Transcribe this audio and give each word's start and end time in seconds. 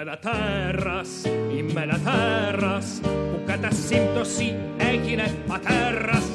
Είμαι 0.00 0.10
ένα 0.10 0.18
τέρας, 0.18 1.08
είμαι 1.56 1.82
ένα 1.82 1.98
τέρας 1.98 3.00
που 3.02 3.42
κατά 3.46 3.70
σύμπτωση 3.70 4.56
έγινε 4.78 5.34
πατέρας 5.46 6.30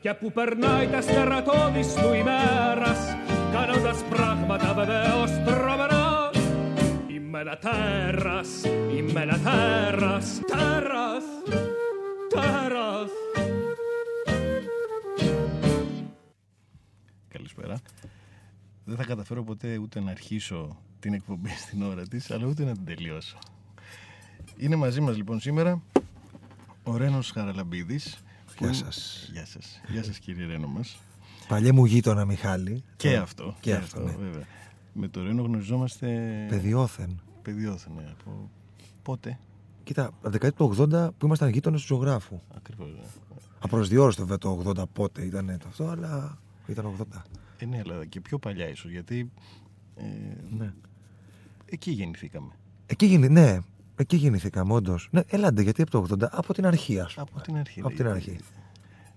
και 0.00 0.14
που 0.14 0.32
περνάει 0.32 0.86
τα 0.86 1.00
στερατώδης 1.00 1.94
του 1.94 2.14
ημέρας 2.14 3.16
κάνοντας 3.52 4.04
πράγματα 4.10 4.74
βεβαίως 4.74 5.30
τρομερά. 5.30 6.30
Είμαι 7.08 7.40
ένα 7.40 7.58
τέρας, 7.58 8.48
είμαι 8.96 9.20
ένα 9.20 9.38
τέρας, 9.38 10.40
τέρας, 10.46 11.24
τέρας. 12.28 13.10
Καλησπέρα. 17.28 17.76
Δεν 18.84 18.96
θα 18.96 19.04
καταφέρω 19.04 19.44
ποτέ 19.44 19.78
ούτε 19.78 20.00
να 20.00 20.10
αρχίσω 20.10 20.76
την 21.00 21.12
εκπομπή 21.12 21.50
στην 21.66 21.82
ώρα 21.82 22.02
της, 22.08 22.30
αλλά 22.30 22.46
ούτε 22.46 22.64
να 22.64 22.72
την 22.72 22.84
τελειώσω. 22.84 23.38
Είναι 24.56 24.76
μαζί 24.76 25.00
μας 25.00 25.16
λοιπόν 25.16 25.40
σήμερα 25.40 25.82
ο 26.82 26.96
Ρένος 26.96 27.30
Χαραλαμπίδης. 27.30 28.18
Γεια 28.58 28.72
σας. 28.72 29.28
Γεια 29.32 29.46
σας. 29.46 29.80
Γεια 29.88 30.04
σας 30.04 30.18
κύριε 30.18 30.46
Ρένο 30.46 30.66
μας. 30.66 30.98
Παλιέ 31.48 31.72
μου 31.72 31.84
γείτονα 31.84 32.24
Μιχάλη. 32.24 32.84
Και 32.96 33.16
αυτό. 33.16 33.56
Και 33.60 33.74
αυτό, 33.74 34.00
ναι. 34.00 34.10
βέβαια. 34.10 34.44
Με 34.92 35.08
το 35.08 35.22
Ρένο 35.22 35.42
γνωριζόμαστε... 35.42 36.06
Παιδιόθεν. 36.48 37.20
Παιδιόθεν, 37.42 37.92
ναι. 37.96 38.14
Από 38.20 38.50
πότε; 39.02 39.38
Κοίτα, 39.84 40.06
από 40.06 40.22
τα 40.22 40.30
δεκαετία 40.30 40.66
του 40.66 40.74
80 40.78 41.08
που 41.18 41.26
ήμασταν 41.26 41.48
γείτονες 41.48 41.80
του 41.80 41.86
ζωγράφου. 41.86 42.40
Ακριβώς. 42.56 42.88
Ναι. 42.88 43.00
Απροσδιόριστο 43.58 44.22
βέβαια 44.22 44.38
το 44.38 44.72
80 44.76 44.82
πότε 44.92 45.24
ήταν 45.24 45.56
το 45.58 45.68
αυτό, 45.68 45.86
αλλά 45.88 46.38
ήταν 46.66 46.96
80. 47.12 47.22
Ε, 47.58 47.64
ναι, 47.64 47.82
αλλά 47.84 48.04
και 48.04 48.20
πιο 48.20 48.38
παλιά 48.38 48.68
ίσως, 48.68 48.90
γιατί 48.90 49.32
ε, 49.96 50.02
Ναι. 50.56 50.72
εκεί 51.66 51.90
γεννηθήκαμε. 51.90 52.48
Εκεί 52.86 53.06
γίνει, 53.06 53.28
ναι, 53.28 53.58
εκεί 53.96 54.16
γεννηθήκαμε 54.16 54.72
όντως. 54.72 55.08
Ναι, 55.10 55.20
έλαντε, 55.26 55.62
γιατί 55.62 55.82
από 55.82 55.90
το 55.90 55.98
80, 55.98 56.28
από 56.30 56.54
την 56.54 56.66
αρχή, 56.66 57.00
ας 57.00 57.18
Από 57.18 57.40
την 57.40 57.56
αρχή. 57.56 57.80
Από 57.80 57.88
ναι, 57.88 57.94
την 57.94 58.06
αρχή. 58.08 58.36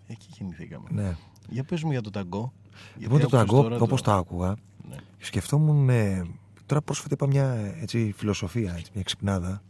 Εκεί 0.07 0.27
γεννηθήκαμε. 0.37 0.87
Ναι. 0.91 1.15
Για 1.49 1.63
πες 1.63 1.83
μου 1.83 1.91
για 1.91 2.01
το 2.01 2.09
ταγκό. 2.09 2.53
Λοιπόν, 2.97 3.19
το 3.19 3.25
άκουσες 3.25 3.39
ταγκό, 3.47 3.63
τώρα 3.63 3.75
όπως 3.81 4.01
το 4.01 4.11
άκουγα, 4.11 4.55
Ναι. 4.89 4.95
σκεφτόμουν. 5.17 5.89
ε, 5.89 6.25
τώρα 6.65 6.81
πρόσφατα 6.81 7.13
είπα 7.13 7.27
μια 7.27 7.73
έτσι, 7.81 8.13
φιλοσοφία, 8.17 8.73
έτσι, 8.77 8.91
μια 8.93 9.03
ξυπνάδα. 9.03 9.61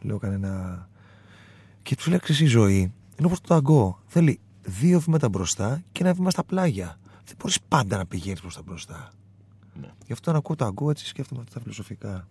Λέω 0.00 0.18
κανένα. 0.18 0.88
Και 1.82 1.94
τους 1.96 2.06
λέω 2.06 2.18
«Ξέρεις, 2.18 2.40
η 2.40 2.46
ζωή 2.46 2.78
είναι 2.78 3.26
όπως 3.26 3.40
το 3.40 3.48
ταγκό. 3.48 4.00
Θέλει 4.06 4.40
δύο 4.62 5.00
βήματα 5.00 5.28
μπροστά 5.28 5.82
και 5.92 6.02
ένα 6.02 6.12
βήμα 6.14 6.30
στα 6.30 6.44
πλάγια. 6.44 6.98
Δεν 7.24 7.34
μπορείς 7.38 7.58
πάντα 7.68 7.96
να 7.96 8.06
πηγαίνεις 8.06 8.40
προς 8.40 8.54
τα 8.54 8.62
μπροστά. 8.62 9.10
Ναι. 9.80 9.88
Γι' 10.06 10.12
αυτό 10.12 10.32
να 10.32 10.38
ακούω 10.38 10.56
ταγκό, 10.56 10.90
έτσι 10.90 11.06
σκέφτομαι 11.06 11.40
αυτά 11.40 11.54
τα 11.54 11.60
φιλοσοφικά. 11.60 12.28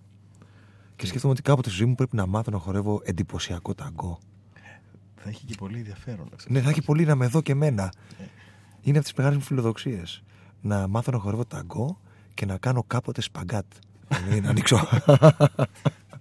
Και 0.96 1.06
σκέφτομαι 1.06 1.34
ότι 1.34 1.42
κάποτε 1.42 1.70
στη 1.70 1.78
ζωή 1.78 1.88
μου 1.88 1.96
πρέπει 1.96 2.16
να 2.16 2.26
μάθω 2.26 2.52
να 2.52 2.58
χορεύω 2.58 3.02
εντυπωσιακό 3.04 3.74
ταγκό. 3.74 4.20
Θα 5.16 5.30
έχει 5.30 5.46
και 5.46 5.56
πολύ 5.58 5.78
ενδιαφέρον. 5.78 6.28
να 6.30 6.36
ξέρεις. 6.36 6.58
Ναι, 6.58 6.62
θα 6.62 6.70
έχει 6.70 6.82
πολύ 6.82 7.06
να 7.06 7.16
με 7.16 7.28
δω 7.28 7.42
και 7.42 7.52
εμένα. 7.52 7.94
Είναι 8.82 8.98
από 8.98 9.06
τις 9.06 9.16
μεγάλες 9.16 9.38
μου 9.38 9.44
φιλοδοξίες. 9.44 10.24
Να 10.62 10.88
μάθω 10.88 11.12
να 11.12 11.18
χορεύω 11.20 11.46
ταγκό 11.46 12.00
και 12.34 12.46
να 12.46 12.58
κάνω 12.58 12.84
κάποτε 12.88 13.22
σπαγκάτ. 13.22 13.66
Δηλαδή 14.08 14.42
να 14.42 14.50
ανοίξω. 14.54 14.88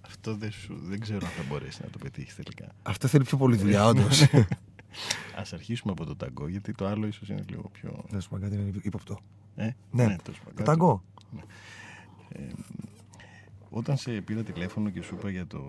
Αυτό 0.01 0.35
δεν, 0.35 0.51
σου, 0.51 0.79
δεν 0.83 0.99
ξέρω 0.99 1.25
αν 1.25 1.31
θα 1.31 1.43
μπορέσει 1.49 1.79
να 1.83 1.89
το 1.89 1.97
πετύχεις 1.97 2.35
τελικά. 2.35 2.67
Αυτό 2.83 3.07
θέλει 3.07 3.23
πιο 3.23 3.37
πολύ 3.37 3.55
δουλειά, 3.55 3.85
όντως. 3.89 4.21
Α 5.35 5.43
αρχίσουμε 5.53 5.91
από 5.91 6.05
το 6.05 6.15
ταγκό, 6.15 6.47
γιατί 6.47 6.71
το 6.73 6.87
άλλο 6.87 7.07
ίσως 7.07 7.29
είναι 7.29 7.43
λίγο 7.49 7.69
πιο. 7.69 8.05
Το 8.11 8.21
σπαγκάτ 8.21 8.53
είναι 8.53 8.71
ύποπτο. 8.81 9.19
Ε, 9.55 9.69
Ναι, 9.91 10.15
το 10.15 10.21
το 10.23 10.33
σπαγκάτο. 10.33 10.63
ταγκό. 10.63 11.03
Όταν 13.69 13.97
σε 13.97 14.11
πήρα 14.11 14.43
τηλέφωνο 14.43 14.89
και 14.89 15.01
σου 15.01 15.15
είπα 15.15 15.29
για 15.29 15.47
το 15.47 15.59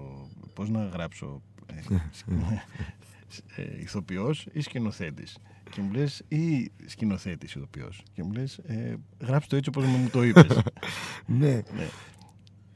πώς 0.55 0.71
να 0.71 0.85
γράψω 0.85 1.43
ε, 1.67 1.97
ε, 3.57 3.81
ηθοποιός 3.81 4.47
ή 4.53 4.61
σκηνοθέτης 4.61 5.39
και 5.71 5.81
μου 5.81 5.93
λες 5.93 6.23
ή 6.29 6.71
σκηνοθέτης 6.87 7.55
ηθοποιός 7.55 8.03
και 8.13 8.23
μου 8.23 8.33
λες 8.33 8.59
ε, 8.59 8.97
γράψτε 9.21 9.49
το 9.51 9.57
έτσι 9.57 9.69
όπως 9.69 9.85
μου 9.85 10.09
το 10.09 10.23
είπες 10.23 10.47
Ναι. 11.27 11.55
ναι. 11.55 11.89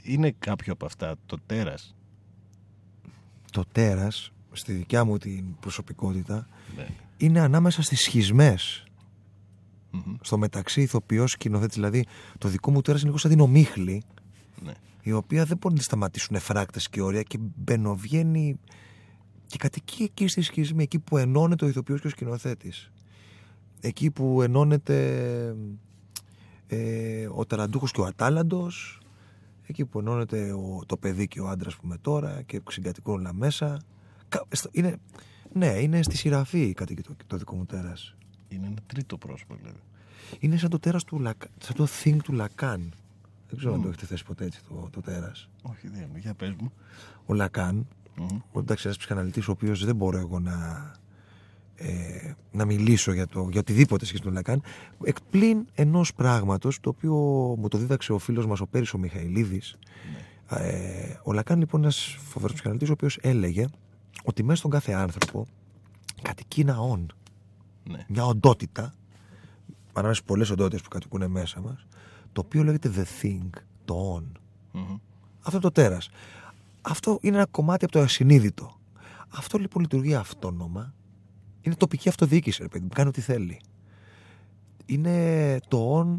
είναι 0.03 0.35
κάποιο 0.39 0.73
από 0.73 0.87
αυτά 0.87 1.17
το 1.27 1.39
τέρας; 1.47 1.95
Το 3.53 3.65
τέρας, 3.73 4.33
στη 4.53 4.73
δικιά 4.73 5.05
μου 5.05 5.19
την 5.19 5.57
προσωπικότητα, 5.61 6.49
ναι. 6.77 6.87
είναι 7.17 7.41
ανάμεσα 7.41 7.83
στις 7.83 8.01
σχισμές. 8.01 8.85
Μμμ. 9.91 10.15
Στο 10.21 10.39
μεταξύ 10.39 10.81
ηθοποιός 10.83 11.31
σκηνοθέτης. 11.31 11.75
Δηλαδή, 11.75 12.07
το 12.39 12.49
δικό 12.49 12.71
μου 12.71 12.81
τέρα 12.81 12.97
είναι 12.99 13.07
λίγο 13.07 13.19
σαν 13.19 13.31
την 13.31 13.41
ομίχλη, 13.41 14.03
ναι. 14.63 14.73
η 15.03 15.13
οποία 15.13 15.45
δεν 15.45 15.57
μπορεί 15.57 15.75
να 15.75 15.79
τη 15.81 15.87
σταματήσουν 15.87 16.39
φράκτες 16.39 16.89
και 16.89 17.01
όρια 17.03 17.23
και 17.23 17.39
μπαινοβγαίνει 17.41 18.57
και 19.47 19.57
κατοικεί 19.59 20.03
εκεί 20.03 20.27
στη 20.29 20.41
σχισμή, 20.43 20.83
εκεί 20.83 20.99
που 20.99 21.17
ενώνεται 21.17 21.65
ο 21.65 21.69
ηθοποιός 21.69 22.01
και 22.01 22.07
ο 22.07 22.11
σκηνοθέτης. 22.11 22.91
Εκεί 23.81 24.11
που 24.11 24.43
ενώνεται 24.43 24.97
ε, 26.67 27.27
ο 27.35 27.47
ταραντούχος 27.47 27.91
και 27.93 28.01
ο 28.01 28.05
ατάλαντος 28.05 29.01
εκεί 29.67 29.85
που 29.85 29.99
ενώνεται 29.99 30.53
ο, 30.53 30.81
το 30.87 30.97
παιδί 30.97 31.29
και 31.29 31.41
ο 31.41 31.49
άντρας 31.49 31.77
που 31.77 31.81
είμαι 31.85 31.99
τώρα 32.01 32.43
και 32.43 32.61
συγκατοικούν 32.71 33.15
όλα 33.15 33.33
μέσα. 33.33 33.81
Κα- 34.29 34.45
στο- 34.51 34.69
Είναι, 34.73 34.97
ναι, 35.53 35.67
είναι 35.67 36.03
στη 36.03 36.17
σειραφή 36.17 36.73
κατοικεί 36.73 37.03
το, 37.03 37.17
το 37.27 37.37
δικό 37.37 37.57
μου 37.57 37.65
τέρας. 37.67 38.15
Είναι 38.55 38.67
ένα 38.67 38.79
τρίτο 38.87 39.17
πρόσωπο 39.19 39.55
δηλαδή 39.55 39.79
Είναι 40.39 40.57
σαν 40.57 40.71
το 40.71 40.79
τέρας 40.79 41.05
του 41.05 41.19
Λακα... 41.19 41.49
σαν 41.59 41.77
το 41.77 41.87
thing 42.03 42.17
του 42.25 42.33
Λακάν. 42.33 42.93
Δεν 43.49 43.59
ξέρω 43.59 43.73
αν 43.73 43.79
Μμ. 43.79 43.83
το 43.83 43.89
έχετε 43.89 44.07
θέσει 44.07 44.25
ποτέ 44.25 44.45
έτσι 44.45 44.61
το, 44.69 44.89
το 44.93 45.01
τέρας. 45.01 45.49
όχι 45.63 45.89
δεν 45.89 46.01
είναι. 46.11 46.19
για 46.19 46.35
πες 46.35 46.55
μου 46.61 46.73
Ο 47.27 47.35
Λακάν, 47.35 47.87
Μμμ. 48.17 48.41
ο 48.53 48.59
εντάξει 48.59 48.83
ένας 48.87 48.99
ψυχαναλυτής 48.99 49.49
ο 49.49 49.51
οποίος 49.51 49.85
δεν 49.85 49.97
μπορώ 49.97 50.19
εγώ 50.19 50.39
να, 50.41 50.91
ε, 51.75 52.33
να 52.53 52.65
μιλήσω 52.65 53.13
για, 53.13 53.27
το, 53.27 53.49
για 53.51 53.61
οτιδήποτε 53.61 54.05
σχέση 54.05 54.21
με 54.21 54.27
τον 54.27 54.35
Λακάν 54.35 54.63
εκ 55.05 55.17
πλην 55.31 55.67
ενός 55.75 56.15
πράγματος 56.15 56.81
το 56.81 56.89
οποίο 56.89 57.15
μου 57.59 57.69
το 57.69 57.79
δίδαξε 57.79 58.13
ο 58.13 58.19
φίλος 58.19 58.47
μας 58.47 58.61
ο 58.61 58.67
Πέρης 58.67 58.93
ο 58.93 58.99
Μιχαηλίδης 58.99 59.77
ε, 60.49 61.15
ο 61.23 61.33
Λακάν 61.33 61.59
λοιπόν 61.59 61.81
είναι 61.81 61.89
ένας 61.89 62.17
φοβερός 62.21 62.53
ψυχαναλυτής 62.55 62.89
ο 62.89 62.93
οποίος 62.93 63.19
έλεγε 63.23 63.67
ότι 64.25 64.43
μέσα 64.43 64.59
στον 64.59 64.71
κάθε 64.71 64.93
άνθρωπο 64.93 65.47
κατοικεί 66.23 66.61
ένα 66.61 66.79
όν 66.79 67.13
ναι. 67.85 68.05
μια 68.09 68.25
οντότητα, 68.25 68.95
ανάμεσα 69.93 70.21
σε 70.21 70.27
πολλές 70.27 70.51
οντότητες 70.51 70.83
που 70.83 70.89
κατοικούν 70.89 71.31
μέσα 71.31 71.61
μας, 71.61 71.87
το 72.33 72.43
οποίο 72.45 72.63
λέγεται 72.63 72.91
the 72.97 73.25
thing, 73.25 73.49
το 73.85 74.17
on. 74.17 74.25
Μμμ. 74.73 74.97
Αυτό 75.39 75.51
είναι 75.51 75.61
το 75.61 75.71
τέρας. 75.71 76.11
Αυτό 76.83 77.19
είναι 77.21 77.37
ένα 77.37 77.47
κομμάτι 77.47 77.85
από 77.85 77.93
το 77.95 78.01
ασυνείδητο. 78.01 78.79
Αυτό 79.29 79.59
λοιπόν 79.59 79.83
λειτουργεί 79.83 80.15
αυτόνομα. 80.15 80.95
Είναι 81.61 81.75
τοπική 81.75 82.09
αυτοδιοίκηση, 82.09 82.63
ρε 82.63 82.69
παιδί 82.69 82.85
μου, 82.85 82.91
κάνει 82.95 83.09
ό,τι 83.09 83.21
θέλει. 83.21 83.61
Είναι 84.87 85.59
το 85.69 86.01
on 86.01 86.19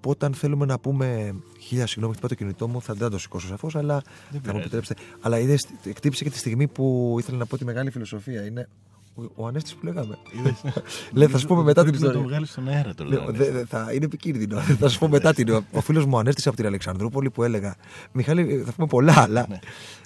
που 0.00 0.10
όταν 0.10 0.34
θέλουμε 0.34 0.66
να 0.66 0.78
πούμε 0.78 1.34
χίλια 1.60 1.86
συγγνώμη, 1.86 2.12
χτυπά 2.12 2.28
το 2.28 2.34
κινητό 2.34 2.68
μου, 2.68 2.82
θα 2.82 2.92
δεν 2.92 3.02
θα 3.02 3.10
το 3.10 3.18
σηκώσω 3.18 3.46
σαφώς, 3.46 3.76
αλλά 3.76 4.00
θα 4.00 4.10
μου 4.32 4.40
πειράζει. 4.40 4.58
επιτρέψετε. 4.58 5.02
Αλλά 5.20 5.38
είδες, 5.38 5.66
χτύπησε 5.94 6.24
και 6.24 6.30
τη 6.30 6.38
στιγμή 6.38 6.68
που 6.68 7.16
ήθελα 7.18 7.38
να 7.38 7.46
πω 7.46 7.58
τη 7.58 7.64
μεγάλη 7.64 7.90
φιλοσοφία. 7.90 8.46
Είναι 8.46 8.68
ο, 9.14 9.22
ο 9.34 9.46
Ανέστης 9.46 9.74
που 9.74 9.84
λέγαμε. 9.86 10.18
Λέει, 11.12 11.26
θα 11.28 11.38
σου 11.38 11.46
πούμε 11.46 11.62
μετά 11.62 11.82
την 11.82 11.90
Πρέπει 11.90 12.02
να 12.04 12.08
ιστορία. 12.08 12.22
το 12.22 12.28
βγάλεις 12.28 12.50
στον 12.50 12.68
αέρα 12.68 12.94
το 12.94 13.04
Λέω, 13.04 13.22
λέω. 13.22 13.32
δε- 13.32 13.50
δε- 13.50 13.64
θα 13.64 13.92
είναι 13.92 14.04
επικίνδυνο. 14.04 14.60
θα 14.80 14.88
σου 14.88 14.98
πω 14.98 15.08
μετά 15.08 15.32
την. 15.34 15.64
Ο 15.72 15.80
φίλος 15.80 16.04
μου 16.06 16.18
ανέστησε 16.18 16.48
από 16.48 16.56
την 16.56 16.66
Αλεξανδρούπολη 16.66 17.30
που 17.30 17.42
έλεγα. 17.42 17.76
Μιχάλη, 18.12 18.62
θα 18.66 18.72
πούμε 18.72 18.86
πολλά, 18.86 19.20
αλλά. 19.22 19.46
Ναι. 19.48 19.58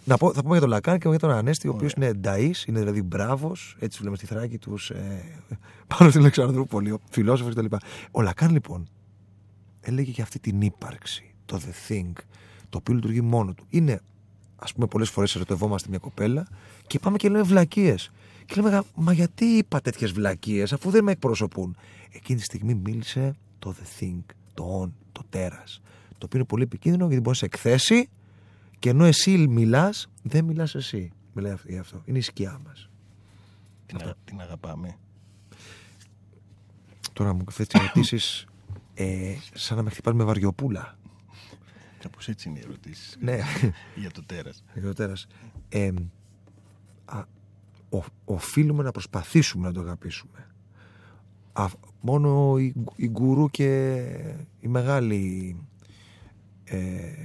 να 0.05 0.17
πω, 0.17 0.33
θα 0.33 0.41
πούμε 0.43 0.53
για 0.53 0.61
τον 0.61 0.69
Λακάν 0.71 0.99
και 0.99 1.09
για 1.09 1.19
τον 1.19 1.31
Ανέστη, 1.31 1.69
ο 1.69 1.73
οποίος 1.75 1.93
είναι 1.93 2.13
νταή, 2.13 2.51
είναι 2.67 2.79
δηλαδή 2.79 3.03
μπράβος, 3.03 3.77
έτσι 3.79 3.99
βλέπουμε 3.99 4.17
στη 4.17 4.27
θράκη 4.35 4.59
τους 4.59 4.91
ε, 4.91 5.23
πάνω 5.97 6.11
στην 6.11 6.21
Αλεξανδρούπολη, 6.23 6.91
ο 6.91 6.99
φιλόσοφος 7.11 7.55
κτλ. 7.55 7.75
Ο 8.11 8.23
Λακάν 8.23 8.51
λοιπόν 8.51 8.89
έλεγε 9.81 10.11
για 10.11 10.23
αυτή 10.25 10.39
την 10.39 10.61
ύπαρξη, 10.61 11.35
το 11.45 11.61
the 11.65 11.93
thing, 11.93 12.13
το 12.69 12.79
οποίο 12.79 12.95
λειτουργεί 12.95 13.21
μόνο 13.21 13.53
του. 13.55 13.65
Είναι, 13.69 14.01
ας 14.57 14.73
πούμε, 14.73 14.87
πολλές 14.87 15.11
φορές 15.11 15.35
ερωτευόμαστε 15.37 15.89
μια 15.91 15.99
κοπέλα 15.99 16.47
και 16.87 16.99
πάμε 16.99 17.17
και 17.17 17.29
λέμε 17.29 17.43
βλακίες. 17.43 18.11
Και 18.47 18.61
λέμε, 18.61 18.83
μα 18.95 19.13
γιατί 19.13 19.45
είπα 19.45 19.81
τέτοιες 19.81 20.13
βλακίες, 20.13 20.73
αφού 20.73 20.91
δεν 20.91 21.05
με 21.05 21.13
εκπροσωπούν. 21.13 21.77
Εκείνη 22.11 22.39
τη 22.39 22.45
στιγμή 22.45 22.75
μίλησε 22.75 23.35
το 23.59 23.75
the 23.79 24.03
thing, 24.03 24.21
το 24.55 24.83
on, 24.85 24.91
το 25.13 25.23
τέρας. 25.31 25.81
Το 26.19 26.25
οποίο 26.27 26.39
είναι 26.39 26.49
πολύ 26.49 26.63
επικίνδυνο 26.63 27.07
γιατί 27.07 27.23
μπορείς 27.23 27.43
να 27.43 27.49
σε 27.49 27.55
εκθέσει 27.55 28.09
και 28.79 28.89
ενώ 28.89 29.05
εσύ 29.05 29.39
μιλάς, 29.49 30.09
δεν 30.23 30.45
μιλάς 30.45 30.75
εσύ. 30.75 31.13
Μιλάει 31.35 31.53
αυτό- 31.53 31.69
για 31.71 31.81
αυτό. 31.81 32.03
Είναι 32.05 32.19
η 32.19 32.21
σκιά 32.21 32.61
μας. 32.65 32.89
Την, 33.87 33.99
αγα- 34.03 34.15
την 34.25 34.41
αγαπάμε. 34.41 34.97
Τώρα 37.13 37.33
μου 37.33 37.45
θέτεις 37.51 37.81
ερωτήσεις 37.81 38.47
ε, 38.95 39.35
σαν 39.55 39.77
να 39.77 39.83
με 39.83 39.91
χτυπάς 39.91 40.15
με 40.15 40.25
βαριοπούλα. 40.25 40.99
Κάπως 41.99 42.29
έτσι 42.29 42.49
είναι 42.49 42.59
οι 42.59 42.63
ερωτήσεις. 42.65 43.17
Ναι. 43.21 43.39
Για 44.01 44.11
το 44.11 44.23
τέρας. 44.27 44.65
Για 44.75 44.83
το 44.83 44.93
τέρας. 44.93 45.27
Ε, 45.69 45.93
α, 47.05 47.19
ο, 47.19 47.25
οφείλουμε 48.25 48.83
να 48.83 48.91
προσπαθήσουμε 48.91 49.67
να 49.67 49.73
το 49.73 49.81
αγαπήσουμε. 49.81 50.47
Α, 51.53 51.67
μόνο 52.01 52.59
οι, 52.59 52.75
οι 52.97 53.09
γκουρού 53.09 53.51
και 53.51 54.03
οι 54.61 54.69
μεγάλοι 54.69 55.57
ε, 56.65 56.79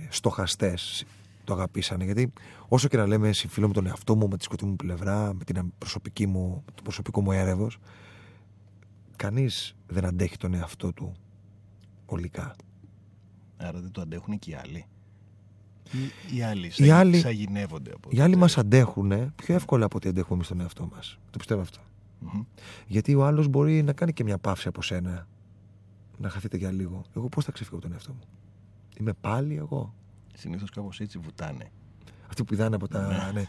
στοχαστές 0.10 1.06
το 1.44 1.54
αγαπήσανε. 1.54 2.04
Γιατί 2.04 2.34
όσο 2.68 2.88
και 2.88 2.98
να 2.98 3.08
λέμε 3.08 3.32
συμφιλώ 3.32 3.68
με 3.68 3.74
τον 3.74 3.88
εαυτό 3.88 4.16
μου, 4.16 4.28
με 4.28 4.38
τη 4.38 4.44
σκοτή 4.44 4.66
μου 4.66 4.76
πλευρά, 4.76 5.34
με 5.34 5.44
την 5.44 5.74
προσωπική 5.78 6.28
μου, 6.28 6.64
το 6.76 6.82
προσωπικό 6.84 7.22
μου 7.22 7.32
έρευο, 7.32 7.68
κανείς 9.16 9.76
δεν 9.88 10.06
αντέχει 10.06 10.38
τον 10.38 10.54
εαυτό 10.54 10.94
του 10.94 11.14
ολικά. 12.06 12.56
Άρα 13.58 13.80
δεν 13.80 13.92
το 13.92 14.02
αντέχουν 14.02 14.40
και 14.40 14.52
οι 14.52 14.54
άλλοι. 14.54 14.86
Ή 15.92 16.36
οι 16.38 16.42
άλλοι, 16.42 16.72
Οι 16.78 16.90
άλλοι- 16.90 17.18
σαγηνεύονται 17.20 17.92
από 17.94 18.10
Οι 18.12 18.20
άλλοι 18.22 18.34
το 18.34 18.40
μας 18.40 18.54
τέλος. 18.54 18.66
αντέχουν 18.66 19.34
πιο 19.36 19.56
εύκολα 19.56 19.86
από 19.86 19.98
ό,τι 19.98 20.10
αντέχουμε 20.10 20.36
εμεί 20.38 20.48
τον 20.48 20.60
εαυτό 20.60 20.90
μας. 20.96 21.18
Το 21.30 21.38
πιστεύω 21.38 21.62
αυτό. 21.62 21.80
Μμμ. 22.20 22.42
Γιατί 22.88 23.16
ο 23.16 23.26
άλλος 23.26 23.48
μπορεί 23.48 23.84
να 23.84 23.94
κάνει 23.94 24.14
και 24.14 24.24
μια 24.24 24.38
παύση 24.38 24.68
από 24.68 24.82
σένα. 24.82 25.28
Να 26.18 26.30
χαθείτε 26.30 26.58
για 26.58 26.72
λίγο. 26.72 27.02
Εγώ 27.16 27.30
πώς 27.30 27.46
θα 27.46 27.52
ξεφύγω 27.52 27.76
από 27.76 27.86
τον 27.86 27.94
εαυτό 27.94 28.12
μου; 28.14 28.20
Είμαι 29.00 29.14
πάλι 29.22 29.56
εγώ. 29.56 29.94
Συνήθως 30.34 30.70
κάπως 30.70 31.00
έτσι 31.00 31.18
βουτάνε. 31.18 31.72
Αυτοί 32.28 32.44
που 32.44 32.54
είδανε 32.54 32.76
από 32.76 32.88
τα. 32.88 33.32
Ναι, 33.34 33.46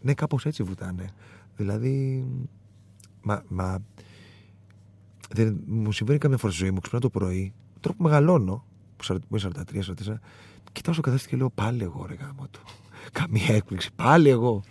ναι 0.00 0.14
κάπως 0.14 0.46
έτσι 0.46 0.62
βουτάνε. 0.62 1.10
Δηλαδή. 1.56 2.24
Μα, 3.22 3.42
μα 3.48 3.78
δεν, 5.30 5.60
μου 5.66 5.92
συμβαίνει 5.92 6.18
καμιά 6.18 6.36
φορά 6.36 6.52
στη 6.52 6.62
ζωή 6.62 6.70
μου. 6.70 6.80
Ξυπνάω 6.80 7.00
το 7.00 7.10
πρωί, 7.10 7.52
τώρα 7.80 7.96
που 7.96 8.02
μεγαλώνω, 8.02 8.64
που 8.96 9.04
40 9.04 9.18
που 9.28 9.36
είμαι 9.36 9.38
43, 9.38 10.20
44, 10.68 10.72
κοιτάω 10.72 10.92
στο 10.92 11.02
καθρέφτη 11.02 11.28
και 11.28 11.36
λέω 11.36 11.50
πάλι 11.50 11.82
εγώ, 11.82 12.06
ρε 12.06 12.14
γάμο 12.14 12.46
του. 12.50 12.60
Καμία 13.12 13.54
έκπληξη, 13.54 13.90
πάλι 13.96 14.28
εγώ. 14.28 14.62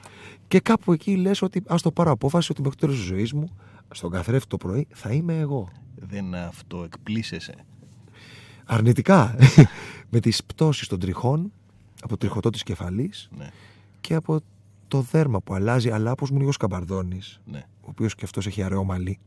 Και 0.48 0.60
κάπου 0.60 0.94
εκεί 0.94 1.16
λες 1.16 1.42
ότι 1.42 1.64
ας 1.68 1.82
το 1.82 1.92
πάρω 1.92 2.12
απόφαση 2.12 2.52
ότι 2.52 2.62
μέχρι 2.62 2.78
το 2.78 2.86
τέλος 2.86 3.02
της 3.02 3.10
ζωής 3.10 3.34
μου, 3.34 3.50
στον 3.92 4.12
καθρέφτη 4.12 4.48
το 4.48 4.58
πρωί, 4.58 4.88
θα 4.94 5.12
είμαι 5.12 5.40
εγώ. 5.40 5.70
Δεν 5.96 6.36
αυτό 6.36 6.84
εκπλήσεσαι. 6.84 7.56
Αρνητικά. 8.66 9.36
με 10.12 10.20
τις 10.20 10.44
πτώσεις 10.44 10.88
των 10.88 11.00
τριχών 11.00 11.52
από 12.00 12.10
το 12.10 12.18
τριχωτό 12.18 12.50
της 12.50 12.64
κεφαλής 12.64 13.30
Ναι, 13.38 13.50
και 14.02 14.14
από 14.14 14.40
το 14.88 15.02
δέρμα 15.02 15.42
που 15.42 15.54
αλλάζει, 15.54 15.90
αλλά 15.90 16.12
όπως 16.12 16.32
μου 16.32 16.38
λέει 16.40 16.48
ο 16.48 16.52
Σκαμπαρδόνης, 16.52 17.40
ναι. 17.46 17.66
ο 17.82 17.88
οποίος 17.90 18.16
και 18.16 18.26
αυτός 18.26 18.48
έχει 18.48 18.64
αραιό 18.64 18.84
μαλλί, 18.84 19.20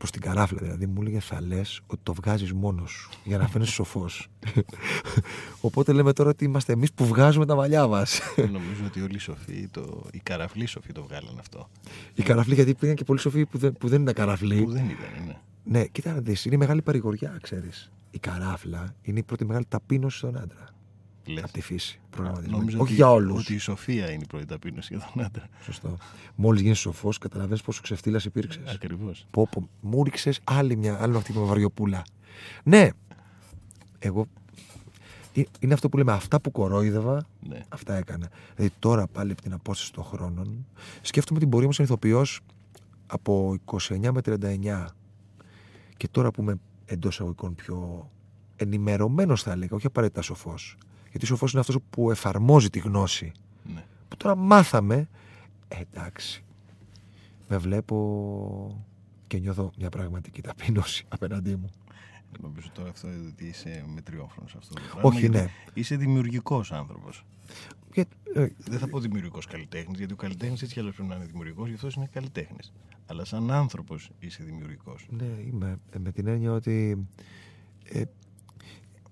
προ 0.00 0.08
την 0.10 0.20
καράφλα 0.20 0.58
δηλαδή, 0.62 0.86
μου 0.86 1.00
έλεγε 1.00 1.20
θα 1.20 1.40
λες 1.42 1.80
ότι 1.86 2.00
το 2.02 2.14
βγάζεις 2.14 2.52
μόνος 2.52 2.90
σου 2.90 3.10
για 3.24 3.38
να 3.38 3.48
φαίνεσαι 3.48 3.72
σοφός. 3.72 4.28
Οπότε 5.60 5.92
λέμε 5.92 6.12
τώρα 6.12 6.30
ότι 6.30 6.44
είμαστε 6.44 6.72
εμείς 6.72 6.92
που 6.92 7.06
βγάζουμε 7.06 7.46
τα 7.46 7.54
μαλλιά 7.54 7.86
μας. 7.86 8.20
Νομίζω 8.36 8.84
ότι 8.86 9.00
όλοι 9.00 9.14
οι 9.14 9.18
σοφοί, 9.18 9.68
το... 9.70 10.06
οι 10.12 10.20
καραφλοί 10.22 10.66
σοφοί 10.66 10.92
το 10.92 11.02
βγάλαν 11.02 11.38
αυτό. 11.38 11.68
Οι 12.14 12.22
καραφλοί, 12.22 12.54
γιατί 12.54 12.74
πήγαν 12.74 12.94
και 12.94 13.04
πολλοί 13.04 13.20
σοφοί 13.20 13.46
που 13.46 13.58
δεν, 13.58 13.72
που 13.72 13.88
δεν 13.88 14.02
ήταν 14.02 14.14
καραφλοί. 14.14 14.62
Που 14.62 14.70
δεν 14.70 14.84
ήταν, 14.84 15.26
ναι. 15.26 15.36
Ναι, 15.64 15.84
κοίτα 15.84 16.12
να 16.12 16.20
δεις, 16.20 16.44
είναι 16.44 16.56
μεγάλη 16.56 16.82
παρηγοριά, 16.82 17.38
ξέρεις. 17.42 17.90
Η 18.10 18.18
καράφλα 18.18 18.94
είναι 19.02 19.18
η 19.18 19.22
πρώτη 19.22 19.44
μεγάλη 19.44 19.64
ταπείνωση 19.68 20.18
στον 20.18 20.36
άντρα. 20.36 20.68
Λες. 21.26 21.42
Από 21.42 21.52
τη 21.52 21.60
φύση. 21.60 22.00
προγραμματισμένη. 22.10 22.58
Νομίζω 22.58 22.76
Όχι 22.76 22.86
ότι, 22.86 22.94
για 22.94 23.10
όλους. 23.10 23.40
Ότι 23.44 23.54
η 23.54 23.58
σοφία 23.58 24.10
είναι 24.10 24.22
η 24.22 24.26
πρώτη 24.26 24.44
ταπείνωση 24.46 24.94
για 24.96 25.10
τον 25.14 25.24
άντρα. 25.24 25.48
Σωστό. 25.64 25.96
Μόλις 26.34 26.60
γίνεις 26.62 26.78
σοφός, 26.78 27.18
καταλαβαίνεις 27.18 27.62
πόσο 27.62 27.80
ξεφτύλας 27.82 28.24
υπήρξες. 28.24 28.74
Ακριβώς. 28.74 29.26
Πω, 29.30 29.48
πω, 29.50 29.68
μου 29.80 30.04
ρίξες 30.04 30.40
άλλη 30.44 30.76
μια, 30.76 31.02
άλλο 31.02 31.18
αυτή 31.18 31.32
με 31.32 31.40
βαριοπούλα. 31.44 32.02
Ναι, 32.62 32.88
εγώ. 33.98 34.26
ε- 35.34 35.42
Είναι 35.60 35.74
αυτό 35.74 35.88
που 35.88 35.96
λέμε, 35.96 36.12
αυτά 36.12 36.40
που 36.40 36.50
κορόιδευα, 36.50 37.26
Ναι. 37.48 37.60
αυτά 37.68 37.94
έκανα. 37.94 38.28
Δηλαδή 38.56 38.74
τώρα 38.78 39.06
πάλι 39.06 39.32
από 39.32 39.42
την 39.42 39.52
απόσταση 39.52 39.92
των 39.92 40.04
χρόνων, 40.04 40.66
σκέφτομαι 41.02 41.38
την 41.40 41.48
πορεία 41.48 41.66
μου 41.66 41.72
σαν 41.72 41.84
ηθοποιό 41.84 42.24
από 43.06 43.56
29 43.64 44.12
με 44.12 44.20
39 44.22 44.86
και 45.96 46.08
τώρα 46.08 46.30
που 46.30 46.42
είμαι 46.42 46.54
εντός 46.84 47.20
αγωγικών 47.20 47.54
πιο 47.54 48.10
ενημερωμένος, 48.56 49.42
θα 49.42 49.52
έλεγα, 49.52 49.76
όχι 49.76 49.86
απαραίτητα 49.86 50.22
σοφός. 50.22 50.76
Γιατί 51.10 51.26
σοφό 51.26 51.46
είναι 51.50 51.60
αυτός 51.60 51.76
που 51.90 52.10
εφαρμόζει 52.10 52.70
τη 52.70 52.78
γνώση. 52.78 53.32
ναι. 53.74 53.84
Που 54.08 54.16
τώρα 54.16 54.34
μάθαμε, 54.36 55.08
ε, 55.68 55.80
εντάξει. 55.92 56.44
Με 57.48 57.56
βλέπω 57.58 58.84
και 59.26 59.38
νιώθω 59.38 59.70
μια 59.78 59.88
πραγματική 59.88 60.40
ταπείνωση 60.40 61.04
απέναντί 61.08 61.56
μου. 61.56 61.70
Νομίζω 62.40 62.68
τώρα 62.72 62.88
αυτό 62.90 63.08
ότι 63.28 63.44
είσαι 63.44 63.84
μετριόφρονος 63.94 64.54
αυτό. 64.54 64.74
το 64.74 64.80
πράγμα, 64.80 65.02
Όχι, 65.08 65.18
γιατί 65.20 65.36
ναι. 65.36 65.48
Είσαι 65.74 65.96
δημιουργικός 65.96 66.72
άνθρωπος. 66.72 67.24
Και, 67.92 68.06
ε, 68.34 68.46
Δεν 68.58 68.78
θα 68.78 68.88
πω 68.88 68.98
δημιουργικός 69.00 69.46
καλλιτέχνης, 69.46 69.98
γιατί 69.98 70.12
ο 70.12 70.16
καλλιτέχνης 70.16 70.62
έτσι 70.62 70.74
κι 70.74 70.80
αλλιώς 70.80 70.94
πρέπει 70.94 71.08
να 71.08 71.16
είναι 71.16 71.24
δημιουργικός, 71.24 71.68
γι' 71.68 71.74
αυτό 71.74 71.88
είναι 71.96 72.08
καλλιτέχνης. 72.12 72.72
Αλλά 73.06 73.24
σαν 73.24 73.50
άνθρωπος 73.50 74.10
είσαι 74.18 74.42
δημιουργικός. 74.44 75.06
ναι, 75.10 75.24
είμαι 75.24 75.78
ε, 75.90 75.98
με 75.98 76.12
την 76.12 76.26
έννοια 76.26 76.52
ότι 76.52 77.06
ε, 77.84 78.02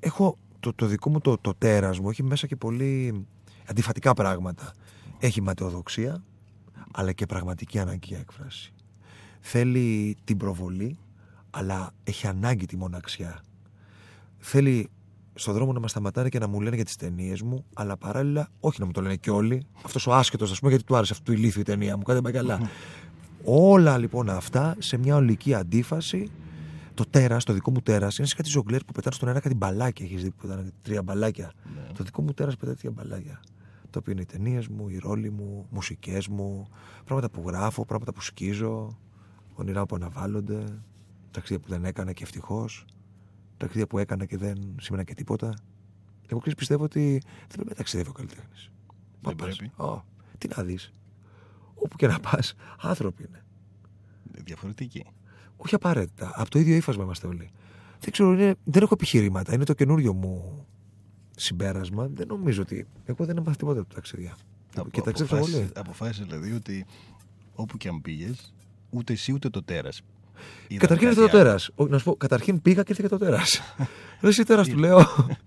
έχω 0.00 0.36
το, 0.60 0.72
το 0.72 0.87
δικό 0.87 1.10
μου 1.10 1.20
το, 1.20 1.38
το 1.38 1.55
τέρας 1.58 1.99
μου 1.99 2.10
έχει 2.10 2.22
μέσα 2.22 2.46
και 2.46 2.56
πολύ 2.56 3.26
αντιφατικά 3.66 4.14
πράγματα. 4.14 4.72
Έχει 5.19 5.43
ματαιοδοξία, 5.43 6.22
αλλά 6.93 7.12
και 7.12 7.26
πραγματική 7.26 7.78
ανάγκη 7.78 8.06
για 8.06 8.19
έκφραση. 8.19 8.72
Θέλει 9.40 10.16
την 10.25 10.37
προβολή, 10.37 10.99
αλλά 11.50 11.90
έχει 12.05 12.26
ανάγκη 12.26 12.66
τη 12.66 12.76
μοναξιά. 12.76 13.43
Θέλει 14.38 14.90
στον 15.34 15.55
δρόμο 15.55 15.72
να 15.72 15.81
μας 15.81 15.90
σταματάνε 15.90 16.28
και 16.28 16.38
να 16.38 16.49
μου 16.49 16.60
λένε 16.60 16.76
για 16.76 16.84
τις 16.84 16.96
ταινίες 16.96 17.43
μου, 17.43 17.64
αλλά 17.75 17.96
παράλληλα 17.96 18.49
όχι 18.60 18.81
να 18.81 18.87
μου 18.87 18.93
το 18.93 19.00
λένε 19.00 19.16
και 19.16 19.31
όλοι. 19.31 19.66
Αυτός 19.84 20.06
ο 20.06 20.14
άσχετος, 20.14 20.50
ας 20.50 20.58
πούμε, 20.58 20.70
γιατί 20.70 20.87
του 20.87 20.96
άρεσε 20.96 21.12
αυτού 21.12 21.25
του 21.25 21.38
ηλίθιου 21.38 21.60
η 21.60 21.64
ταινία 21.64 21.96
μου, 21.96 22.02
κάτι 22.02 22.20
δεν 22.20 22.32
πάει 22.32 22.43
καλά. 22.43 22.70
Όλα 23.44 23.99
λοιπόν 23.99 24.31
αυτά 24.31 24.76
σε 24.78 24.96
μια 24.96 25.16
ολική 25.16 25.55
αντίφαση. 25.55 26.31
Το 26.98 27.04
τέρας, 27.10 27.44
το 27.44 27.52
δικό 27.52 27.70
μου 27.70 27.80
τέρας, 27.80 28.18
είναι 28.18 28.26
σαν 28.26 28.36
κάτι 28.36 28.48
ζογκλέρ 28.48 28.84
που 28.84 28.92
πετάνε 28.92 29.14
στον 29.14 29.28
αέρα 29.28 29.40
κάτι 29.40 29.54
μπαλάκια. 29.54 30.06
Έχεις 30.06 30.22
δει 30.22 30.30
που 30.30 30.36
πετάνε 30.46 30.70
τρία 30.82 31.02
μπαλάκια. 31.02 31.52
Ναι. 31.74 31.92
Το 31.92 32.04
δικό 32.04 32.22
μου 32.22 32.32
τέρας 32.32 32.56
πετάει 32.56 32.74
τρία 32.74 32.90
μπαλάκια. 32.90 33.40
Το 33.90 33.98
οποίο 33.98 34.12
είναι 34.12 34.20
οι 34.20 34.24
ταινίες 34.24 34.68
μου, 34.68 34.88
οι 34.88 34.98
ρόλοι 34.98 35.30
μου, 35.30 35.66
μουσικές 35.70 36.28
μου, 36.28 36.68
πράγματα 37.04 37.30
που 37.30 37.42
γράφω, 37.46 37.84
πράγματα 37.84 38.12
που 38.12 38.20
σκίζω, 38.20 38.98
όνειρά 39.54 39.86
που 39.86 39.94
αναβάλλονται, 39.94 40.64
ταξίδια 41.30 41.62
που 41.62 41.68
δεν 41.68 41.84
έκανα 41.84 42.12
και 42.12 42.22
ευτυχώς, 42.22 42.84
ταξίδια 43.56 43.86
που 43.86 43.98
έκανα 43.98 44.24
και 44.24 44.36
δεν 44.36 44.76
σήμαινα 44.80 45.04
και 45.04 45.14
τίποτα. 45.14 45.54
Εγώ 46.28 46.38
ξέρεις, 46.40 46.58
πιστεύω 46.58 46.84
ότι 46.84 47.22
δεν 47.22 47.48
πρέπει 47.48 47.68
να 47.68 47.74
ταξιδεύει 47.74 48.08
ο 48.08 48.12
καλλιτέχνης. 48.12 48.70
Δεν 49.20 49.34
πρέπει. 49.34 49.70
Τι 50.38 50.48
να 50.56 50.62
δεις. 50.62 50.92
Όπου 51.74 51.96
και 51.96 52.06
να 52.06 52.20
πας, 52.20 52.54
άνθρωποι 52.80 53.24
είναι. 53.28 53.44
Διαφορετική. 54.44 55.04
Όχι 55.60 55.75
απαραίτητα. 55.75 56.32
Από 56.34 56.50
το 56.50 56.58
ίδιο 56.58 56.77
ύφασμα 56.77 57.05
είμαστε 57.05 57.27
όλοι. 57.27 57.50
Δεν 58.00 58.12
ξέρω, 58.12 58.32
είναι, 58.32 58.55
δεν 58.65 58.82
έχω 58.82 58.94
επιχειρήματα. 58.94 59.55
Είναι 59.55 59.65
το 59.65 59.74
καινούριο 59.74 60.12
μου 60.12 60.67
συμπέρασμα. 61.36 62.08
Δεν 62.12 62.27
νομίζω 62.27 62.62
ότι. 62.62 62.86
Εγώ 63.05 63.24
δεν 63.24 63.36
έμαθα 63.36 63.56
τίποτα 63.56 63.81
από 63.81 63.88
τα 63.88 63.94
ταξίδια. 63.94 64.36
και 64.91 65.00
ταξίδεψα 65.00 65.36
αποφάσισε, 65.36 65.58
πολύ. 65.58 65.70
αποφάσισε 65.74 66.24
δηλαδή 66.24 66.53
ότι 66.53 66.86
όπου 67.55 67.77
και 67.77 67.88
αν 67.88 68.00
πήγες, 68.00 68.55
ούτε 68.91 69.12
εσύ 69.12 69.32
ούτε 69.32 69.48
το 69.48 69.62
τέρας. 69.62 70.03
Καταρχήν 70.77 71.08
ήρθε 71.08 71.20
το 71.20 71.29
τέρας. 71.29 71.70
Να 71.77 71.98
σου 71.98 72.05
πω, 72.05 72.17
καταρχήν 72.17 72.62
πήγα 72.62 72.82
και 72.82 72.91
ήρθε 72.93 73.03
και 73.03 73.08
το 73.08 73.19
τέρας. 73.19 73.60
Δεν 74.20 74.31
εσύ 74.31 74.44
τέρας 74.44 74.69
του 74.69 74.77
λέω. 74.77 74.98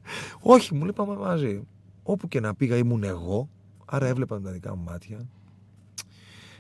Όχι, 0.56 0.74
μου 0.74 0.82
λέει 0.82 0.94
πάμε 0.94 1.16
μαζί. 1.16 1.68
Όπου 2.04 2.28
και 2.28 2.40
να 2.40 2.56
πήγα 2.56 2.76
ήμουν 2.76 3.04
εγώ. 3.04 3.50
Άρα 3.86 4.08
έβλεπα 4.08 4.36
με 4.36 4.42
τα 4.42 4.52
δικά 4.52 4.76
μου 4.76 4.84
μάτια. 4.84 5.18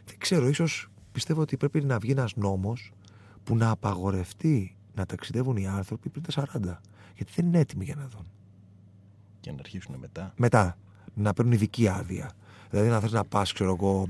Δεν 0.05 0.15
ξέρω, 0.17 0.47
ίσως 0.47 0.87
πιστεύω 1.11 1.41
ότι 1.41 1.57
πρέπει 1.57 1.83
να 1.83 1.99
βγει 1.99 2.11
ένας 2.11 2.35
νόμος 2.35 2.91
που 3.43 3.55
να 3.55 3.69
απαγορευτεί 3.69 4.75
να 4.95 5.05
ταξιδεύουν 5.05 5.57
οι 5.57 5.67
άνθρωποι 5.67 6.09
πριν 6.09 6.23
τα 6.23 6.47
40. 6.53 6.77
Γιατί 7.15 7.31
δεν 7.35 7.45
είναι 7.45 7.59
έτοιμοι 7.59 7.83
για 7.85 7.95
να 7.95 8.07
δουν. 8.07 8.25
Και 9.39 9.51
να 9.51 9.57
αρχίσουν 9.59 9.95
μετά. 9.95 10.33
Μετά 10.37 10.77
να 11.13 11.33
παίρνουν 11.33 11.53
ειδική 11.53 11.87
άδεια. 11.87 12.31
Δηλαδή 12.69 12.89
να 12.89 12.99
θες 12.99 13.11
να 13.11 13.25
πας, 13.25 13.53
ξέρω 13.53 13.73
εγώ, 13.73 14.07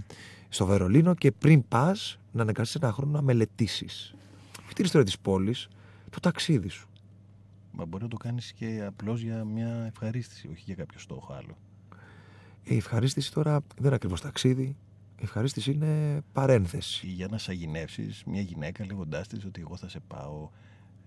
στο 0.50 0.66
Βερολίνο 0.66 1.16
και 1.16 1.32
πριν 1.32 1.68
πας 1.68 2.20
να 2.32 2.42
αναγκαστείς 2.42 2.76
ένα 2.76 2.92
χρόνο 2.92 3.12
να 3.12 3.22
μελετήσεις. 3.22 4.16
Όχι 4.64 4.74
την 4.74 4.86
ιστορία 4.86 5.12
τη 5.12 5.18
πόλη, 5.22 5.56
το 6.10 6.20
ταξίδι 6.20 6.70
σου. 6.70 6.88
Μα 7.72 7.86
μπορεί 7.86 8.04
να 8.04 8.10
το 8.10 8.18
κάνεις 8.18 8.54
και 8.54 8.84
απλώς 8.88 9.22
για 9.22 9.44
μια 9.44 9.86
ευχαρίστηση, 9.86 10.48
όχι 10.48 10.62
για 10.66 10.76
κάποιο 10.76 11.00
στόχο 11.00 11.34
άλλο. 11.34 11.58
Η 12.64 12.76
ευχαρίστηση 12.76 13.34
τώρα 13.34 13.60
δεν 13.60 13.86
είναι 13.86 13.96
ακριβώς 13.96 14.22
ταξίδι. 14.22 14.76
Η 15.22 15.24
ευχαρίστηση 15.24 15.72
είναι 15.72 16.22
παρένθεση. 16.34 17.08
Ή 17.08 17.10
για 17.10 17.28
να 17.32 17.38
σαγηνεύσει 17.38 18.10
μια 18.26 18.42
γυναίκα 18.42 18.86
λέγοντά 18.86 19.22
της 19.22 19.46
ότι 19.46 19.62
εγώ 19.62 19.76
θα 19.76 19.90
σε 19.90 20.00
πάω 20.08 20.50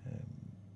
ε, 0.05 0.11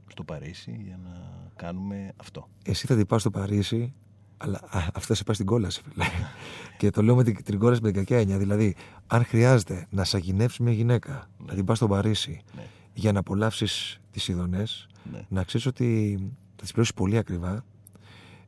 στο 0.07 0.25
Παρίσι 0.25 0.81
για 0.85 0.99
να 1.05 1.33
κάνουμε 1.57 2.13
αυτό. 2.17 2.49
Εσύ 2.65 2.87
θα 2.87 2.97
την 2.97 3.07
πας 3.07 3.21
στο 3.21 3.31
Παρίσι, 3.31 3.95
αλλά 4.37 4.59
α, 4.71 4.87
αυτό 4.95 5.15
σε 5.15 5.25
πάει 5.25 5.35
στην 5.35 5.47
κόλαση, 5.47 5.83
φίλε. 5.89 6.05
και 6.79 6.91
το 6.91 7.03
λέω 7.03 7.15
με 7.15 7.25
την, 7.25 7.43
την 7.45 7.59
κόλαση 7.59 7.81
με 7.83 7.91
την 7.91 7.97
κακιά 7.97 8.19
έννοια. 8.19 8.39
Δηλαδή, 8.39 8.75
αν 9.07 9.25
χρειάζεται 9.25 9.87
να 9.91 10.05
σαγηνεύσει 10.05 10.63
μια 10.63 10.73
γυναίκα, 10.73 11.31
να 11.47 11.55
την 11.55 11.65
πας 11.65 11.77
στο 11.77 11.89
Παρίσι 11.89 12.41
Ναι. 12.57 12.63
για 12.95 13.13
να 13.13 13.19
απολαύσεις 13.19 14.01
τις 14.11 14.29
ειδονές, 14.29 14.87
Ναι. 15.13 15.27
να 15.29 15.45
ξέρεις 15.45 15.67
ότι 15.67 16.17
θα 16.57 16.63
τις 16.63 16.71
πληρώσεις 16.71 16.95
πολύ 16.95 17.19
ακριβά. 17.19 17.65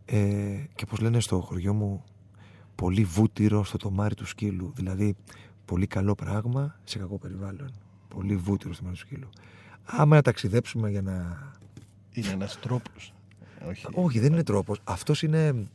Ε, 0.05 0.19
και 0.75 0.85
όπω 0.91 1.03
λένε 1.03 1.21
στο 1.21 1.41
χωριό 1.41 1.75
μου, 1.75 2.05
πολύ 2.81 3.05
βούτυρο 3.05 3.65
στο 3.65 3.77
τομάρι 3.77 4.15
του 4.15 4.27
σκύλου. 4.27 4.73
Δηλαδή, 4.77 5.15
πολύ 5.65 5.87
καλό 5.87 6.15
πράγμα 6.15 6.81
σε 6.85 6.99
κακό 6.99 7.19
περιβάλλον. 7.19 7.71
Πολύ 8.09 8.37
βούτυρο 8.37 8.73
στο 8.73 8.83
τομάρι 8.83 9.01
του 9.01 9.07
σκύλου. 9.07 9.29
Άμα 9.85 10.15
να 10.17 10.23
ταξιδέψουμε 10.23 10.91
για 10.91 11.03
να 11.03 11.39
Είναι 12.13 12.29
ένας 12.29 12.59
τρόπος. 12.61 13.13
Όχι. 13.69 13.87
όχι, 13.93 14.19
δεν 14.19 14.33
είναι 14.33 14.43
τρόπος. 14.43 14.81
Αυτός 14.85 15.23
είναι. 15.23 15.69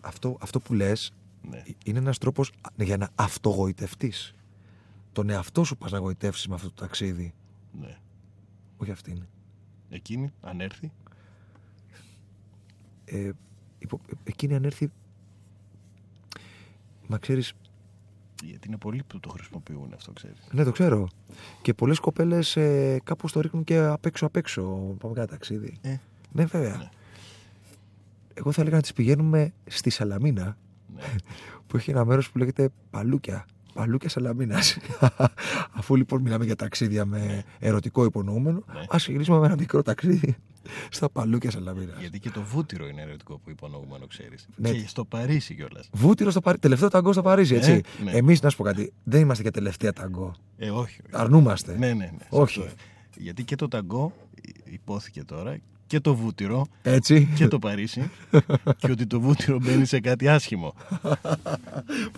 αυτό, 0.00 0.36
αυτό 0.40 0.60
που 0.60 0.74
λες 0.74 1.12
Ναι. 1.50 1.62
είναι 1.84 1.98
ένας 1.98 2.18
τρόπος 2.18 2.52
για 2.76 2.96
να 2.96 3.08
αυτογοητευτείς. 3.14 4.34
Τον 5.12 5.30
εαυτό 5.30 5.64
σου 5.64 5.76
πας 5.76 5.90
να 5.92 5.98
γοητεύσεις 5.98 6.46
με 6.48 6.54
αυτό 6.54 6.66
το 6.68 6.74
ταξίδι. 6.80 7.34
ναι. 7.80 7.96
Όχι 8.76 8.90
αυτήν. 8.90 9.22
Εκείνη, 9.90 10.32
αν 10.40 10.60
έρθει. 10.60 10.92
Ε, 13.04 13.30
υπο- 13.78 14.00
εκείνη 14.24 14.54
αν 14.54 14.64
έρθει. 14.64 14.90
Μα 17.10 17.18
ξέρεις, 17.18 17.52
Γιατί 18.42 18.68
είναι 18.68 18.76
πολλοί 18.76 19.02
που 19.06 19.20
το 19.20 19.28
χρησιμοποιούν 19.28 19.92
αυτό, 19.94 20.12
ξέρεις. 20.12 20.36
ναι, 20.52 20.64
το 20.64 20.70
ξέρω. 20.72 21.08
Και 21.62 21.74
πολλές 21.74 21.98
κοπέλες 21.98 22.56
ε, 22.56 23.00
κάπως 23.04 23.32
το 23.32 23.40
ρίχνουν 23.40 23.64
και 23.64 23.78
απ' 23.78 24.06
έξω 24.06 24.26
απ' 24.26 24.36
έξω. 24.36 24.62
Πάμε 24.98 25.14
κάνα 25.14 25.26
ταξίδι. 25.26 25.78
Ε, 25.80 25.96
Ναι, 26.32 26.44
βέβαια. 26.44 26.76
Ναι. 26.76 26.88
Εγώ 28.34 28.52
θα 28.52 28.60
έλεγα 28.60 28.76
να 28.76 28.82
τις 28.82 28.92
πηγαίνουμε 28.92 29.52
στη 29.66 29.90
Σαλαμίνα, 29.90 30.56
ναι. 30.94 31.02
που 31.66 31.76
έχει 31.76 31.90
ένα 31.90 32.04
μέρος 32.04 32.30
που 32.30 32.38
λέγεται 32.38 32.68
Παλούκια. 32.90 33.46
Παλούκιας 33.74 34.12
Σαλαμίνα. 34.12 34.58
Αφού 35.78 35.96
λοιπόν 35.96 36.20
μιλάμε 36.20 36.44
για 36.44 36.56
ταξίδια 36.56 37.04
με 37.04 37.44
ερωτικό 37.58 38.04
υπονοούμενο, 38.04 38.64
Ναι. 38.72 38.80
ας 38.88 39.08
γυρίσουμε 39.08 39.38
με 39.38 39.46
ένα 39.46 39.56
μικρό 39.58 39.82
ταξίδι 39.82 40.36
στα 40.96 41.10
Παλούκιας 41.10 41.52
Σαλαμίνα. 41.52 41.92
Γιατί 42.00 42.18
και 42.18 42.30
το 42.30 42.42
βούτυρο 42.42 42.86
είναι 42.88 43.02
ερωτικό 43.02 43.38
που 43.38 43.50
υπονοούμενο, 43.50 44.06
ξέρεις. 44.06 44.48
Ναι. 44.56 44.70
Και 44.70 44.84
στο 44.86 45.04
Παρίσι 45.04 45.54
κιόλας. 45.54 45.88
Βούτυρο 45.92 46.30
στο 46.30 46.40
Παρίσι. 46.40 46.60
Τελευταίο 46.62 46.88
ταγκό 46.88 47.12
στο 47.12 47.22
Παρίσι, 47.22 47.54
έτσι. 47.54 47.70
Ναι, 47.72 47.80
ναι. 48.04 48.10
Εμείς, 48.18 48.40
να 48.42 48.50
σου 48.50 48.56
πω 48.56 48.62
κάτι, 48.62 48.92
δεν 49.04 49.20
είμαστε 49.20 49.42
για 49.42 49.52
τελευταία 49.52 49.92
ταγκό. 49.92 50.34
Ε, 50.56 50.70
όχι. 50.70 50.78
όχι. 50.78 51.00
Αρνούμαστε. 51.10 51.72
Ναι, 51.78 51.86
ναι, 51.86 51.94
ναι. 51.94 52.26
Όχι. 52.28 52.52
σωστό. 52.52 52.70
Γιατί 53.16 53.44
και 53.44 53.56
το 53.56 53.68
ταγκό 53.68 54.12
υπόθηκε 54.64 55.24
τώρα 55.24 55.58
και 55.90 56.00
το 56.00 56.14
βούτυρο 56.14 56.66
Έτσι. 56.82 57.32
και 57.34 57.48
το 57.48 57.58
Παρίσι 57.58 58.10
και 58.80 58.90
ότι 58.90 59.06
το 59.06 59.20
βούτυρο 59.20 59.58
μπαίνει 59.62 59.84
σε 59.84 60.00
κάτι 60.00 60.28
άσχημο. 60.28 60.74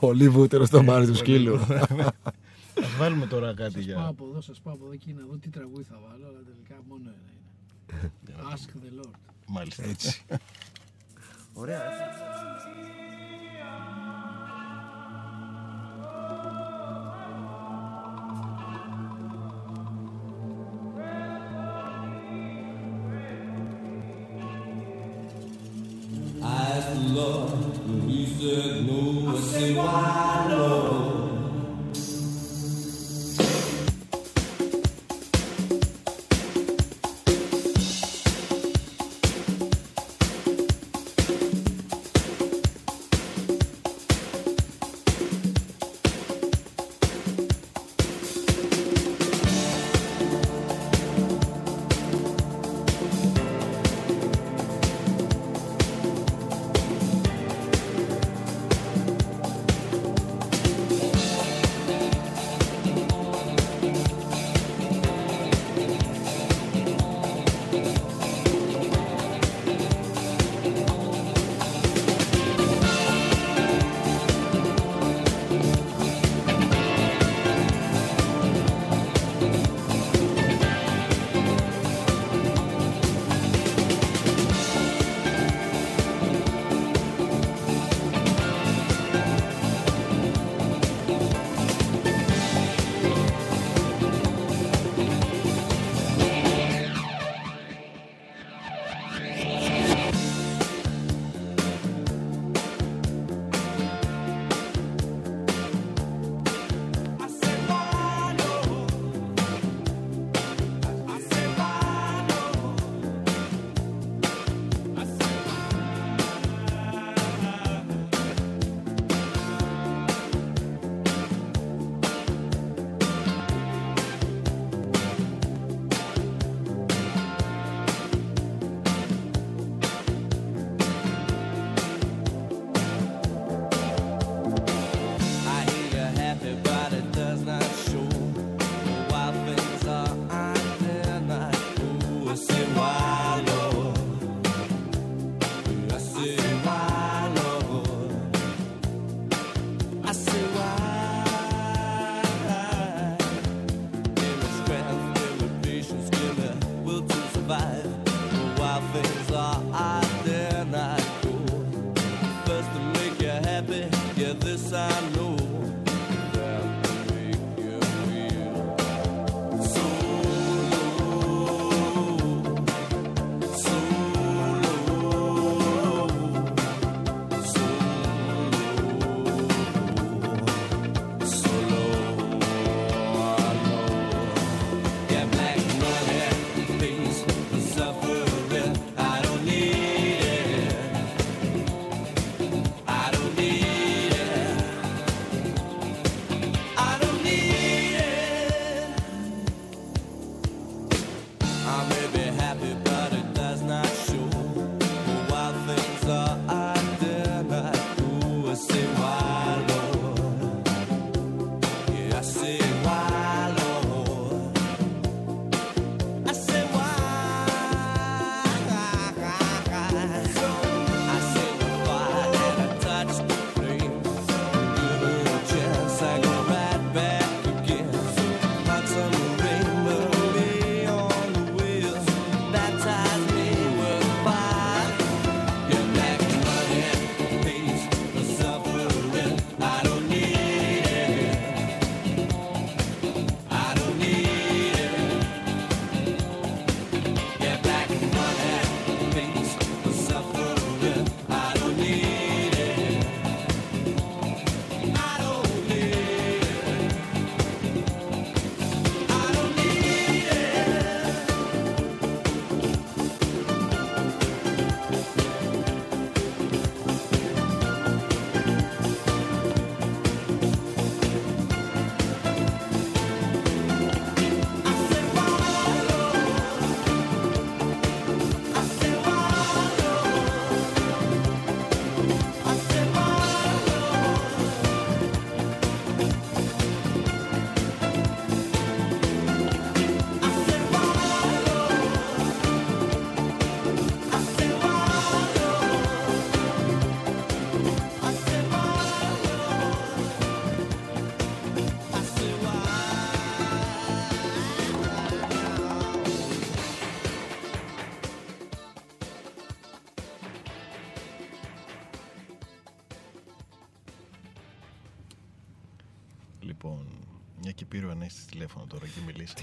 Πολύ 0.01 0.29
βούτυρο 0.29 0.65
στο 0.65 0.83
μάρι 0.83 1.07
του 1.07 1.15
σκύλου. 1.15 1.59
Ας 2.85 2.97
βάλουμε 2.99 3.27
τώρα 3.27 3.55
κάτι 3.55 3.73
Σας 3.73 3.85
πάω 3.85 3.95
για... 3.95 4.07
από 4.07 4.27
εδώ, 4.31 4.41
σας 4.41 4.61
πάω 4.61 4.75
από 4.75 4.85
εδώ 4.85 4.97
και 4.97 5.13
να 5.17 5.27
δω 5.27 5.37
τι 5.37 5.49
τραγούδι 5.49 5.83
θα 5.83 5.99
βάλω, 6.09 6.27
αλλά 6.29 6.39
τελικά 6.45 6.83
μόνο 6.89 7.03
ένα 7.05 7.31
είναι. 7.33 8.35
Ask 8.55 8.69
the 8.85 9.01
Lord. 9.01 9.15
Μάλιστα. 9.47 9.85
Έτσι. 9.85 10.23
Ωραία. 11.53 11.81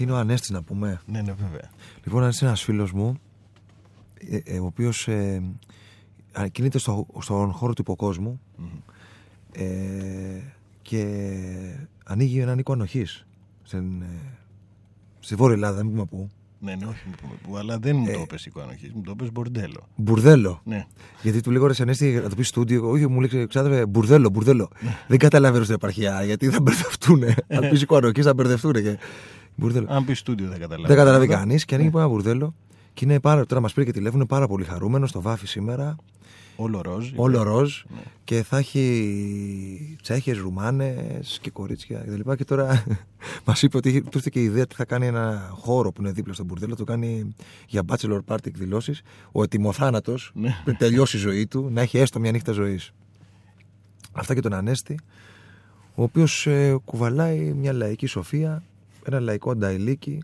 Τι 0.00 0.06
είναι 0.06 0.14
ο 0.14 0.18
Ανέστη 0.18 0.52
να 0.52 0.62
πούμε. 0.62 1.00
Ναι, 1.06 1.20
ναι, 1.20 1.32
βέβαια. 1.32 1.70
Λοιπόν, 2.04 2.22
ένα 2.22 2.32
ένας 2.40 2.62
φίλος 2.62 2.92
μου, 2.92 3.14
ε, 4.30 4.36
ε, 4.44 4.58
ο 4.58 4.64
οποίος 4.64 5.08
ε, 5.08 5.42
α, 6.32 6.48
κινείται 6.48 6.78
στο, 6.78 7.06
στον 7.20 7.52
χώρο 7.52 7.72
του 7.72 7.82
υποκόσμου 7.82 8.40
ε, 9.52 9.64
και 10.82 11.04
ανοίγει 12.04 12.40
έναν 12.40 12.58
οίκο 12.58 12.72
ανοχή 12.72 13.04
στην, 13.62 14.02
ε, 14.02 14.06
στη 15.20 15.34
Βόρεια 15.34 15.54
Ελλάδα, 15.54 15.76
δεν 15.76 15.90
πούμε 15.90 16.04
πού. 16.04 16.30
Ναι, 16.60 16.74
ναι, 16.74 16.86
όχι, 16.86 17.02
μην 17.06 17.16
πούμε 17.20 17.34
πού, 17.42 17.56
αλλά 17.56 17.78
δεν 17.78 17.96
μου 17.96 18.06
Ε. 18.08 18.12
το 18.12 18.20
είπες 18.20 18.46
οικονοχής, 18.46 18.92
μου 18.92 19.02
το 19.02 19.10
είπες 19.14 19.32
μπορντέλο. 19.32 19.88
Μπουρδέλο. 19.96 20.60
Ναι. 20.64 20.86
Γιατί 21.22 21.40
του 21.40 21.50
λέγω 21.50 21.66
ρε 21.66 21.74
Ανέστη 21.78 22.20
να 22.22 22.28
το 22.28 22.34
πεις 22.36 22.48
στούντιο. 22.48 22.90
Όχι, 22.90 23.06
μου 23.06 23.20
λέει 23.20 23.46
ξάδερφε, 23.46 23.86
μπουρδέλο, 23.86 24.30
μπουρδέλο. 24.30 24.68
δεν 25.08 25.18
καταλαβαίνω 25.18 25.62
στην 25.62 25.74
επαρχία 25.76 26.24
γιατί 26.24 26.50
θα 26.50 26.60
μπερδευτούν. 26.60 27.22
Αν 27.48 27.68
πεις 27.70 27.82
οίκο 27.82 27.96
ανοχή 27.96 28.22
θα 28.22 28.34
μπερδευτούν. 28.34 28.74
Και... 29.56 29.60
Μπουρδέλο. 29.62 29.86
Αν 29.90 30.04
πει 30.04 30.14
στούντιο 30.14 30.48
δεν 30.48 30.58
καταλάβει. 30.60 30.88
Δεν 30.88 30.96
καταλαβεί 30.96 31.26
κανείς 31.26 31.64
και 31.64 31.74
ανοίγει 31.74 31.90
ένα 31.94 32.08
μπουρδέλο. 32.08 32.54
Και 32.94 33.04
είναι 33.04 33.20
πάρα, 33.20 33.46
τώρα 33.46 33.60
μας 33.60 33.72
πήρε 33.72 33.86
και 33.86 33.92
τηλέφωνο, 33.92 34.18
είναι 34.18 34.28
πάρα 34.28 34.46
πολύ 34.46 34.64
χαρούμενο. 34.64 35.06
Το 35.12 35.20
βάφει 35.20 35.46
σήμερα. 35.46 35.96
Όλο 36.56 36.80
ροζ. 36.80 37.10
Όλο 37.16 37.42
ροζ. 37.42 37.82
Ναι. 37.94 38.00
Και 38.24 38.42
θα 38.42 38.56
έχει 38.58 39.98
Τσέχες, 40.02 40.38
Ρουμάνες 40.38 41.38
και 41.42 41.50
κορίτσια 41.50 41.98
κτλ. 41.98 42.32
Και 42.32 42.44
τώρα 42.44 42.84
μας 43.46 43.62
είπε 43.62 43.76
ότι 43.76 44.02
του 44.02 44.08
ήρθε 44.14 44.28
και 44.32 44.40
η 44.40 44.44
ιδέα 44.44 44.62
ότι 44.62 44.74
θα 44.74 44.84
κάνει 44.84 45.06
ένα 45.06 45.48
χώρο 45.52 45.92
που 45.92 46.02
είναι 46.02 46.12
δίπλα 46.12 46.32
στο 46.32 46.44
μπουρδέλο. 46.44 46.76
Το 46.76 46.84
κάνει 46.84 47.34
για 47.66 47.82
bachelor 47.88 48.18
party 48.26 48.46
εκδηλώσεις. 48.46 49.02
Ο 49.32 49.42
ετοιμοθάνατος 49.42 50.30
Ναι. 50.34 50.60
πριν 50.64 50.76
τελειώσει 50.76 51.16
η 51.16 51.20
ζωή 51.20 51.46
του 51.46 51.68
να 51.72 51.80
έχει 51.80 51.98
έστω 51.98 52.20
μια 52.20 52.30
νύχτα 52.30 52.52
ζωής. 52.52 52.92
Αυτά 54.12 54.34
και 54.34 54.40
τον 54.40 54.52
Ανέστη, 54.52 54.98
ο 55.94 56.02
οποίος 56.02 56.48
κουβαλάει 56.84 57.52
μια 57.52 57.72
λαϊκή 57.72 58.06
σοφία, 58.06 58.62
ένα 59.04 59.20
λαϊκό 59.20 59.54
νταϊλίκι, 59.56 60.22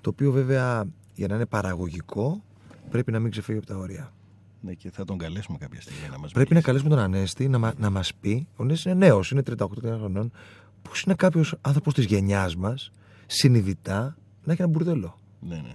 το 0.00 0.10
οποίο 0.10 0.32
βέβαια 0.32 0.84
για 1.14 1.26
να 1.28 1.34
είναι 1.34 1.46
παραγωγικό 1.46 2.42
πρέπει 2.90 3.12
να 3.12 3.18
μην 3.18 3.30
ξεφύγει 3.30 3.58
από 3.58 3.66
τα 3.66 3.76
όρια. 3.76 4.12
Ναι, 4.60 4.72
και 4.74 4.90
θα 4.90 5.04
τον 5.04 5.18
καλέσουμε 5.18 5.58
κάποια 5.58 5.80
στιγμή 5.80 6.08
να 6.10 6.18
μας 6.18 6.32
Πρέπει 6.32 6.36
να 6.54 6.60
μιλήσει. 6.60 6.66
καλέσουμε 6.66 6.90
τον 6.90 6.98
Ανέστη 6.98 7.48
να, 7.48 7.58
μα- 7.58 7.74
να 7.78 7.90
μας 7.90 8.14
πει. 8.14 8.46
Ο 8.56 8.62
Ανέστη 8.62 8.88
είναι 8.90 8.98
νέος, 9.06 9.30
είναι 9.30 9.42
38 9.42 9.66
χρονών. 9.82 10.32
Πώς 10.82 11.02
είναι 11.02 11.14
κάποιος 11.14 11.54
άνθρωπος 11.60 11.94
της 11.94 12.04
γενιάς 12.04 12.56
μας, 12.56 12.90
συνειδητά, 13.26 14.16
να 14.44 14.52
έχει 14.52 14.62
ένα 14.62 14.70
μπουρδέλο. 14.70 15.18
Ναι, 15.40 15.54
ναι. 15.54 15.74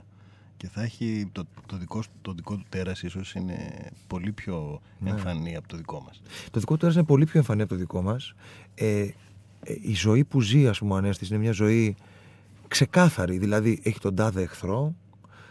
Και 0.57 0.67
θα 0.67 0.81
έχει 0.83 1.29
το, 1.31 1.43
το, 1.65 1.77
δικό, 1.77 2.03
το 2.21 2.33
δικό 2.33 2.55
του 2.55 2.65
τέρας 2.69 3.03
ίσως 3.03 3.33
είναι 3.35 3.55
πολύ 4.07 4.31
πιο 4.31 4.81
Ναι. 4.99 5.09
εμφανή 5.09 5.55
από 5.55 5.67
το 5.67 5.77
δικό 5.77 6.01
μας. 6.05 6.21
Το 6.51 6.59
δικό 6.59 6.73
του 6.73 6.79
τέρας 6.79 6.95
είναι 6.95 7.03
πολύ 7.03 7.25
πιο 7.25 7.39
εμφανή 7.39 7.61
από 7.61 7.69
το 7.69 7.75
δικό 7.75 8.01
μας. 8.01 8.33
Ε, 8.75 8.99
ε, 8.99 9.09
η 9.81 9.93
ζωή 9.95 10.23
που 10.23 10.41
ζει, 10.41 10.67
ας 10.67 10.79
πούμε, 10.79 10.93
ο 10.93 10.95
Ανέστης 10.95 11.29
είναι 11.29 11.39
μια 11.39 11.51
ζωή 11.51 11.95
ξεκάθαρη. 12.69 13.37
Δηλαδή, 13.37 13.79
έχει 13.83 13.99
τον 13.99 14.15
τάδε 14.15 14.41
εχθρό, 14.41 14.95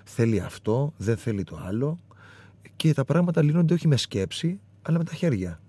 θέλει 0.05 0.41
αυτό, 0.41 0.93
δεν 0.97 1.17
θέλει 1.17 1.45
το 1.45 1.61
άλλο. 1.67 1.99
Και 2.77 2.95
τα 2.95 3.05
πράγματα 3.05 3.43
λύνονται 3.43 3.75
όχι 3.75 3.89
με 3.89 3.97
σκέψη, 3.97 4.61
αλλά 4.83 4.99
με 4.99 5.05
τα 5.05 5.15
χέρια. 5.15 5.61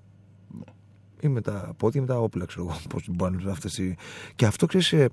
Ή 1.21 1.27
με 1.27 1.41
τα 1.41 1.73
πόδια, 1.77 2.01
με 2.01 2.07
τα 2.07 2.19
όπλα, 2.19 2.45
ξέρω 2.45 2.65
εγώ. 2.65 2.79
Πώς 2.89 3.07
μπορεί 3.09 3.43
να 3.43 3.51
αυτές 3.51 3.77
οι... 3.77 3.95
Και 4.35 4.45
αυτό 4.45 4.65
ξέρεις, 4.65 5.11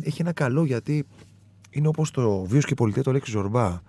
έχει 0.00 0.20
ένα 0.20 0.32
καλό 0.32 0.64
γιατί 0.64 1.06
είναι 1.70 1.88
όπως 1.88 2.10
το 2.10 2.44
βίος 2.44 2.64
και 2.64 2.72
η 2.72 2.76
πολιτεία 2.76 3.02
το 3.02 3.12
λέξει 3.12 3.30
Ζορμπά. 3.30 3.80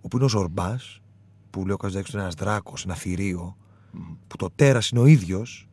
Όπου 0.00 0.16
είναι 0.16 0.24
ο 0.24 0.28
Ζορμπάς, 0.28 1.00
που 1.50 1.60
λέει 1.60 1.74
ο 1.74 1.76
Καζάκης 1.76 2.12
είναι 2.12 2.22
ένας 2.22 2.34
δράκος, 2.34 2.84
ένα 2.84 2.94
θηρίο, 2.94 3.56
που 4.26 4.36
το 4.36 4.50
τέρας 4.54 4.88
είναι 4.88 5.00
ο 5.00 5.06
ίδιος, 5.06 5.68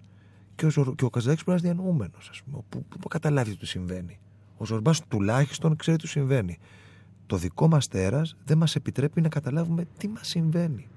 και 0.56 0.66
ο, 0.66 0.70
Ζορ- 0.70 0.96
και 0.96 1.06
ο 1.06 1.10
Καζάκης 1.10 1.44
πρέπει 1.44 1.62
να 1.62 1.68
είναι 1.68 1.76
διανοούμενος, 1.76 2.30
ας 2.30 2.42
πούμε, 2.44 2.64
που, 2.70 2.86
που, 2.86 3.00
που 3.00 3.08
καταλάβεις 3.08 3.54
τι 3.54 3.60
του 3.60 3.66
συμβαίνει. 3.66 4.20
Ο 4.62 4.66
Ζορμπά 4.66 4.92
τουλάχιστον 5.08 5.76
ξέρει 5.76 5.98
τι 5.98 6.04
του 6.04 6.10
συμβαίνει. 6.10 6.58
Το 7.26 7.38
δικό 7.38 7.68
μας 7.68 7.88
τέρας 7.88 8.36
δεν 8.46 8.58
μας 8.58 8.76
επιτρέπει 8.76 9.22
να 9.22 9.30
καταλάβουμε 9.30 9.86
τι 9.98 10.08
μας 10.08 10.28
συμβαίνει. 10.28 10.88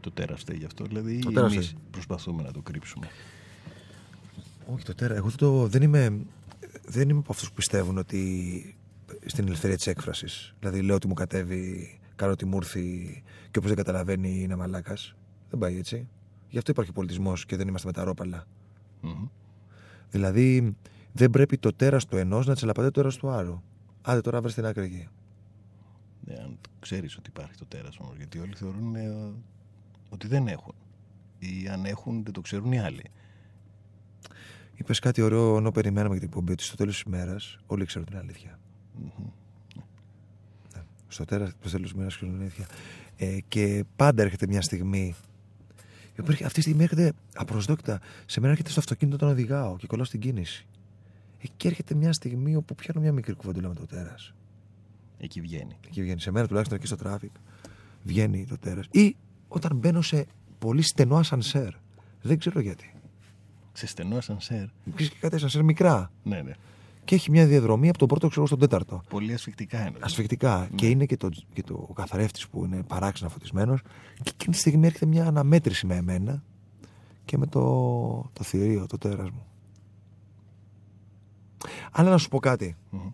Το 0.00 0.10
τέρας 0.10 0.40
φταίει 0.40 0.56
γι' 0.56 0.64
αυτό, 0.64 0.84
δηλαδή 0.84 1.18
Το 1.18 1.32
τέρας 1.32 1.52
εμείς 1.52 1.66
φταίει. 1.66 1.80
προσπαθούμε 1.90 2.42
να 2.42 2.50
το 2.50 2.60
κρύψουμε. 2.62 3.08
Όχι 4.74 4.84
το 4.84 4.94
τέρα. 4.94 5.14
Εγώ 5.14 5.28
δεν, 5.28 5.36
το, 5.36 5.66
δεν 5.66 5.82
είμαι, 5.82 6.18
δεν 6.86 7.08
είμαι 7.08 7.18
από 7.18 7.32
αυτούς 7.32 7.48
που 7.48 7.54
πιστεύουν 7.54 7.98
ότι 7.98 8.76
στην 9.26 9.46
ελευθερία 9.46 9.76
της 9.76 9.86
έκφρασης. 9.86 10.54
Δηλαδή 10.60 10.80
λέω 10.82 10.94
ότι 10.94 11.06
μου 11.08 11.14
κατέβει, 11.14 11.98
κάνω 12.16 12.32
ότι 12.32 12.44
μου 12.44 12.56
έρθει 12.56 13.22
και 13.50 13.58
όποιο 13.58 13.68
δεν 13.74 13.76
καταλαβαίνει 13.84 14.40
είναι 14.42 14.56
μαλάκας. 14.56 15.14
Δεν 15.50 15.58
πάει 15.58 15.78
έτσι. 15.78 16.08
Γι' 16.48 16.58
αυτό 16.58 16.70
υπάρχει 16.70 16.92
πολιτισμός 16.92 17.46
και 17.46 17.56
δεν 17.56 17.68
είμαστε 17.68 17.86
με 17.86 17.92
τα 17.92 18.04
ρόπαλα. 18.04 18.46
Μμμ. 19.00 19.26
Δηλαδή 20.10 20.76
δεν 21.16 21.30
πρέπει 21.30 21.58
το 21.58 21.72
τέρας 21.72 22.06
του 22.06 22.16
ενός 22.16 22.46
να 22.46 22.54
τσαλαπατάει 22.54 22.90
το 22.90 23.00
τέρας 23.00 23.16
του 23.16 23.28
άλλου. 23.28 23.62
Άντε 24.02 24.20
τώρα 24.20 24.40
βρει 24.40 24.52
την 24.52 24.66
άκρη 24.66 24.84
εκεί. 24.84 25.08
Ναι, 26.24 26.34
αν 26.34 26.58
ξέρεις 26.80 27.16
ότι 27.16 27.28
υπάρχει 27.30 27.54
το 27.58 27.64
τέρας 27.64 27.98
όμως, 27.98 28.16
γιατί 28.16 28.38
όλοι 28.38 28.52
θεωρούν 28.54 28.94
ε, 28.94 29.32
ότι 30.08 30.26
δεν 30.26 30.46
έχουν. 30.48 30.74
Ή 31.38 31.68
αν 31.68 31.84
έχουν 31.84 32.24
δεν 32.24 32.32
το 32.32 32.40
ξέρουν 32.40 32.72
οι 32.72 32.80
άλλοι. 32.80 33.02
Είπες 34.74 34.98
κάτι 34.98 35.22
ωραίο 35.22 35.56
ενώ 35.56 35.70
περιμέναμε 35.72 36.10
για 36.10 36.20
την 36.20 36.28
εκπομπή 36.28 36.52
ότι 36.52 36.62
στο 36.62 36.76
τέλος 36.76 36.94
της 36.94 37.02
ημέρας 37.12 37.36
όλοι 37.66 37.84
ξέρουν 37.84 38.06
την 38.06 38.16
αλήθεια. 38.16 38.58
Μμμ. 38.98 39.26
Ναι. 40.74 40.82
Στο 41.08 41.24
τέλος 41.24 41.50
της 41.62 41.90
ημέρας 41.90 42.08
ξέρουν 42.08 42.32
την 42.34 42.42
αλήθεια. 42.42 42.66
Ε, 43.16 43.38
και 43.48 43.84
πάντα 43.96 44.22
έρχεται 44.22 44.46
μια 44.46 44.62
στιγμή. 44.62 45.14
η 46.16 46.20
οποία 46.20 46.24
έρχεται- 46.24 46.44
Αυτή 46.46 46.54
τη 46.54 46.60
στιγμή 46.60 46.82
έρχεται 46.82 47.12
απροσδόκητα. 47.34 48.00
Σε 48.26 48.40
μένα 48.40 48.52
έρχεται 48.52 48.70
στο 48.70 48.80
αυτοκίνητο 48.80 49.16
όταν 49.16 49.28
οδηγάω 49.28 49.76
και 49.76 49.86
κολλάω 49.86 50.04
στην 50.04 50.20
κίνηση. 50.20 50.66
Ε, 51.38 51.46
και 51.56 51.68
έρχεται 51.68 51.94
μια 51.94 52.12
στιγμή 52.12 52.56
όπου 52.56 52.74
πιάνω 52.74 53.00
μια 53.00 53.12
μικρή 53.12 53.34
κουβεντούλα 53.34 53.68
με 53.68 53.74
το 53.74 53.86
τέρας. 53.86 54.34
Εκεί 55.18 55.40
βγαίνει. 55.40 55.76
Εκεί 55.86 56.02
βγαίνει. 56.02 56.20
Σε 56.20 56.30
μένα 56.30 56.46
τουλάχιστον 56.46 56.78
εκεί 56.78 56.86
στο 56.86 56.96
traffic 56.96 57.32
βγαίνει 58.02 58.46
το 58.46 58.58
τέρας. 58.58 58.86
Ή 58.90 59.16
όταν 59.48 59.76
μπαίνω 59.76 60.02
σε 60.02 60.26
πολύ 60.58 60.82
στενό 60.82 61.16
ασανσέρ. 61.16 61.72
Δεν 62.22 62.38
ξέρω 62.38 62.60
γιατί. 62.60 62.94
Σε 63.72 63.86
στενό 63.86 64.16
ασανσέρ. 64.16 64.64
Ξέρεις 64.94 65.12
και 65.12 65.18
κάτι 65.20 65.34
ασανσέρ 65.34 65.62
μικρά; 65.62 66.10
Ναι, 66.22 66.42
ναι. 66.42 66.52
Και 67.04 67.14
έχει 67.14 67.30
μια 67.30 67.46
διαδρομή 67.46 67.88
από 67.88 67.98
τον 67.98 68.08
πρώτο 68.08 68.28
ξέρω 68.28 68.46
στον 68.46 68.58
τέταρτο. 68.58 69.02
Πολύ 69.08 69.32
ασφικτικά 69.32 69.78
εννοείς. 69.78 70.04
Ασφικτικά. 70.04 70.68
Και 70.74 70.88
είναι 70.88 71.06
και 71.06 71.16
το, 71.16 71.28
και 71.52 71.62
το 71.62 71.88
καθαρεύτη 71.94 72.42
που 72.50 72.64
είναι 72.64 72.82
παράξενα 72.82 73.30
φωτισμένος. 73.30 73.80
Και 74.22 74.30
εκείνη 74.34 74.52
τη 74.52 74.60
στιγμή 74.60 74.86
έρχεται 74.86 75.06
μια 75.06 75.26
αναμέτρηση 75.26 75.86
με 75.86 75.94
εμένα 75.96 76.42
και 77.24 77.38
με 77.38 77.46
το, 77.46 77.60
το 78.32 78.42
θηρίο, 78.42 78.86
το 78.86 78.98
τέρας 78.98 79.30
μου. 79.30 79.46
Αλλά 81.92 82.10
να 82.10 82.18
σου 82.18 82.28
πω 82.28 82.38
κάτι. 82.38 82.76
Μμμ. 82.90 83.10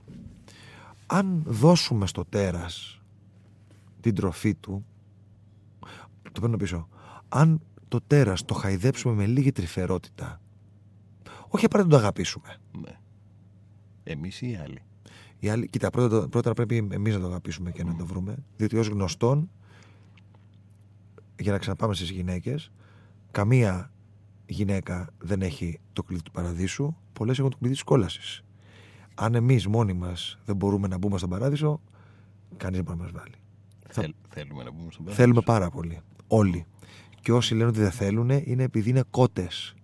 Αν 1.06 1.42
δώσουμε 1.46 2.06
στο 2.06 2.24
τέρας 2.24 3.00
την 4.00 4.14
τροφή 4.14 4.54
του, 4.54 4.84
το 6.32 6.40
παίρνω 6.40 6.56
πίσω, 6.56 6.88
αν 7.28 7.60
το 7.88 8.00
τέρας 8.06 8.44
το 8.44 8.54
χαϊδέψουμε 8.54 9.14
με 9.14 9.26
λίγη 9.26 9.52
τρυφερότητα, 9.52 10.40
όχι 11.48 11.64
απαραίτητα 11.64 11.96
να 11.96 12.02
το 12.02 12.06
αγαπήσουμε. 12.06 12.56
Ναι. 12.80 12.98
Εμείς 14.02 14.40
ή 14.40 14.50
οι 14.50 14.56
άλλοι; 14.56 14.82
Οι 15.38 15.48
άλλοι, 15.48 15.68
κοίτα, 15.68 15.90
πρώτα, 15.90 16.28
πρώτα 16.28 16.52
πρέπει 16.52 16.88
εμείς 16.90 17.14
να 17.14 17.20
το 17.20 17.26
αγαπήσουμε 17.26 17.70
και 17.70 17.84
να 17.84 17.96
το 17.96 18.06
βρούμε. 18.06 18.36
Διότι 18.56 18.76
ως 18.76 18.86
γνωστόν, 18.88 19.50
για 21.38 21.52
να 21.52 21.58
ξαναπάμε 21.58 21.94
στις 21.94 22.10
γυναίκες, 22.10 22.70
καμία 23.30 23.92
γυναίκα 24.46 25.08
δεν 25.18 25.42
έχει 25.42 25.80
το 25.92 26.02
κλειδί 26.02 26.22
του 26.22 26.30
παραδείσου. 26.30 26.94
Πολλές 27.12 27.38
έχουν 27.38 27.50
το 27.50 27.56
κλειδί 27.56 27.74
της 27.74 27.82
κόλασης. 27.82 28.42
Αν 29.14 29.34
εμείς 29.34 29.66
μόνοι 29.66 29.92
μας 29.92 30.38
δεν 30.44 30.56
μπορούμε 30.56 30.88
να 30.88 30.98
μπούμε 30.98 31.18
στον 31.18 31.30
παράδεισο, 31.30 31.80
κανείς 32.56 32.76
δεν 32.76 32.84
μπορεί 32.84 32.98
να 32.98 33.02
μας 33.04 33.12
βάλει. 33.12 33.34
Θέλ- 33.88 34.14
θέλουμε 34.28 34.62
να 34.62 34.70
μπούμε 34.70 34.90
στον 34.90 35.04
παράδεισο. 35.04 35.22
Θέλουμε 35.22 35.40
πάρα 35.40 35.70
πολύ. 35.70 36.00
Όλοι. 36.26 36.66
Και 37.20 37.32
όσοι 37.32 37.54
λένε 37.54 37.68
ότι 37.68 37.80
δεν 37.80 37.90
θέλουν 37.90 38.30
είναι 38.30 38.62
επειδή 38.62 38.90
είναι 38.90 39.02
κότες. 39.10 39.74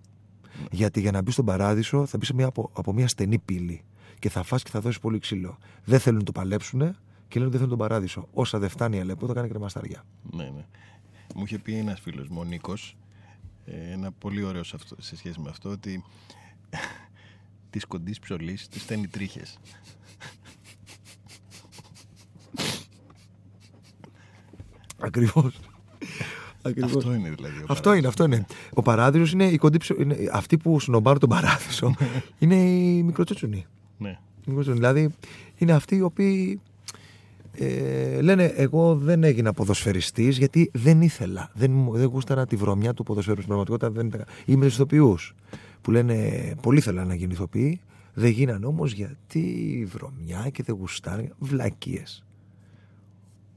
Γιατί 0.71 1.01
για 1.01 1.11
να 1.11 1.23
μπει 1.23 1.31
στον 1.31 1.45
παράδεισο 1.45 2.07
θα 2.07 2.17
μπει 2.19 2.25
σε 2.25 2.35
μια, 2.35 2.47
από, 2.47 2.71
από 2.73 2.93
μια 2.93 3.09
στενή 3.09 3.39
πύλη. 3.39 3.83
Και 4.19 4.29
θα 4.29 4.43
φας 4.43 4.63
και 4.63 4.71
θα 4.71 4.81
δώσεις 4.81 5.01
πολύ 5.01 5.19
ξύλο. 5.19 5.59
Δεν 5.85 6.01
θέλουν 6.01 6.19
να 6.19 6.25
το 6.25 6.33
παλέψουν 6.33 6.81
και 7.29 7.39
λένε 7.39 7.47
ότι 7.47 7.51
δεν 7.51 7.51
θέλουν 7.51 7.69
τον 7.69 7.79
παράδεισο. 7.79 8.29
Όσα 8.33 8.59
δεν 8.59 8.69
φτάνει 8.69 8.97
η 8.97 9.01
Αλέπο, 9.01 9.27
το 9.27 9.33
κάνει 9.33 9.49
κρεμασταριά. 9.49 10.05
Ναι, 10.31 10.43
ναι. 10.45 10.67
Μου 11.35 11.43
είχε 11.45 11.59
πει 11.59 11.75
ένας 11.77 12.01
φίλος 12.01 12.29
μου, 12.29 12.37
ο 12.41 12.45
Νίκος, 12.45 12.91
ε, 12.91 13.08
ένα 13.93 14.13
πολύ 14.13 14.43
ωραίο 14.43 14.63
σε, 14.65 14.77
αυτό, 14.77 14.97
σε 15.03 15.17
σχέση 15.17 15.41
με 15.41 15.49
αυτό, 15.51 15.69
ότι 15.71 16.05
της 17.71 17.85
κοντής 17.85 18.19
ψωλής 18.19 18.69
της 18.69 18.83
στέλνει 18.83 19.07
τρίχες. 19.09 19.59
Ακριβώς. 25.01 25.59
Ακριβώς. 26.63 26.97
Αυτό 26.97 27.15
είναι 27.15 27.31
δηλαδή. 27.31 27.59
ο 27.59 27.65
Αυτό 27.69 27.93
είναι, 27.95 28.07
αυτό 28.09 28.25
είναι. 28.25 28.47
Ο 28.75 28.83
παράδεισος 28.83 29.33
είναι, 29.33 29.45
η 29.45 29.57
κοντή 29.57 29.79
ψω- 29.79 29.99
είναι 29.99 30.17
αυτοί 30.33 30.57
που 30.57 30.81
σνομπάρουν 30.81 31.21
τον 31.21 31.29
παράδεισο. 31.29 31.95
είναι 32.39 32.55
οι 32.55 33.03
μικροτσούτσουνοι. 33.03 33.67
Ναι. 33.99 34.09
Οι 34.11 34.51
μικροτσούτσουνοι. 34.51 34.77
Δηλαδή 34.79 35.15
είναι 35.57 35.73
αυτοί 35.73 35.97
οι 35.97 36.01
οποίοι 36.03 36.61
ε, 37.59 38.21
λένε 38.21 38.45
εγώ 38.45 38.97
δεν 38.97 39.25
έγινα 39.25 39.53
ποδοσφαιριστής 39.53 40.39
γιατί 40.39 40.71
δεν 40.75 41.03
ήθελα. 41.03 41.51
Δεν, 41.55 41.71
μου- 41.71 41.93
δεν 41.97 42.07
γούσταρα 42.07 42.47
τη 42.47 42.57
βρωμιά 42.57 42.95
του 42.95 43.03
ποδοσφαίρου. 43.03 43.37
Στην 43.37 43.47
πραγματικότητα 43.47 43.91
δεν 43.91 44.07
ήταν. 44.07 44.25
Ή 44.45 44.57
με 44.57 44.61
του 44.67 44.73
ηθοποιούς 44.73 45.35
που 45.81 45.91
λένε 45.91 46.31
πολύ 46.63 46.79
ήθελα 46.79 47.05
να 47.05 47.15
γίνουν 47.15 47.31
ηθοποιοί. 47.31 47.81
Δεν 48.15 48.31
γίνανε 48.31 48.67
όμως 48.67 48.93
γιατί 48.93 49.87
βρωμιά 49.91 50.49
και 50.53 50.63
δεν 50.63 50.75
γουστάρει. 50.75 51.31
Βλακίες. 51.39 52.23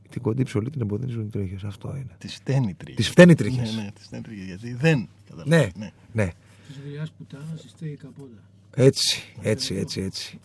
Την 0.10 0.22
κοντή 0.22 0.44
ψωλή 0.44 0.70
την 0.70 0.82
εμποδίζουν 0.82 1.26
οι 1.26 1.30
τρίχες. 1.30 1.64
Αυτό 1.64 1.90
είναι. 1.96 2.16
Τη 2.18 2.28
φταίνει 2.28 2.74
τρίχες. 2.74 2.96
Τις 2.96 3.10
φταίνει 3.10 3.36
τρίχες. 3.36 3.76
Ναι, 3.76 3.82
ναι, 3.82 3.92
τη 3.92 4.02
φταίνει 4.02 4.22
τρίχες. 4.24 4.46
Γιατί 4.46 4.74
δεν. 4.74 4.98
Ναι, 4.98 5.06
καταλαβαίνεις, 5.30 5.74
ναι. 6.14 6.30
Της 6.68 6.80
γριά 6.88 7.08
πουτάνας 7.18 7.64
η 7.64 7.68
στέγη 7.70 7.96
καπότα. 7.96 8.44
Έτσι, 8.76 9.22
έτσι, 9.42 9.76
έτσι, 9.76 10.02
έτσι. 10.02 10.40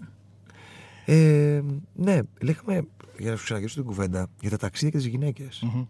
Ε, 1.09 1.63
ναι, 1.95 2.21
λέγαμε, 2.41 2.87
για 3.19 3.31
να 3.31 3.37
σου 3.37 3.45
ξαναγυρίσω 3.45 3.77
την 3.77 3.85
κουβέντα, 3.85 4.29
για 4.41 4.51
τα 4.51 4.57
ταξίδια 4.57 4.91
και 4.91 4.97
τις 4.97 5.07
γυναίκες. 5.07 5.63
Μμμ. 5.63 5.85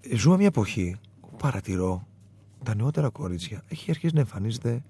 Ε, 0.00 0.16
Ζούμε 0.16 0.36
μια 0.36 0.46
εποχή 0.46 0.96
που 1.20 1.36
παρατηρώ 1.36 2.06
τα 2.62 2.74
νεότερα 2.74 3.08
κορίτσια 3.08 3.62
έχει 3.68 3.90
αρχίσει 3.90 4.14
να 4.14 4.20
εμφανίζεται 4.20 4.82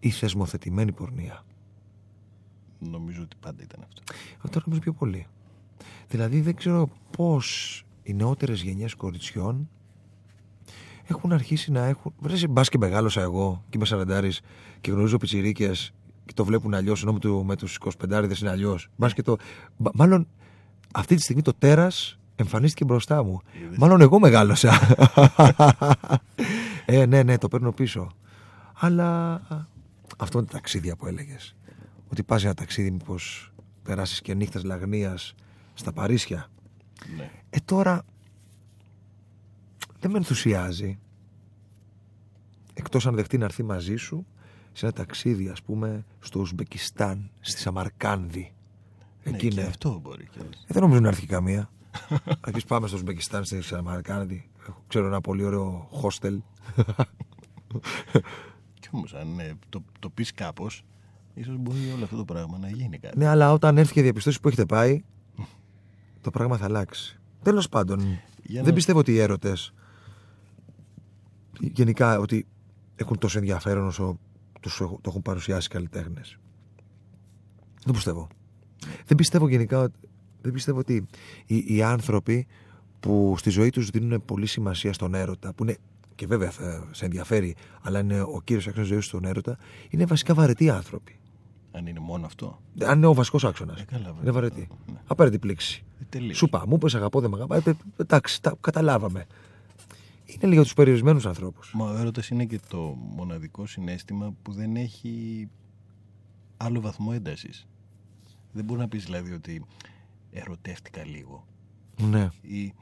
η 0.00 0.10
θεσμοθετημένη 0.10 0.92
πορνεία. 0.92 1.44
Νομίζω 2.78 3.22
ότι 3.22 3.36
πάντα 3.40 3.62
ήταν 3.62 3.80
αυτό. 3.82 4.02
Εγώ 4.38 4.48
τώρα 4.48 4.64
νομίζω 4.64 4.80
πιο 4.80 4.92
πολύ. 4.92 5.26
Δηλαδή 6.08 6.40
δεν 6.40 6.54
ξέρω 6.54 6.88
πώς 7.16 7.84
οι 8.02 8.12
νεότερες 8.12 8.62
γενιές 8.62 8.94
κοριτσιών 8.94 9.68
έχουν 11.04 11.32
αρχίσει 11.32 11.70
να 11.70 11.84
έχουν... 11.84 12.14
Βρες, 12.18 12.48
μπας 12.48 12.68
και 12.68 12.78
μεγάλωσα 12.78 13.20
εγώ 13.20 13.64
και 13.68 13.76
είμαι 13.76 13.86
σαραντάρης 13.86 14.40
και 14.80 14.90
γνωρίζω 14.90 15.16
πιτσιρίκες 15.16 15.92
και 16.24 16.32
το 16.34 16.44
βλέπουν 16.44 16.74
αλλιώς 16.74 17.02
ενώ 17.02 17.12
με, 17.12 17.18
του, 17.18 17.44
με 17.44 17.56
τους 17.56 17.78
25 18.00 18.30
είναι 18.40 18.50
αλλιώς. 18.50 18.88
Μπας 18.96 19.12
και 19.12 19.22
το... 19.22 19.36
Μπα- 19.76 19.90
Μάλλον 19.94 20.28
αυτή 20.92 21.14
τη 21.14 21.22
στιγμή 21.22 21.42
το 21.42 21.52
τέρας 21.54 22.18
εμφανίστηκε 22.36 22.84
μπροστά 22.84 23.22
μου. 23.24 23.40
Είδες. 23.64 23.76
Μάλλον 23.78 24.00
εγώ 24.00 24.18
μεγάλωσα. 24.18 24.72
ε, 26.86 27.06
ναι, 27.06 27.22
ναι, 27.22 27.38
το 27.38 27.48
παίρνω 27.48 27.72
πίσω. 27.72 28.10
Αλλά 28.74 29.40
αυτό 30.18 30.38
είναι 30.38 30.46
τα 30.46 30.52
ταξίδια 30.52 30.96
που 30.96 31.06
έλεγες. 31.06 31.54
Ότι 32.08 32.22
πας 32.22 32.40
για 32.40 32.48
ένα 32.50 32.58
ταξίδι 32.58 32.90
μήπως 32.90 33.52
περάσεις 33.82 34.20
και 34.20 34.34
νύχτες 34.34 34.64
λαγνίας 34.64 35.34
στα 35.74 35.92
Παρίσια. 35.92 36.46
Ναι. 37.16 37.30
Ε, 37.50 37.58
τώρα 37.64 38.02
δεν 40.00 40.10
με 40.10 40.16
ενθουσιάζει. 40.18 40.98
Εκτός 42.74 43.06
αν 43.06 43.14
δεχτεί 43.14 43.38
να 43.38 43.44
έρθει 43.44 43.62
μαζί 43.62 43.96
σου 43.96 44.26
σε 44.72 44.84
ένα 44.86 44.94
ταξίδι, 44.94 45.48
ας 45.48 45.62
πούμε, 45.62 46.04
στο 46.20 46.40
Ουσμπεκιστάν, 46.40 47.30
στη 47.40 47.60
Σαμαρκάνδη. 47.60 48.52
Εκεί 49.22 49.46
ναι, 49.46 49.52
είναι. 49.52 49.62
και 49.62 49.68
αυτό 49.68 49.98
μπορεί 50.02 50.28
κιόλας. 50.32 50.64
Ε, 50.66 50.72
δεν 50.72 50.82
νομίζω 50.82 51.00
να 51.00 51.08
έρθει 51.08 51.26
καμία. 51.26 51.70
Αρχίσει 52.46 52.66
πάμε 52.66 52.86
στο 52.86 52.96
Ουσμπεκιστάν, 52.96 53.44
στη 53.44 53.62
Σαμαρκάνδη. 53.62 54.50
Έχω- 54.68 54.84
Ξέρω 54.88 55.06
ένα 55.06 55.20
πολύ 55.20 55.44
ωραίο 55.44 55.88
hostel. 56.02 56.36
Κι 58.80 58.88
όμως, 58.92 59.14
αν 59.14 59.38
ε, 59.38 59.54
το, 59.68 59.84
το 59.98 60.10
πεις 60.10 60.32
κάπως, 60.32 60.84
ίσως 61.34 61.56
μπορεί 61.56 61.78
όλο 61.94 62.04
αυτό 62.04 62.16
το 62.16 62.24
πράγμα 62.24 62.58
να 62.58 62.68
γίνει 62.70 62.98
κάτι. 62.98 63.18
ναι, 63.18 63.26
αλλά 63.26 63.52
όταν 63.52 63.78
έρθει 63.78 63.92
και 63.92 64.02
διαπιστώσεις 64.02 64.40
που 64.40 64.48
έχετε 64.48 64.66
πάει, 64.66 65.02
το 66.20 66.30
πράγμα 66.30 66.56
θα 66.56 66.64
αλλάξει. 66.64 67.20
Τέλος 67.42 67.68
πάντων, 67.68 68.00
Για 68.42 68.60
δεν 68.60 68.64
να- 68.64 68.72
πιστεύω 68.72 68.98
ότι 68.98 69.12
οι 69.12 69.18
έρωτες 69.18 69.72
γενικά 71.60 72.18
ότι 72.18 72.46
έχουν 72.96 73.18
τόσο 73.18 73.38
ενδιαφέρον 73.38 73.86
όσο 73.86 74.18
τους 74.62 74.80
έχω- 74.80 74.98
το 75.00 75.08
έχουν 75.10 75.22
παρουσιάσει 75.22 75.66
οι 75.70 75.72
καλλιτέχνες. 75.72 76.36
Δεν 77.84 77.92
πιστεύω. 77.94 78.28
Δεν 79.06 79.16
πιστεύω 79.16 79.48
γενικά 79.48 79.80
ότι- 79.80 79.98
δεν 80.42 80.52
πιστεύω 80.52 80.78
ότι 80.78 81.06
οι, 81.46 81.64
οι 81.76 81.82
άνθρωποι 81.82 82.46
που 83.00 83.34
στη 83.38 83.50
ζωή 83.50 83.70
τους 83.70 83.88
δίνουν 83.90 84.24
πολύ 84.24 84.46
σημασία 84.46 84.92
στον 84.92 85.14
έρωτα, 85.14 85.52
που 85.52 85.62
είναι 85.62 85.76
και 86.14 86.26
βέβαια 86.26 86.50
θα 86.50 86.88
σε 86.90 87.04
ενδιαφέρει, 87.04 87.54
αλλά 87.82 87.98
είναι 87.98 88.20
ο 88.20 88.40
κύριος 88.44 88.66
άξονας 88.66 88.88
ζωής 88.88 89.04
στον 89.04 89.24
έρωτα, 89.24 89.58
είναι 89.90 90.04
βασικά 90.04 90.34
βαρετοί 90.34 90.70
άνθρωποι. 90.70 91.16
Αν 91.72 91.86
είναι 91.86 92.00
μόνο 92.00 92.26
αυτό. 92.26 92.60
Αν 92.82 92.96
είναι 92.96 93.06
ο 93.06 93.14
βασικός 93.14 93.44
άξονας. 93.44 93.80
Ε, 93.80 93.84
καλά, 93.84 94.04
βέβαια. 94.04 94.20
είναι 94.22 94.30
βαρετή. 94.30 94.68
Ναι. 94.92 94.98
Απέραντη 95.06 95.38
πλήξη. 95.38 95.84
Ε, 96.00 96.04
τελείως. 96.08 96.36
Σου 96.36 96.44
είπα, 96.44 96.64
μου 96.66 96.74
είπε 96.82 96.96
αγαπώ, 96.96 97.20
δεν 97.20 97.30
με 97.30 97.36
αγαπάει. 97.36 97.60
ε, 97.64 97.72
Εντάξει, 97.96 98.42
τα 98.42 98.56
καταλάβαμε. 98.60 99.26
Είναι 100.34 100.46
λίγο 100.52 100.62
τους 100.62 100.74
περιορισμένους 100.74 101.26
ανθρώπους. 101.26 101.72
Μα 101.74 101.84
ο 101.90 101.96
έρωτας 101.96 102.28
είναι 102.28 102.44
και 102.44 102.60
το 102.68 102.78
μοναδικό 103.16 103.66
συνέστημα 103.66 104.34
που 104.42 104.52
δεν 104.52 104.76
έχει 104.76 105.48
άλλο 106.56 106.80
βαθμό 106.80 107.10
έντασης. 107.14 107.66
Δεν 108.52 108.64
μπορεί 108.64 108.80
να 108.80 108.88
πεις 108.88 109.04
δηλαδή 109.04 109.32
ότι 109.32 109.64
ερωτεύτηκα 110.30 111.04
λίγο 111.04 111.46
Ναι. 112.10 112.28
ή 112.40 112.72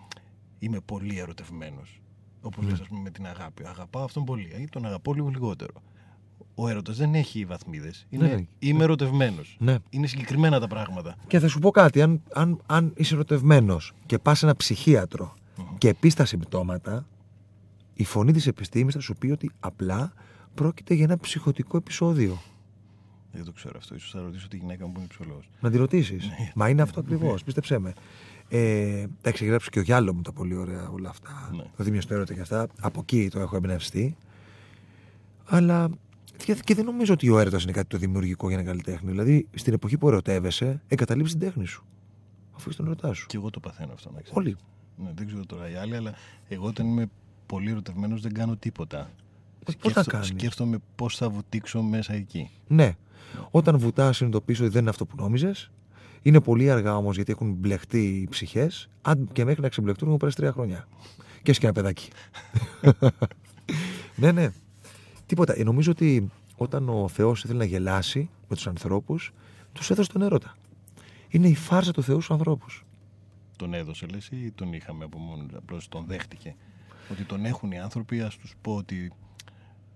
είμαι 0.58 0.80
πολύ 0.80 1.18
ερωτευμένος. 1.18 2.00
Όπως 2.40 2.64
λες 2.64 2.80
ας 2.80 2.86
πούμε 2.88 3.00
με 3.00 3.10
την 3.10 3.26
αγάπη. 3.26 3.66
Αγαπάω 3.66 4.04
αυτόν 4.04 4.24
πολύ 4.24 4.54
ή 4.60 4.64
τον 4.70 4.86
αγαπώ 4.86 5.14
λίγο 5.14 5.28
λιγότερο. 5.28 5.82
Ο 6.54 6.68
έρωτας 6.68 6.96
δεν 6.96 7.14
έχει 7.14 7.44
βαθμίδες. 7.44 8.06
Είναι 8.10 8.26
Ναι, 8.26 8.34
ναι. 8.34 8.46
είμαι 8.58 8.82
ερωτευμένος. 8.82 9.56
ναι. 9.60 9.76
Είναι 9.90 10.06
συγκεκριμένα 10.06 10.60
τα 10.60 10.66
πράγματα. 10.66 11.16
Και 11.26 11.38
θα 11.38 11.48
σου 11.48 11.58
πω 11.58 11.70
κάτι, 11.70 12.02
αν, 12.02 12.22
αν, 12.32 12.60
αν 12.66 12.92
είσαι 12.96 13.14
ερωτευμένος 13.14 13.92
και 14.06 14.18
πας 14.18 14.38
σε 14.38 14.44
ένα 14.46 14.56
ψυχίατρο 14.56 15.34
και 15.78 15.94
πεις 15.94 16.14
τα 16.14 16.24
συμπτώματα, 16.24 17.06
η 18.00 18.04
φωνή 18.04 18.32
της 18.32 18.46
επιστήμης 18.46 18.94
θα 18.94 19.00
σου 19.00 19.14
πει 19.14 19.30
ότι 19.30 19.50
απλά 19.60 20.12
πρόκειται 20.54 20.94
για 20.94 21.04
ένα 21.04 21.18
ψυχοτικό 21.18 21.76
επεισόδιο. 21.76 22.38
Δεν 23.32 23.44
το 23.44 23.52
ξέρω 23.52 23.74
αυτό. 23.76 23.94
Ίσως 23.94 24.10
θα 24.10 24.20
ρωτήσω 24.20 24.48
τη 24.48 24.56
γυναίκα 24.56 24.86
μου 24.86 24.92
που 24.92 24.98
είναι 24.98 25.08
ψολός. 25.08 25.50
Να 25.60 25.70
τη 25.70 25.76
ρωτήσεις. 25.76 26.26
Ναι. 26.26 26.52
Μα 26.54 26.68
είναι 26.68 26.82
αυτό 26.82 27.00
ακριβώς, 27.00 27.44
πίστεψέ 27.44 27.78
με. 27.78 27.92
Ε, 28.48 29.06
τα 29.20 29.28
έχεις 29.28 29.46
γράψει 29.46 29.70
και 29.70 29.78
ο 29.78 29.82
Γιάλο 29.82 30.14
μου 30.14 30.22
τα 30.22 30.32
πολύ 30.32 30.56
ωραία 30.56 30.88
όλα 30.88 31.08
αυτά. 31.08 31.50
Ναι. 31.56 31.62
Το 31.76 31.84
Δήμιο 31.84 32.00
στο 32.00 32.14
έρωτα 32.14 32.34
και 32.34 32.40
αυτά. 32.40 32.66
Από 32.80 33.00
εκεί 33.00 33.28
το 33.28 33.40
έχω 33.40 33.56
εμπνευστεί. 33.56 34.16
Αλλά 35.44 35.90
και, 36.36 36.54
και 36.64 36.74
δεν 36.74 36.84
νομίζω 36.84 37.12
ότι 37.12 37.30
ο 37.30 37.38
έρωτα 37.38 37.58
είναι 37.62 37.72
κάτι 37.72 37.88
το 37.88 37.98
δημιουργικό 37.98 38.48
για 38.48 38.56
ένα 38.56 38.66
καλλιτέχνη. 38.66 39.10
Δηλαδή, 39.10 39.46
στην 39.54 39.72
εποχή 39.72 39.98
που 39.98 40.08
ερωτεύεσαι, 40.08 40.82
εγκαταλείπεις 40.88 41.30
την 41.30 41.40
τέχνη 41.40 41.66
σου. 41.66 41.84
Αφού 42.52 42.68
είσαι 42.68 42.78
τον 42.78 42.86
ερωτά 42.86 43.12
σου. 43.12 43.26
Και 43.26 43.36
εγώ 43.36 43.50
το 43.50 43.60
παθαίνω 43.60 43.92
αυτό, 43.92 44.10
να 44.10 44.20
ξέρεις. 44.20 44.38
Όλοι. 44.38 44.56
Ναι, 44.96 45.12
δεν 45.14 45.26
ξέρω 45.26 45.46
τώρα 45.46 45.70
οι 45.70 45.74
άλλοι, 45.74 45.96
αλλά 45.96 46.14
εγώ 46.48 46.66
όταν 46.66 46.86
είμαι 46.86 47.06
πολύ 47.50 47.70
ερωτευμένος 47.70 48.20
δεν 48.20 48.32
κάνω 48.32 48.56
τίποτα. 48.56 48.98
Ε, 48.98 49.72
πώς 49.72 49.92
θα 49.92 50.02
Σκέφτο- 50.02 50.10
κάνεις; 50.10 50.26
Σκέφτομαι 50.26 50.78
πώς 50.96 51.16
θα 51.16 51.30
βουτήξω 51.30 51.82
μέσα 51.82 52.12
εκεί. 52.12 52.50
Ναι. 52.66 52.96
Όταν 53.50 53.78
βουτάς, 53.78 54.16
συνειδητοποιήσω 54.16 54.62
ότι 54.62 54.72
δεν 54.72 54.80
είναι 54.80 54.90
αυτό 54.90 55.06
που 55.06 55.14
νόμιζες. 55.18 55.70
Είναι 56.22 56.40
πολύ 56.40 56.70
αργά 56.70 56.96
όμως 56.96 57.16
γιατί 57.16 57.32
έχουν 57.32 57.52
μπλεχτεί 57.52 58.04
οι 58.04 58.26
ψυχές. 58.30 58.88
Αν 59.02 59.28
και 59.32 59.44
μέχρι 59.44 59.60
να 59.62 59.68
ξεμπλεχτούν, 59.68 60.06
έχουν 60.06 60.18
περάσει 60.18 60.36
τρία 60.36 60.52
χρόνια. 60.52 60.88
Και 61.42 61.50
έχει 61.50 61.60
και 61.60 61.66
ένα 61.66 61.74
παιδάκι. 61.74 62.08
ναι, 64.16 64.32
ναι. 64.32 64.52
Τίποτα. 65.26 65.54
Ε, 65.58 65.62
νομίζω 65.62 65.90
ότι 65.90 66.30
όταν 66.56 66.88
ο 66.88 67.08
Θεός 67.08 67.44
ήθελε 67.44 67.58
να 67.58 67.64
γελάσει 67.64 68.28
με 68.48 68.54
τους 68.56 68.66
ανθρώπους, 68.66 69.32
τους 69.72 69.90
έδωσε 69.90 70.12
τον 70.12 70.22
έρωτα. 70.22 70.56
Είναι 71.28 71.48
η 71.48 71.54
φάρσα 71.54 71.92
του 71.92 72.02
Θεού 72.02 72.14
στους 72.20 72.30
ανθρώπους. 72.30 72.84
Τον 73.56 73.74
έδωσε, 73.74 74.06
λες, 74.06 74.28
ή 74.28 74.50
τον 74.54 74.72
είχαμε 74.72 75.04
από 75.04 75.18
μόνος 75.18 75.46
του, 75.46 75.56
απλώς 75.56 75.88
τον 75.88 76.04
δέχτηκε; 76.06 76.56
Ότι 77.10 77.22
τον 77.24 77.44
έχουν 77.44 77.70
οι 77.70 77.80
άνθρωποι, 77.80 78.20
ας 78.20 78.36
τους 78.36 78.54
πω 78.60 78.74
ότι 78.76 79.12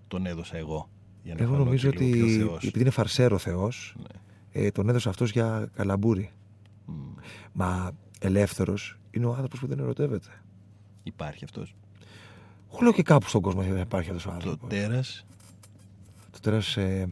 τον 0.07 0.25
έδωσα 0.25 0.57
εγώ. 0.57 0.89
Για 1.23 1.33
να 1.35 1.41
Εγώ 1.43 1.51
φανώ 1.51 1.63
νομίζω 1.63 1.89
και 1.89 1.99
λίγο 2.05 2.23
ότι 2.25 2.35
πιο 2.37 2.45
Θεός. 2.47 2.63
επειδή 2.63 2.79
είναι 2.79 2.89
φαρσέρο 2.89 3.37
Θεός, 3.37 3.95
Ναι. 3.97 4.61
ε, 4.65 4.71
τον 4.71 4.89
έδωσε 4.89 5.09
αυτός 5.09 5.31
για 5.31 5.69
καλαμπούρι. 5.75 6.31
Μμ. 6.85 6.93
Μα 7.53 7.91
ελεύθερος 8.19 8.97
είναι 9.11 9.25
ο 9.25 9.33
άνθρωπος 9.33 9.59
που 9.59 9.67
δεν 9.67 9.79
ερωτεύεται. 9.79 10.27
Υπάρχει 11.03 11.43
αυτός. 11.43 11.75
Εγώ 12.71 12.79
λέω 12.81 12.91
και 12.93 13.03
κάπου 13.03 13.27
στον 13.27 13.41
κόσμο 13.41 13.61
δεν 13.61 13.77
υπάρχει 13.81 14.09
αυτός 14.09 14.25
ο 14.25 14.29
Το 14.29 14.35
άνθρωπος. 14.35 14.69
τέρας. 14.69 15.25
Το 16.31 16.39
τέρας, 16.39 16.77
ε, 16.77 17.07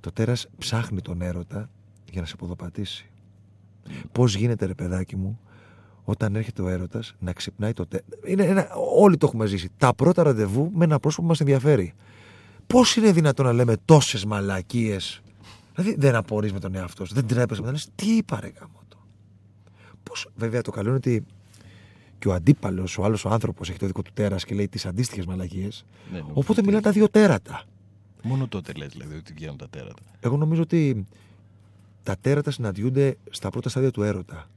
το 0.00 0.12
τέρας 0.12 0.46
ψάχνει 0.58 1.00
τον 1.00 1.22
έρωτα 1.22 1.70
για 2.10 2.20
να 2.20 2.26
σε 2.26 2.36
ποδοπατήσει. 2.36 3.10
Πώς 4.12 4.34
γίνεται 4.34 4.66
ρε 4.66 4.74
παιδάκι 4.74 5.16
μου 5.16 5.40
όταν 6.10 6.36
έρχεται 6.36 6.62
ο 6.62 6.68
έρωτας 6.68 7.14
να 7.18 7.32
ξυπνάει 7.32 7.72
το 7.72 7.86
τέρας. 7.86 8.06
Είναι 8.26 8.44
ένα, 8.44 8.68
όλοι 8.96 9.16
το 9.16 9.26
έχουμε 9.26 9.46
ζήσει. 9.46 9.68
Τα 9.76 9.94
πρώτα 9.94 10.22
ραντεβού 10.22 10.70
με 10.74 10.84
ένα 10.84 10.98
πρόσωπο 10.98 11.22
που 11.22 11.28
μας 11.28 11.40
ενδιαφέρει. 11.40 11.92
Πώς 12.66 12.96
είναι 12.96 13.12
δυνατόν 13.12 13.46
να 13.46 13.52
λέμε 13.52 13.76
τόσες 13.84 14.24
μαλακίες; 14.24 15.22
Δηλαδή 15.74 15.94
δεν 15.98 16.14
απορείς 16.14 16.52
με 16.52 16.58
τον 16.60 16.74
εαυτό 16.74 17.04
σου. 17.04 17.14
Δεν 17.14 17.26
τρέπεσαι 17.26 17.60
μετά. 17.60 17.72
Λες, 17.72 17.88
τι 17.94 18.16
είπα 18.16 18.40
ρε 18.40 18.52
γάμο 18.60 18.80
το. 18.88 18.96
Πώς, 20.02 20.28
βέβαια 20.34 20.62
το 20.62 20.70
καλό 20.70 20.88
είναι 20.88 20.96
ότι 20.96 21.24
και 22.18 22.28
ο 22.28 22.32
αντίπαλος, 22.32 22.98
ο 22.98 23.04
άλλος 23.04 23.24
ο 23.24 23.28
άνθρωπος 23.28 23.68
έχει 23.68 23.78
το 23.78 23.86
δικό 23.86 24.02
του 24.02 24.10
τέρας 24.14 24.44
και 24.44 24.54
λέει 24.54 24.68
τις 24.68 24.86
αντίστοιχες 24.86 25.26
μαλακίες. 25.26 25.84
Ναι, 26.12 26.18
νομίζω 26.18 26.32
Οπότε 26.34 26.52
ότι- 26.52 26.62
μιλάνε 26.64 26.82
τα 26.82 26.90
δύο 26.90 27.08
τέρατα. 27.08 27.62
Μόνο 28.22 28.48
τότε 28.48 28.72
λες 28.72 28.88
δηλαδή 28.88 29.14
ότι 29.16 29.32
βγαίνουν 29.32 29.56
τα 29.56 29.68
τέρατα. 29.68 30.02
Εγώ 30.20 30.36
νομίζω 30.36 30.62
ότι 30.62 31.06
τα 32.02 32.16
τέρατα 32.20 32.50
συναντιούνται 32.50 33.16
στα 33.30 33.50
πρώτα 33.50 33.68
στάδια 33.68 33.90
του 33.90 34.02
έρωτα. 34.02 34.48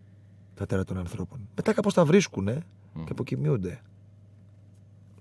Τα 0.56 0.66
τέρατα 0.66 0.94
των 0.94 0.98
ανθρώπων. 0.98 1.48
Μετά 1.56 1.74
κάπως 1.74 1.94
τα 1.94 2.06
βρίσκουν 2.06 2.44
Μμ. 2.94 3.04
και 3.04 3.12
αποκοιμιούνται. 3.12 3.82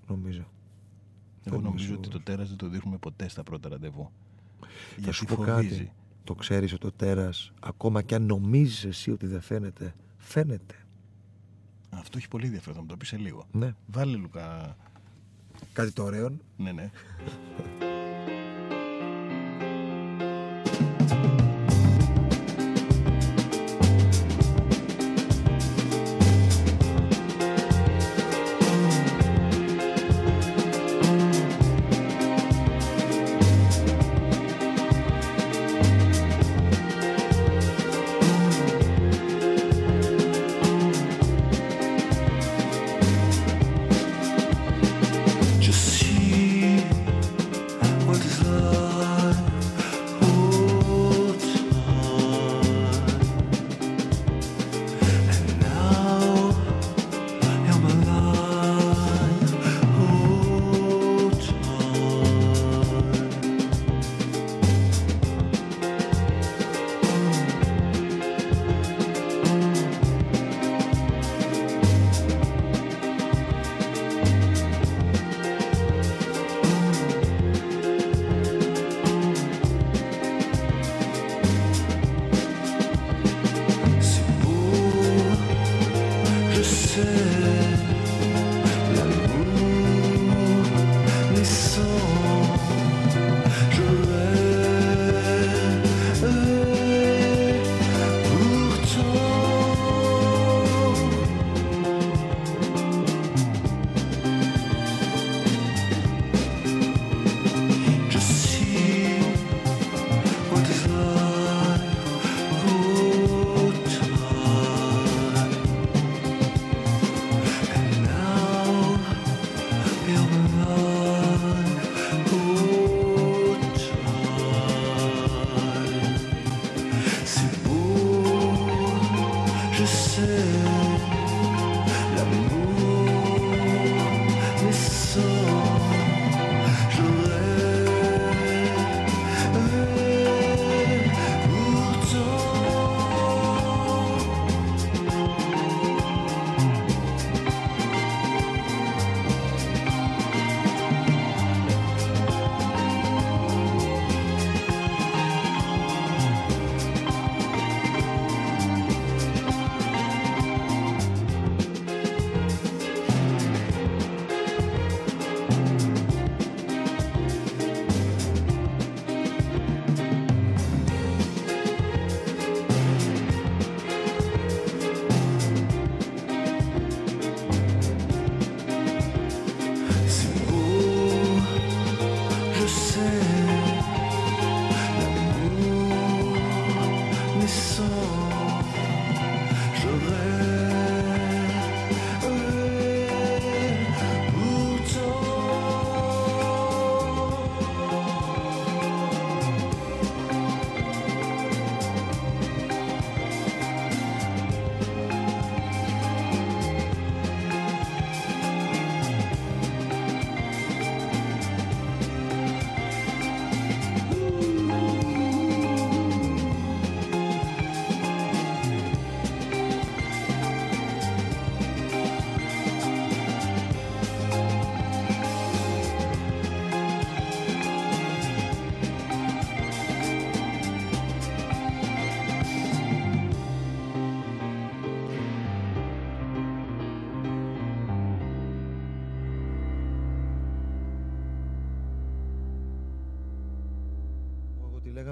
Νομίζω. 0.07 0.45
Εγώ 1.43 1.55
είμαι 1.55 1.63
νομίζω 1.63 1.93
ότι 1.93 2.03
σίγουρος. 2.03 2.09
το 2.25 2.31
τέρας 2.31 2.47
δεν 2.47 2.57
το 2.57 2.67
δείχνουμε 2.69 2.97
ποτέ 2.97 3.27
στα 3.27 3.43
πρώτα 3.43 3.69
ραντεβού. 3.69 4.11
Θα 5.01 5.11
σου 5.11 5.23
Γιατί 5.25 5.25
πω 5.25 5.51
φοβίζει. 5.51 5.69
κάτι. 5.77 5.91
Το 6.23 6.35
ξέρεις 6.35 6.71
ότι 6.73 6.81
το 6.81 6.91
τέρας, 6.91 7.53
ακόμα 7.59 8.01
και 8.01 8.15
αν 8.15 8.23
νομίζεις 8.25 8.83
εσύ 8.85 9.11
ότι 9.11 9.27
δεν 9.27 9.41
φαίνεται, 9.41 9.95
φαίνεται. 10.17 10.75
Αυτό 11.89 12.17
έχει 12.17 12.27
πολύ 12.27 12.45
ενδιαφέρον, 12.45 12.75
θα 12.75 12.81
μου 12.81 12.87
το 12.87 12.97
πεις 12.97 13.07
σε 13.07 13.17
λίγο. 13.17 13.45
Ναι. 13.51 13.73
Βάλε 13.87 14.15
Λουκά. 14.17 14.77
Κάτι 15.73 15.91
το 15.91 16.03
ωραίο. 16.03 16.29
Ναι, 16.57 16.71
ναι. 16.71 16.91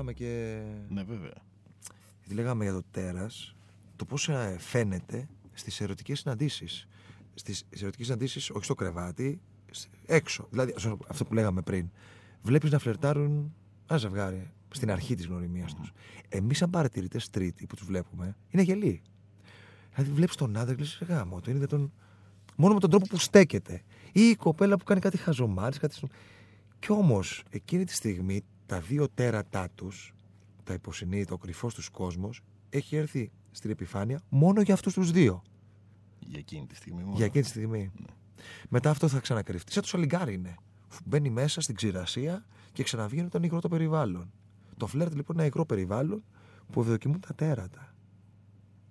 λέγαμε 0.02 0.14
και. 0.14 0.62
Ναι, 0.90 1.04
βέβαια. 1.04 1.34
Τι 2.28 2.34
λέγαμε 2.34 2.64
για 2.64 2.74
το 2.74 2.84
τέρας, 2.92 3.56
το 3.96 4.06
πώς 4.06 4.30
ε, 4.30 4.56
φαίνεται 4.60 5.28
στις 5.54 5.82
ερωτικές 5.82 6.20
συναντήσεις. 6.20 6.88
Στις 7.34 7.64
ερωτικές 7.70 8.06
συναντήσεις, 8.06 8.50
όχι 8.50 8.64
στο 8.64 8.76
κρεβάτι, 8.76 9.42
σ- 9.72 9.88
έξω. 10.06 10.48
Δηλαδή, 10.50 10.74
σω- 10.80 11.00
αυτό 11.08 11.26
που 11.26 11.34
λέγαμε 11.34 11.62
πριν. 11.62 11.90
Βλέπεις 12.42 12.72
να 12.72 12.80
φλερτάρουν 12.80 13.54
ένα 13.90 14.00
ζευγάρι 14.00 14.52
στην 14.70 14.92
αρχή 14.92 15.16
της 15.16 15.26
γνωριμίας 15.26 15.74
τους. 15.76 15.92
Εμείς 16.30 16.58
σαν 16.58 16.70
παρατηρητές 16.70 17.30
τρίτη 17.30 17.66
που 17.66 17.76
τους 17.76 17.86
βλέπουμε, 17.86 18.36
είναι 18.50 18.62
γελοί. 18.62 19.02
Δηλαδή 19.94 20.12
βλέπεις 20.12 20.36
τον 20.36 20.58
άντρα 20.58 20.76
και 20.76 20.82
λες 20.82 21.04
γάμο, 21.08 21.36
το 21.36 21.44
είναι 21.52 21.54
δυνατόν 21.60 21.92
μόνο 22.56 22.74
με 22.74 22.80
τον 22.80 22.90
τρόπο 22.90 23.06
που 23.08 23.18
στέκεται. 23.18 23.82
Ή 24.12 24.22
η 24.22 24.36
κοπέλα 24.36 24.78
που 24.78 24.84
κάνει 24.84 25.00
κάτι 25.02 25.18
χαζομάρες, 25.18 25.78
κάτι... 25.78 25.96
στο- 25.96 26.08
Κι 26.80 26.92
όμως, 26.92 27.44
εκείνη 27.50 27.84
τη 27.84 27.94
στιγμή, 27.94 28.44
τα 28.71 28.79
δύο 28.79 29.10
τέρατά 29.10 29.69
τους, 29.75 30.13
τα 30.63 30.73
υποσυνείδητα, 30.73 31.34
ο 31.34 31.38
κρυφός 31.38 31.73
τους 31.73 31.89
κόσμος, 31.89 32.41
έχει 32.69 32.95
έρθει 32.95 33.31
στην 33.51 33.69
επιφάνεια 33.69 34.21
μόνο 34.29 34.62
για 34.62 34.73
αυτούς 34.73 34.93
τους 34.93 35.12
δύο. 35.12 35.43
Για 36.19 36.39
εκείνη 36.39 36.65
τη 36.65 36.75
στιγμή 36.75 37.03
μόνο. 37.03 37.15
Για 37.15 37.25
εκείνη 37.25 37.43
τη 37.43 37.49
στιγμή. 37.49 37.91
Μετά 38.69 38.89
αυτό 38.89 39.07
θα 39.07 39.19
ξανακρυφτεί. 39.19 39.71
Σαν 39.71 39.81
το 39.81 39.88
σαλιγκάρι 39.88 40.34
είναι. 40.34 40.55
Μπαίνει 41.05 41.29
μέσα 41.29 41.62
στην 41.62 41.75
ξηρασία 41.75 42.45
και 42.73 42.84
ξαναβγαίνει 42.84 43.25
όταν 43.25 43.43
υγρό 43.43 43.60
το 43.60 43.67
περιβάλλον. 43.67 44.31
Το 44.77 44.88
φλερτ 44.88 45.13
λοιπόν 45.15 45.36
είναι 45.36 45.43
ένα 45.43 45.45
υγρό 45.45 45.65
περιβάλλον 45.65 46.23
που 46.71 46.81
ευδοκιμούν 46.81 47.19
τα 47.19 47.36
τέρατα. 47.36 47.95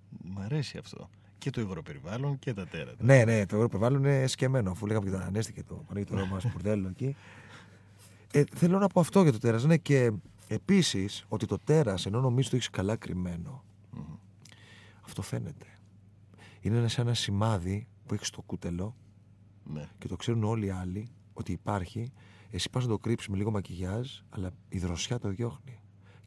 Μ' 0.09 0.39
αρέσει 0.39 0.77
αυτό. 0.77 1.09
Και 1.37 1.49
το 1.49 1.61
υγροπεριβάλλον 1.61 2.39
και 2.39 2.53
τα 2.53 2.67
τέρατα. 2.67 3.03
Ναι, 3.03 3.23
ναι, 3.23 3.45
το 3.45 3.55
υγρό 3.55 3.69
περιβάλλον 3.69 4.03
είναι 4.03 4.27
σκεμμένο. 4.27 4.71
Αφού 4.71 4.85
λέγαμε 4.85 5.05
και 5.05 5.11
τον 5.11 5.21
Ανέστη 5.21 5.53
και 5.53 5.63
το 5.63 5.83
πανηγυρό 5.87 6.25
μας 6.25 6.45
μπουρδέλο 6.51 6.87
εκεί. 6.87 7.15
Ε, 8.31 8.43
θέλω 8.55 8.79
να 8.79 8.87
πω 8.87 8.99
αυτό 8.99 9.21
για 9.23 9.31
το 9.31 9.37
τέρας. 9.37 9.63
Ναι, 9.63 9.77
και 9.77 10.11
επίσης 10.47 11.25
ότι 11.27 11.45
το 11.45 11.57
τέρας 11.57 12.05
ενώ 12.05 12.21
νομίζεις 12.21 12.49
το 12.49 12.55
έχεις 12.55 12.69
καλά 12.69 12.95
κρυμμένο, 12.95 13.63
αυτό 15.01 15.21
φαίνεται. 15.21 15.65
Είναι 16.61 16.87
σαν 16.87 17.05
ένα 17.05 17.15
σημάδι 17.15 17.87
που 18.05 18.13
έχεις 18.13 18.27
στο 18.27 18.41
κούτελο 18.41 18.95
Ναι. 19.63 19.89
και 19.97 20.07
το 20.07 20.15
ξέρουν 20.15 20.43
όλοι 20.43 20.65
οι 20.65 20.69
άλλοι 20.69 21.07
ότι 21.33 21.51
υπάρχει. 21.51 22.11
Εσύ 22.49 22.69
πας 22.69 22.83
να 22.83 22.89
το 22.89 22.97
κρύψεις 22.97 23.29
με 23.29 23.37
λίγο 23.37 23.51
μακιγιάζ, 23.51 24.09
αλλά 24.29 24.51
η 24.69 24.79
δροσιά 24.79 25.19
το 25.19 25.29
διώχνει. 25.29 25.79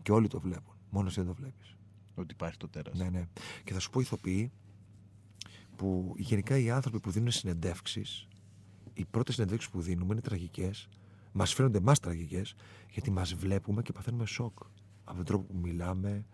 Και 0.03 0.13
όλοι 0.13 0.29
το 0.29 0.41
βλέπουν. 0.41 0.75
Μόνος 0.91 1.11
εσύ 1.11 1.21
δεν 1.21 1.35
το 1.35 1.35
βλέπεις. 1.43 1.77
Ότι 2.15 2.33
υπάρχει 2.33 2.57
το 2.57 2.69
τέρας. 2.69 2.99
Ναι, 2.99 3.09
ναι. 3.09 3.25
Και 3.65 3.73
θα 3.73 3.79
σου 3.81 3.91
πω 3.91 4.01
ηθοποιοί 4.01 4.53
που 5.77 6.15
γενικά 6.17 6.59
οι 6.59 6.71
άνθρωποι 6.71 7.01
που 7.01 7.11
δίνουν 7.11 7.31
συνεντεύξεις, 7.31 8.29
οι 8.95 9.05
πρώτες 9.05 9.35
συνεντεύξεις 9.35 9.71
που 9.71 9.81
δίνουμε 9.81 10.13
είναι 10.13 10.23
τραγικές. 10.23 10.89
Μας 11.37 11.55
φαίνονται 11.55 11.79
εμά 11.79 11.93
τραγικές, 11.95 12.55
γιατί 12.91 13.11
μας 13.11 13.35
βλέπουμε 13.35 13.83
και 13.83 13.93
παθαίνουμε 13.93 14.27
σοκ 14.27 14.59
από 15.05 15.17
τον 15.17 15.25
τρόπο 15.25 15.45
που 15.45 15.59
μιλάμε. 15.59 16.27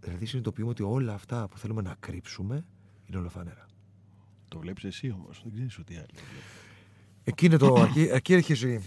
Δηλαδή 0.00 0.26
συνειδητοποιούμε 0.26 0.70
ότι 0.70 0.82
όλα 0.82 1.14
αυτά 1.14 1.48
που 1.48 1.58
θέλουμε 1.58 1.82
να 1.82 1.96
κρύψουμε 2.00 2.64
είναι 3.06 3.18
ολοφανέρα. 3.18 3.66
Το 4.48 4.58
βλέπεις 4.58 4.84
εσύ 4.84 5.10
όμως. 5.10 5.40
Δεν 5.44 5.52
ξέρεις 5.52 5.78
ότι 5.78 5.96
άλλοι 5.96 6.06
το 6.06 6.22
βλέπουν. 6.22 6.50
Εκεί, 7.24 7.46
είναι 7.46 7.56
το, 7.56 7.76
εκεί, 7.88 8.00
εκεί, 8.00 8.34
αρχίζει, 8.34 8.80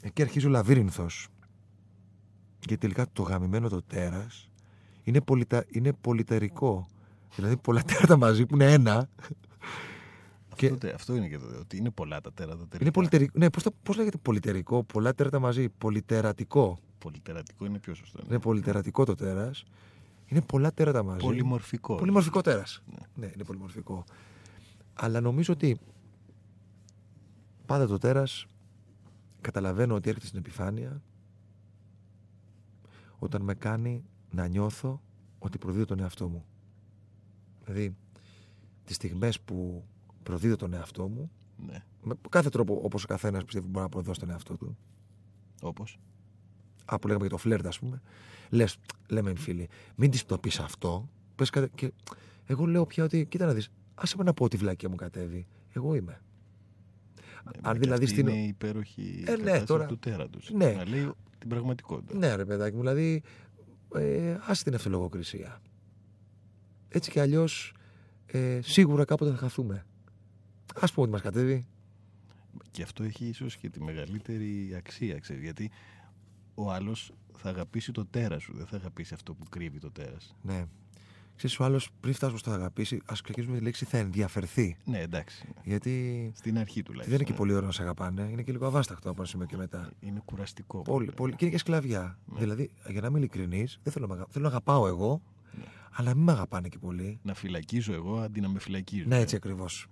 εκεί 0.00 0.22
αρχίζει 0.22 0.46
ο 0.46 0.48
λαβύρινθος. 0.48 1.28
Και 2.58 2.76
τελικά 2.76 3.06
το 3.12 3.22
γαμημένο 3.22 3.68
το 3.68 3.82
τέρας 3.82 4.50
είναι, 5.02 5.20
πολυτα, 5.20 5.64
είναι 5.68 5.92
πολυτερικό. 5.92 6.88
Δηλαδή 7.34 7.56
πολλά 7.56 7.82
τέρατα 7.82 8.16
μαζί 8.16 8.46
που 8.46 8.54
είναι 8.54 8.72
ένα. 8.72 9.08
Και- 10.58 10.66
Αυτό, 10.66 10.78
τε- 10.78 10.94
αυτό 10.94 11.14
είναι 11.16 11.28
και 11.28 11.38
το 11.38 11.46
ότι 11.60 11.76
είναι 11.76 11.90
πολλά 11.90 12.20
τα 12.20 12.32
τέρατα 12.32 12.56
τελικά. 12.56 12.78
Είναι 12.80 12.90
πολυτερικό. 12.90 13.38
Ναι, 13.38 13.50
πώς, 13.50 13.62
το- 13.62 13.72
πώς 13.82 13.96
λέγεται 13.96 14.16
πολυτερικό. 14.16 14.84
Πολλά 14.84 15.14
τέρατα 15.14 15.38
μαζί. 15.38 15.68
Πολυτερατικό. 15.68 16.78
Πολυτερατικό 16.98 17.64
είναι 17.64 17.78
πιο 17.78 17.94
σωστό. 17.94 18.20
Είναι 18.28 18.38
πολυτερατικό 18.38 19.04
το 19.04 19.14
τέρας. 19.14 19.64
Είναι 20.26 20.40
πολλά 20.40 20.72
τέρατα 20.72 21.02
μαζί. 21.02 21.24
Πολυμορφικό. 21.24 21.94
Πολυμορφικό 21.94 22.40
τέρας. 22.40 22.82
Ναι. 22.86 23.06
Ναι, 23.26 23.32
είναι 23.34 23.44
πολυμορφικό. 23.44 24.04
Αλλά 24.94 25.20
νομίζω 25.20 25.52
ότι 25.52 25.78
πάντα 27.66 27.86
το 27.86 27.98
τέρας 27.98 28.46
καταλαβαίνω 29.40 29.94
ότι 29.94 30.08
έρχεται 30.08 30.26
στην 30.26 30.38
επιφάνεια 30.38 31.02
όταν 33.18 33.42
με 33.42 33.54
κάνει 33.54 34.04
να 34.30 34.46
νιώθω 34.46 35.02
ότι 35.38 35.58
προδίδω 35.58 35.84
τον 35.84 36.00
εαυτό 36.00 36.28
μου. 36.28 36.44
Δηλαδή, 37.64 37.96
τις 38.84 38.96
στιγμές 38.96 39.40
που 39.40 39.84
προδίδω 40.28 40.56
τον 40.56 40.72
εαυτό 40.74 41.08
μου, 41.08 41.30
Ναι. 41.66 41.84
με 42.02 42.14
κάθε 42.28 42.48
τρόπο 42.48 42.80
όπως 42.82 43.04
ο 43.04 43.06
καθένας 43.06 43.44
πιστεύει 43.44 43.66
μπορεί 43.66 43.82
να 43.84 43.88
προδώσει 43.88 44.20
τον 44.20 44.30
εαυτό 44.30 44.56
του, 44.56 44.76
Όπως; 45.62 45.98
Α, 46.84 46.98
που 46.98 47.06
λέγαμε 47.06 47.26
για 47.26 47.36
το 47.36 47.42
φλερτ, 47.42 47.66
ας 47.66 47.78
πούμε. 47.78 48.00
Λες, 48.50 48.78
λέμε 49.08 49.34
φίλοι, 49.34 49.68
μην 49.96 50.10
της 50.10 50.24
το 50.26 50.38
πεις 50.38 50.58
αυτό. 50.60 51.08
Πες 51.34 51.50
κάτι, 51.50 51.70
και 51.74 51.92
εγώ 52.46 52.64
λέω 52.66 52.86
πια 52.86 53.04
ότι, 53.04 53.26
κοίτα 53.26 53.46
να 53.46 53.52
δεις, 53.52 53.70
άσε 53.94 54.14
με 54.16 54.24
να 54.24 54.32
πω 54.34 54.44
ότι 54.44 54.56
η 54.56 54.58
βλακία 54.58 54.88
μου 54.88 54.94
κατέβει. 54.96 55.46
Εγώ 55.72 55.94
είμαι. 55.94 56.20
Αν 57.62 57.72
Και 57.72 57.78
δηλαδή 57.78 58.04
αυτή 58.04 58.14
στην- 58.16 58.26
Είναι 58.28 58.38
η 58.44 58.46
υπέροχη 58.48 59.24
Ε, 59.26 59.30
ναι, 59.30 59.36
κατάσταση 59.36 59.64
τώρα- 59.66 59.86
του 59.86 59.98
τέρατος. 59.98 60.50
Ναι. 60.54 60.72
Να 60.72 60.84
λέει 60.88 61.10
την 61.38 61.48
πραγματικότητα. 61.48 62.18
Ναι, 62.18 62.34
ρε 62.34 62.44
παιδάκι 62.44 62.74
μου, 62.76 62.80
δηλαδή, 62.80 63.22
ε, 63.94 64.36
άσε 64.46 64.64
την 64.64 64.74
αυτολογοκρισία. 64.74 65.60
Έτσι 66.88 67.10
κι 67.10 67.20
αλλιώς, 67.20 67.74
ε, 68.26 68.60
σίγουρα 68.62 69.04
κάποτε 69.04 69.30
θα 69.30 69.36
χαθούμε. 69.36 69.86
Α 70.74 70.86
πούμε 70.86 71.02
ότι 71.02 71.10
μας 71.10 71.20
κατέβει. 71.20 71.66
Και 72.70 72.82
αυτό 72.82 73.02
έχει 73.02 73.24
ίσως 73.26 73.56
και 73.56 73.68
τη 73.70 73.80
μεγαλύτερη 73.82 74.74
αξία, 74.76 75.18
ξέρεις, 75.18 75.42
γιατί 75.42 75.70
ο 76.54 76.72
άλλος 76.72 77.12
θα 77.36 77.48
αγαπήσει 77.48 77.92
το 77.92 78.06
τέρας 78.06 78.42
σου, 78.42 78.52
δεν 78.56 78.66
θα 78.66 78.76
αγαπήσει 78.76 79.14
αυτό 79.14 79.34
που 79.34 79.44
κρύβει 79.48 79.78
το 79.78 79.90
τέρας. 79.90 80.36
Ναι. 80.42 80.64
Ξέρεις, 81.36 81.58
ο 81.60 81.64
άλλος 81.64 81.90
πριν 82.00 82.14
φτάσουμε 82.14 82.38
στο 82.38 82.50
θα 82.50 82.56
αγαπήσει, 82.56 83.00
ας 83.06 83.20
ξεκινήσουμε 83.20 83.54
με 83.54 83.60
τη 83.60 83.66
λέξη 83.66 83.84
θα 83.84 83.98
ενδιαφερθεί. 83.98 84.76
Ναι, 84.84 84.98
εντάξει. 85.00 85.48
Γιατί 85.64 86.32
Στην 86.36 86.58
αρχή 86.58 86.82
τουλάχιστον. 86.82 87.16
δεν 87.16 87.20
είναι 87.20 87.30
και 87.30 87.36
πολύ 87.42 87.52
ωραίο 87.52 87.66
να 87.66 87.72
σε 87.72 87.82
αγαπάνε, 87.82 88.22
είναι 88.22 88.42
και 88.42 88.52
λίγο 88.52 88.66
αβάσταχτο 88.66 89.08
από 89.10 89.18
ένα 89.20 89.28
σημείο 89.28 89.46
και 89.46 89.56
μετά. 89.56 89.90
Είναι 90.00 90.22
κουραστικό. 90.24 90.82
Πολύ, 90.82 91.12
πολύ, 91.12 91.32
και 91.32 91.44
είναι 91.44 91.52
και 91.54 91.58
σκλαβιά. 91.58 92.18
Δηλαδή, 92.36 92.70
για 92.88 93.00
να 93.00 93.06
είμαι 93.06 93.18
ειλικρινής, 93.18 93.78
δεν 93.82 93.92
θέλω 93.92 94.06
να, 94.06 94.14
με 94.14 94.20
αγα- 94.20 94.30
θέλω 94.30 94.44
να 94.44 94.50
αγαπάω 94.50 94.86
εγώ, 94.86 95.22
αλλά 95.92 96.14
μην 96.14 96.24
με 96.24 96.32
αγαπάνε 96.32 96.68
και 96.68 96.78
πολύ. 96.78 97.18
Να 97.22 97.34
φυλακίζω 97.34 97.92
εγώ 97.92 98.18
αντί 98.18 98.40
να 98.40 98.48
με 98.48 98.58
φυλακίζουν. 98.58 99.08
Ναι, 99.08 99.18
έτσι 99.18 99.36
ακριβώς. 99.36 99.86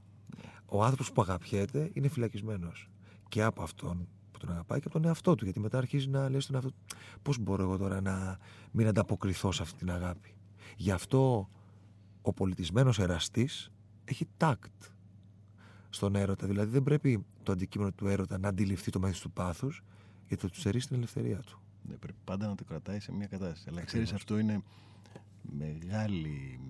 Ο 0.68 0.84
άνθρωπος 0.84 1.12
που 1.12 1.22
αγαπιέται 1.22 1.90
είναι 1.92 2.08
φυλακισμένος. 2.08 2.90
Και 3.28 3.42
από 3.42 3.62
αυτόν 3.62 4.08
που 4.32 4.38
τον 4.38 4.50
αγαπάει 4.50 4.78
και 4.78 4.84
από 4.86 4.98
τον 4.98 5.08
εαυτό 5.08 5.34
του. 5.34 5.44
Γιατί 5.44 5.60
μετά 5.60 5.78
αρχίζει 5.78 6.08
να 6.08 6.28
λέει 6.28 6.40
στον 6.40 6.54
εαυτό 6.54 6.70
του: 6.70 6.96
Πώς 7.22 7.38
μπορώ 7.38 7.62
εγώ 7.62 7.76
τώρα 7.76 8.00
να 8.00 8.38
μην 8.70 8.86
ανταποκριθώ 8.86 9.52
σε 9.52 9.62
αυτή 9.62 9.78
την 9.78 9.90
αγάπη; 9.90 10.34
Γι' 10.76 10.90
αυτό 10.90 11.48
ο 12.22 12.32
πολιτισμένος 12.32 12.98
εραστής 12.98 13.70
έχει 14.04 14.28
τάκτ 14.36 14.82
στον 15.88 16.14
έρωτα. 16.14 16.46
Δηλαδή 16.46 16.70
δεν 16.70 16.82
πρέπει 16.82 17.24
το 17.42 17.52
αντικείμενο 17.52 17.92
του 17.92 18.06
έρωτα 18.06 18.38
να 18.38 18.48
αντιληφθεί 18.48 18.90
το 18.90 18.98
μέγεθος 18.98 19.22
του 19.22 19.30
πάθους, 19.30 19.82
γιατί 20.28 20.42
θα 20.42 20.48
τους 20.48 20.60
στερήσει 20.60 20.86
την 20.86 20.96
ελευθερία 20.96 21.38
του. 21.38 21.60
Ναι, 21.88 21.94
πρέπει 21.94 22.18
πάντα 22.24 22.46
να 22.46 22.54
το 22.54 22.64
κρατάει 22.64 23.00
σε 23.00 23.12
μια 23.12 23.26
κατάσταση. 23.26 23.68
Αλλά 23.68 23.80
ξέρεις 23.80 24.12
αυτό 24.12 24.38
είναι 24.38 24.62
μεγάλη... 25.58 26.60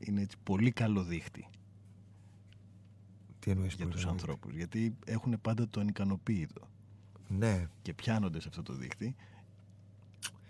Είναι 0.00 0.20
έτσι 0.20 0.36
πολύ 0.42 0.70
καλό 0.70 1.02
δίχτυ 1.02 1.48
Τι 3.46 3.52
εννοείς 3.52 3.74
για 3.74 3.86
τους 3.88 4.06
ανθρώπους. 4.06 4.54
Γιατί 4.54 4.96
έχουν 5.06 5.38
πάντα 5.42 5.68
το 5.68 5.80
ανικανοποίητο. 5.80 6.68
Ναι, 7.28 7.66
Και 7.82 7.94
πιάνονται 7.94 8.40
σε 8.40 8.48
αυτό 8.48 8.62
το 8.62 8.72
δίχτυ. 8.72 9.14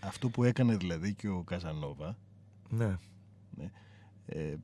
Αυτό 0.00 0.28
που 0.28 0.44
έκανε 0.44 0.76
δηλαδή 0.76 1.14
και 1.14 1.28
ο 1.28 1.42
Καζανόβα, 1.42 2.16
Ναι. 2.68 2.96
ε, 4.26 4.54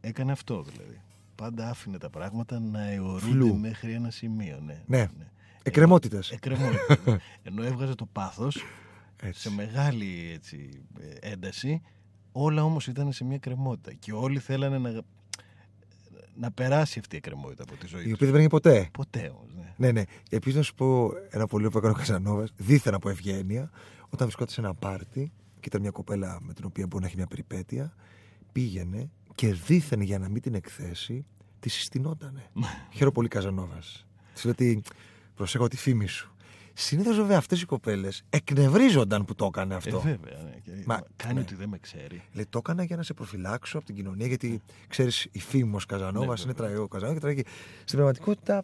έκανε 0.00 0.32
αυτό 0.32 0.62
δηλαδή. 0.62 1.00
Πάντα 1.34 1.68
άφηνε 1.70 1.98
τα 1.98 2.10
πράγματα 2.10 2.58
να 2.60 2.90
αιωρούνται 2.90 3.18
Φλου. 3.32 3.56
μέχρι 3.58 3.92
ένα 3.92 4.10
σημείο. 4.10 4.60
Ναι. 4.60 4.82
Ναι. 4.86 5.08
Εκκρεμότητες. 5.62 6.30
Εκκρεμότητα. 6.30 6.98
ναι. 7.06 7.16
Ενώ 7.42 7.62
έβγαζε 7.62 7.94
το 7.94 8.06
πάθος 8.06 8.62
Έτσι. 9.22 9.40
σε 9.40 9.50
μεγάλη 9.50 10.30
έτσι, 10.34 10.82
ε, 11.00 11.30
ένταση, 11.30 11.82
όλα 12.32 12.64
όμως 12.64 12.86
ήταν 12.86 13.12
σε 13.12 13.24
μια 13.24 13.38
κρεμότητα. 13.38 13.92
Και 13.94 14.12
όλοι 14.12 14.38
θέλανε 14.38 14.78
να, 14.78 15.02
να 16.36 16.50
περάσει 16.52 16.98
αυτή 16.98 17.14
η 17.14 17.18
εκκρεμότητα 17.18 17.62
από 17.62 17.76
τη 17.76 17.86
ζωή 17.86 18.00
Η 18.00 18.04
τους. 18.04 18.12
οποία 18.12 18.26
δεν 18.26 18.34
βγαίνει 18.34 18.48
ποτέ. 18.50 18.88
Ποτέ 18.92 19.32
όμως, 19.38 19.54
ναι. 19.54 19.74
Ναι, 19.76 19.92
ναι. 19.92 20.02
Επίσης 20.30 20.56
να 20.56 20.62
σου 20.62 20.74
πω 20.74 21.10
ένα 21.30 21.46
πολύ 21.46 21.70
που 21.70 21.78
έκανε 21.78 21.92
ο 21.92 21.96
Καζανόβας, 21.96 22.52
δίθεν 22.56 22.94
από 22.94 23.08
ευγένεια, 23.08 23.70
όταν 24.08 24.18
βρισκόταν 24.26 24.54
σε 24.54 24.60
ένα 24.60 24.74
πάρτι 24.74 25.32
και 25.60 25.66
ήταν 25.66 25.80
μια 25.80 25.90
κοπέλα 25.90 26.38
με 26.42 26.52
την 26.52 26.64
οποία 26.64 26.86
μπορεί 26.86 27.02
να 27.02 27.08
έχει 27.08 27.16
μια 27.16 27.26
περιπέτεια, 27.26 27.94
πήγαινε 28.52 29.10
και 29.34 29.52
δίθεν 29.52 30.00
για 30.00 30.18
να 30.18 30.28
μην 30.28 30.42
την 30.42 30.54
εκθέσει, 30.54 31.26
τη 31.60 31.68
συστηνότανε. 31.68 32.50
Χαίρομαι 32.92 33.12
πολύ 33.12 33.28
Καζανόβας. 33.28 34.06
Της 34.34 34.44
λέει 34.44 34.52
ότι 34.52 34.82
προσέχω 35.34 35.68
τη 35.68 35.76
φήμη 35.76 36.06
σου. 36.06 36.33
Συνήθως 36.76 37.16
βέβαια 37.16 37.38
αυτές 37.38 37.62
οι 37.62 37.66
κοπέλες 37.66 38.22
εκνευρίζονταν 38.30 39.24
που 39.24 39.34
το 39.34 39.44
έκανε 39.44 39.74
Ε, 39.74 39.76
αυτό. 39.76 40.00
βέβαια, 40.00 40.42
ναι. 40.42 40.50
Και 40.62 40.70
Μα- 40.86 41.02
κάνει 41.16 41.34
ναι. 41.34 41.40
ότι 41.40 41.54
δεν 41.54 41.68
με 41.68 41.78
ξέρει. 41.78 42.22
Λέει, 42.32 42.46
το 42.50 42.58
έκανα 42.58 42.82
για 42.84 42.96
να 42.96 43.02
σε 43.02 43.14
προφυλάξω 43.14 43.76
από 43.76 43.86
την 43.86 43.94
κοινωνία, 43.94 44.26
γιατί 44.26 44.62
ξέρεις, 44.88 45.28
η 45.32 45.38
φήμο 45.40 45.78
Καζανόβας 45.88 46.38
Ναι, 46.38 46.44
είναι 46.44 46.52
βέβαια. 46.52 46.54
τραγικό 46.66 46.88
Καζανόβας 46.88 47.20
και 47.20 47.26
τραγική. 47.26 47.48
Στην 47.84 47.96
πραγματικότητα. 47.98 48.62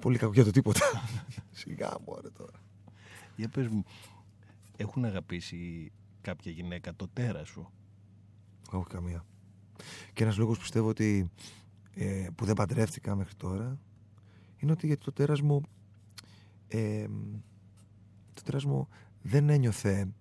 Πολύ 0.00 0.18
κακό 0.18 0.32
για 0.32 0.44
το 0.44 0.50
τίποτα. 0.50 0.80
Σιγά 1.50 1.88
μου, 1.98 2.04
ωραία 2.06 2.32
τώρα. 2.32 2.52
Για 3.36 3.48
πες 3.48 3.68
μου, 3.68 3.84
έχουν 4.76 5.04
αγαπήσει 5.04 5.92
κάποια 6.20 6.52
γυναίκα 6.52 6.94
το 6.96 7.08
τέρας 7.12 7.48
σου; 7.48 7.70
Όχι 8.70 8.86
καμία. 8.88 9.24
Και 10.12 10.22
ένας 10.22 10.36
λόγος 10.36 10.58
πιστεύω 10.58 10.88
ότι 10.88 11.30
ε, 11.94 12.26
που 12.34 12.44
δεν 12.44 12.54
παντρεύτηκα 12.54 13.14
μέχρι 13.16 13.34
τώρα 13.34 13.78
είναι 14.56 14.72
ότι 14.72 14.86
γιατί 14.86 15.04
το 15.04 15.12
τέρας 15.12 15.40
μου 15.40 15.60
ε, 16.70 17.06
το 18.32 18.42
τέρας 18.42 18.64
μου 18.64 18.88
δεν 19.22 19.48
ένιωθε 19.48 20.12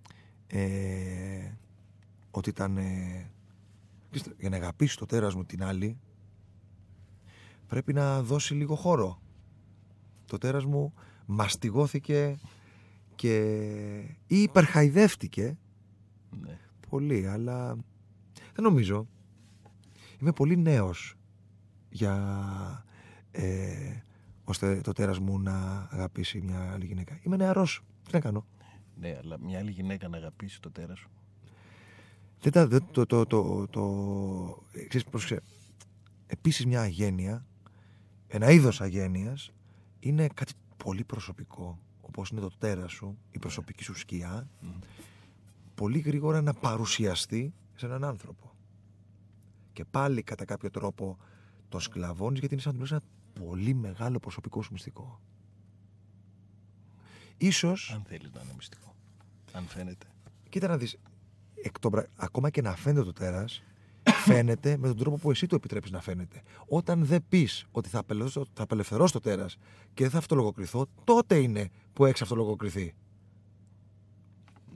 ε, 0.47 1.51
ότι 2.31 2.49
ήταν 2.49 2.77
ε, 2.77 3.31
ξέρετε, 4.09 4.35
για 4.39 4.49
να 4.49 4.55
αγαπήσει 4.55 4.97
το 4.97 5.05
τέρας 5.05 5.35
μου 5.35 5.45
την 5.45 5.63
άλλη 5.63 5.99
πρέπει 7.67 7.93
να 7.93 8.21
δώσει 8.21 8.53
λίγο 8.53 8.75
χώρο. 8.75 9.21
Το 10.25 10.37
τέρας 10.37 10.65
μου 10.65 10.93
μαστιγώθηκε 11.25 12.39
και 13.15 13.35
ή 14.27 14.41
υπερχαϊδεύτηκε. 14.41 15.57
Ναι. 16.29 16.57
πολύ 16.89 17.27
αλλά 17.27 17.75
δεν 18.53 18.63
νομίζω. 18.63 19.07
Είμαι 20.21 20.31
πολύ 20.31 20.57
νέος 20.57 21.15
για 21.89 22.85
ε, 23.31 24.01
ώστε 24.49 24.81
το 24.81 24.91
τέρας 24.91 25.19
μου 25.19 25.39
να 25.39 25.87
αγαπήσει 25.91 26.41
μια 26.41 26.71
άλλη 26.71 26.85
γυναίκα 26.85 27.19
είμαι 27.21 27.35
νεαρός 27.35 27.83
τι 28.03 28.09
να 28.13 28.19
κάνω; 28.19 28.45
Ναι, 28.99 29.17
αλλά 29.23 29.39
μια 29.39 29.59
άλλη 29.59 29.71
γυναίκα 29.71 30.07
να 30.07 30.17
αγαπήσει 30.17 30.61
το 30.61 30.71
τέρας 30.71 30.99
σου. 30.99 31.09
Δεν 32.41 32.51
τα, 32.51 32.67
δεν, 32.67 32.85
το, 32.91 33.05
το, 33.05 33.25
το, 33.25 33.67
το, 33.67 33.83
ε, 34.71 34.85
ξέρεις, 34.87 35.07
πρόσεξε. 35.07 35.41
Επίσης 36.27 36.65
μια 36.65 36.81
αγένεια, 36.81 37.45
ένα 38.27 38.51
είδος 38.51 38.81
αγένειας, 38.81 39.51
είναι 39.99 40.27
κάτι 40.27 40.53
πολύ 40.83 41.03
προσωπικό, 41.03 41.79
όπως 42.01 42.29
είναι 42.29 42.41
το 42.41 42.51
τέρας 42.57 42.91
σου, 42.91 43.17
η 43.31 43.39
προσωπική 43.39 43.83
σου 43.83 43.97
σκιά, 43.97 44.49
πολύ 45.75 45.99
γρήγορα 45.99 46.41
να 46.41 46.53
παρουσιαστεί 46.53 47.53
σε 47.75 47.85
έναν 47.85 48.03
άνθρωπο. 48.03 48.51
Και 49.73 49.85
πάλι 49.85 50.23
κατά 50.23 50.45
κάποιο 50.45 50.69
τρόπο 50.69 51.17
το 51.69 51.79
σκλαβώνεις 51.79 52.39
γιατί 52.39 52.53
είναι 52.53 52.63
σαν 52.63 52.71
να 52.71 52.77
του 52.77 52.83
λες 52.83 52.91
ένα 52.91 53.18
πολύ 53.45 53.73
μεγάλο 53.73 54.19
προσωπικό 54.19 54.61
σου 54.61 54.69
μυστικό. 54.71 55.19
Ίσως 57.37 57.91
Αν 57.95 58.03
θέλεις 58.07 58.31
να 58.33 58.41
είναι 58.41 58.53
μυστικό. 58.55 58.95
Αν 59.51 59.63
φαίνεται. 59.67 60.05
Κοίτα 60.49 60.67
να 60.67 60.77
δεις, 60.77 60.97
εκ 61.63 61.79
των 61.79 61.91
πρα- 61.91 62.09
ακόμα 62.15 62.49
και 62.49 62.61
να 62.61 62.75
φαίνεται 62.75 63.05
το 63.05 63.13
τέρας, 63.13 63.63
φαίνεται 64.03 64.77
με 64.77 64.87
τον 64.87 64.97
τρόπο 64.97 65.17
που 65.17 65.31
εσύ 65.31 65.47
το 65.47 65.55
επιτρέπεις 65.55 65.91
να 65.91 66.01
φαίνεται. 66.01 66.41
Όταν 66.67 67.05
δεν 67.05 67.23
πεις 67.29 67.65
ότι 67.71 67.89
θα 67.89 67.99
απελευθερώσω, 67.99 68.51
θα 68.53 68.63
απελευθερώσω 68.63 69.13
το 69.13 69.19
τέρας 69.19 69.57
και 69.93 70.03
δεν 70.03 70.11
θα 70.11 70.17
αυτολογοκριθώ, 70.17 70.85
τότε 71.03 71.37
είναι 71.37 71.69
που 71.93 72.05
έχεις 72.05 72.21
αυτολογοκριθεί. 72.21 72.93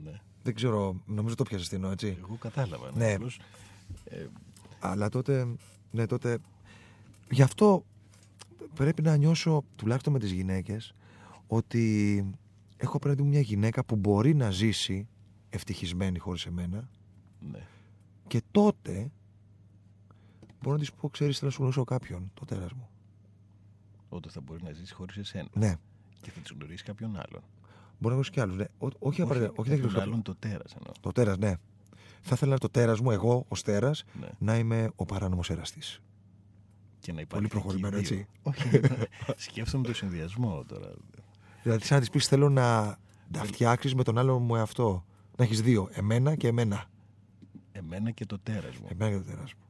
Ναι. 0.02 0.20
Δεν 0.42 0.54
ξέρω, 0.54 1.02
νομίζω 1.06 1.34
το 1.34 1.42
πιάσες 1.44 1.68
την 1.68 1.84
έτσι. 1.84 2.16
Εγώ 2.22 2.36
κατάλαβα. 2.36 2.90
Ναι. 2.94 3.12
απλώς, 3.14 3.40
ε, 4.04 4.26
Αλλά 4.80 5.08
τότε, 5.08 5.46
ναι, 5.90 6.06
τότε, 6.06 6.38
γι' 7.30 7.42
αυτό 7.42 7.84
πρέπει 8.74 9.02
να 9.02 9.16
νιώσω, 9.16 9.64
τουλάχιστον 9.76 10.12
με 10.12 10.18
τις 10.18 10.30
γυναίκες, 10.32 10.94
ότι 11.46 12.24
έχω 12.76 12.96
απέναντι 12.96 13.22
μου 13.22 13.28
μια 13.28 13.40
γυναίκα 13.40 13.84
που 13.84 13.96
μπορεί 13.96 14.34
να 14.34 14.50
ζήσει 14.50 15.08
ευτυχισμένη 15.50 16.18
χωρίς 16.18 16.46
εμένα 16.46 16.88
ναι. 17.52 17.66
Και 18.26 18.42
τότε 18.50 19.10
μπορώ 20.62 20.76
να 20.76 20.78
της 20.82 20.92
πω: 20.92 21.08
Ξέρεις, 21.08 21.34
θέλω 21.38 21.46
να 21.46 21.52
σου 21.54 21.60
γνωρίσω 21.60 21.84
κάποιον, 21.84 22.30
το 22.34 22.44
τέρας 22.44 22.72
μου. 22.72 22.88
Όταν 24.08 24.32
θα 24.32 24.40
μπορεί 24.40 24.62
να 24.62 24.72
ζήσει 24.72 24.94
χωρίς 24.94 25.16
εσένα. 25.16 25.48
Ναι, 25.54 25.74
Και 26.20 26.30
θα 26.30 26.40
της 26.40 26.50
γνωρίσει 26.56 26.84
κάποιον 26.84 27.10
άλλον. 27.16 27.42
μπορεί 27.62 27.98
να 28.00 28.08
γνωρίσει 28.10 28.30
και 28.30 28.40
άλλους. 28.40 28.56
Ναι. 28.56 28.64
Ό- 28.78 28.88
όχι 28.98 29.22
απαραίτητα. 29.22 29.52
Όχι, 29.56 29.68
δεν 29.68 29.78
κάποιον 29.78 29.88
ξέρω 29.88 30.02
άλλον 30.10 30.22
το 30.22 30.34
τέρας 30.34 30.74
εννοώ. 30.74 30.92
Το 31.00 31.12
τέρας, 31.12 31.38
ναι. 31.38 31.54
Θα 32.20 32.34
ήθελα 32.34 32.58
το 32.58 32.68
τέρας 32.68 33.00
μου, 33.00 33.10
εγώ 33.10 33.44
ως 33.48 33.62
τέρας, 33.62 34.04
Ναι. 34.20 34.28
να 34.38 34.56
είμαι 34.58 34.90
ο 34.96 35.04
παράνομος 35.04 35.50
εραστής. 35.50 36.00
Και 37.04 37.12
να 37.12 37.20
υπάρχει 37.20 37.48
Πολύ 37.48 37.62
προχωρημένο, 37.62 38.00
και 38.00 38.14
οι 38.14 38.16
δύο. 38.16 38.26
έτσι. 38.42 38.68
Όχι. 38.68 38.80
Σκέφτομαι 39.46 39.86
το 39.86 39.94
συνδυασμό 39.94 40.64
τώρα. 40.64 40.90
Δηλαδή, 41.62 41.84
σαν 41.84 41.94
να 41.94 42.00
της 42.00 42.10
πεις: 42.10 42.26
Θέλω 42.26 42.48
να 42.48 42.98
τα 43.30 43.44
φτιάξεις 43.44 43.94
με 43.94 44.02
τον 44.02 44.18
άλλο 44.18 44.38
μου 44.38 44.56
εαυτό. 44.56 45.04
Να 45.36 45.44
έχεις 45.44 45.62
δύο, 45.62 45.88
εμένα 45.92 46.34
και 46.36 46.46
εμένα. 46.48 46.84
Εμένα 47.72 48.10
και 48.10 48.26
το 48.26 48.38
τέρας 48.38 48.76
μου. 48.76 48.86
Εμένα 48.90 49.10
και 49.10 49.24
το 49.24 49.30
τέρας 49.30 49.54
μου. 49.54 49.64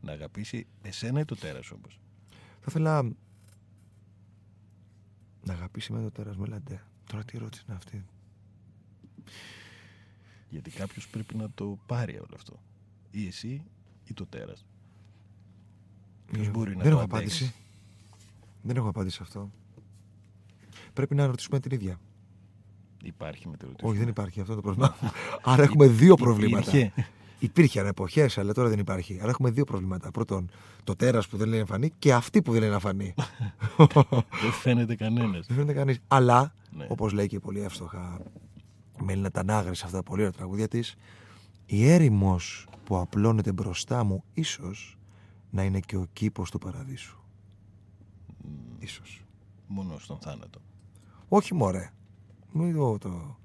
Να 0.00 0.12
αγαπήσει 0.12 0.66
εσένα 0.82 1.20
ή 1.20 1.24
το 1.24 1.36
τέρας 1.36 1.70
όμω. 1.70 1.86
Θα 2.60 2.66
ήθελα 2.68 3.02
να 5.42 5.52
αγαπήσει 5.52 5.92
με 5.92 6.02
το 6.02 6.10
τέρας 6.10 6.36
μου. 6.36 6.44
Έλατε. 6.46 6.82
Τώρα 7.06 7.24
τι 7.24 7.36
ερώτηση 7.36 7.64
είναι 7.68 7.76
αυτή. 7.76 8.04
Γιατί 10.48 10.70
κάποιος 10.70 11.08
πρέπει 11.08 11.36
να 11.36 11.50
το 11.50 11.78
πάρει 11.86 12.16
όλο 12.16 12.34
αυτό. 12.34 12.62
Ή 13.10 13.26
εσύ 13.26 13.62
ή 14.04 14.12
το 14.14 14.26
τέρας. 14.26 14.66
Ποιος 16.32 16.46
Ε, 16.46 16.50
μπορεί 16.50 16.76
να 16.76 16.82
Δεν 16.82 16.92
το 16.92 16.98
έχω 16.98 17.16
αντέξει; 17.16 17.44
απάντηση. 17.44 17.54
Δεν 18.62 18.76
έχω 18.76 18.88
απάντηση 18.88 19.16
σε 19.16 19.22
αυτό. 19.22 19.50
Πρέπει 20.92 21.14
να 21.14 21.26
ρωτήσουμε 21.26 21.60
την 21.60 21.70
ίδια. 21.72 22.00
Υπάρχει 23.02 23.48
μετεωρητισμό. 23.48 23.90
Όχι, 23.90 23.98
δεν 23.98 24.08
υπάρχει 24.08 24.40
αυτό 24.40 24.54
το 24.54 24.60
πρόβλημα. 24.60 24.96
Άρα 25.42 25.62
έχουμε 25.62 25.86
δύο 25.86 26.14
προβλήματα. 26.14 26.70
Υπήρχε. 26.76 26.92
Υπήρχε 27.38 27.80
εποχές, 27.80 28.38
αλλά 28.38 28.52
τώρα 28.52 28.68
δεν 28.68 28.78
υπάρχει. 28.78 29.18
Άρα 29.20 29.28
έχουμε 29.30 29.50
δύο 29.50 29.64
προβλήματα. 29.64 30.10
Πρώτον, 30.10 30.50
το 30.84 30.96
τέρας 30.96 31.28
που 31.28 31.36
δεν 31.36 31.48
λέει 31.48 31.58
εμφανή 31.58 31.92
και 31.98 32.12
αυτή 32.14 32.42
που 32.42 32.52
δεν 32.52 32.62
είναι 32.62 32.72
εμφανή. 32.72 33.14
Δεν 34.42 34.52
φαίνεται 34.60 34.94
κανένας. 34.96 35.46
δεν 35.46 35.56
φαίνεται 35.56 35.72
κανείς. 35.72 35.98
Αλλά, 36.08 36.54
Ναι. 36.76 36.86
όπως 36.88 37.12
λέει 37.12 37.26
και 37.26 37.38
πολύ 37.38 37.60
εύστοχα 37.60 38.20
Μέλινα 39.02 39.30
Τανάγρη 39.30 39.76
σε 39.76 39.84
αυτά 39.84 39.96
τα 39.96 40.02
πολύ 40.02 40.20
ωραία 40.20 40.32
τραγούδια 40.32 40.68
της, 40.68 40.94
η 41.66 41.88
έρημος 41.90 42.66
που 42.84 42.98
απλώνεται 42.98 43.52
μπροστά 43.52 44.04
μου, 44.04 44.24
ίσως 44.34 44.97
να 45.50 45.62
είναι 45.62 45.80
και 45.80 45.96
ο 45.96 46.06
κήπος 46.12 46.50
του 46.50 46.58
παραδείσου. 46.58 47.18
Ίσως. 48.78 49.22
Μόνο 49.66 49.98
στον 49.98 50.18
θάνατο. 50.18 50.60
Όχι 51.28 51.54
μωρέ. 51.54 51.90
Μην 52.52 52.74
το... 52.76 52.98
το... 52.98 53.36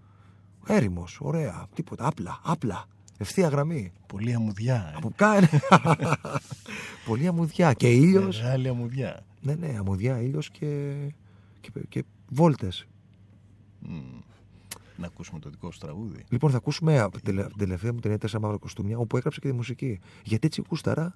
Έρημος, 0.68 1.18
ωραία. 1.22 1.68
Τίποτα. 1.74 2.08
Απλά, 2.08 2.40
απλά. 2.44 2.86
Ευθεία 3.18 3.48
γραμμή. 3.48 3.92
Πολύ 4.08 4.34
αμμουδιά. 4.34 4.92
ε. 4.94 4.98
Από 4.98 5.12
κάνει. 5.16 5.48
Πολύ 7.08 7.28
αμμουδιά. 7.28 7.74
Και 7.74 7.92
ήλιος. 7.92 8.42
Μεγάλη 8.42 8.68
αμμουδιά. 8.68 9.26
Ναι, 9.42 9.56
ναι, 9.56 9.76
αμμουδιά, 9.78 10.22
ήλιος 10.22 10.50
και, 10.50 10.94
και, 11.62 11.72
και 11.90 12.04
βόλτες. 12.30 12.88
Μμ. 13.80 14.20
Να 14.98 15.06
ακούσουμε 15.08 15.40
το 15.40 15.50
δικό 15.50 15.72
σου 15.72 15.80
τραγούδι. 15.80 16.24
Λοιπόν, 16.30 16.52
θα 16.52 16.58
ακούσουμε 16.58 17.00
από 17.00 17.16
την 17.16 17.24
τελε- 17.26 17.48
την 17.48 17.58
τελευταία 17.58 17.94
μου 17.94 18.00
ταινία 18.00 18.18
Τέσσερα 18.18 18.42
Μαύρα 18.42 18.58
Κοστούμια, 18.58 18.98
όπου 18.98 19.18
έγραψε 19.18 19.40
και 19.40 19.48
τη 19.48 19.54
μουσική. 19.54 20.00
Γιατί 20.24 20.48
έτσι 20.48 20.64
γούσταρα 20.70 21.14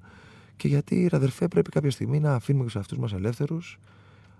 και 0.57 0.67
γιατί, 0.67 1.09
αδερφέ, 1.11 1.47
πρέπει 1.47 1.69
κάποια 1.69 1.91
στιγμή 1.91 2.19
να 2.19 2.33
αφήνουμε 2.33 2.63
και 2.63 2.69
σε 2.69 2.79
αυτού 2.79 2.99
μας 2.99 3.13
ελεύθερους. 3.13 3.79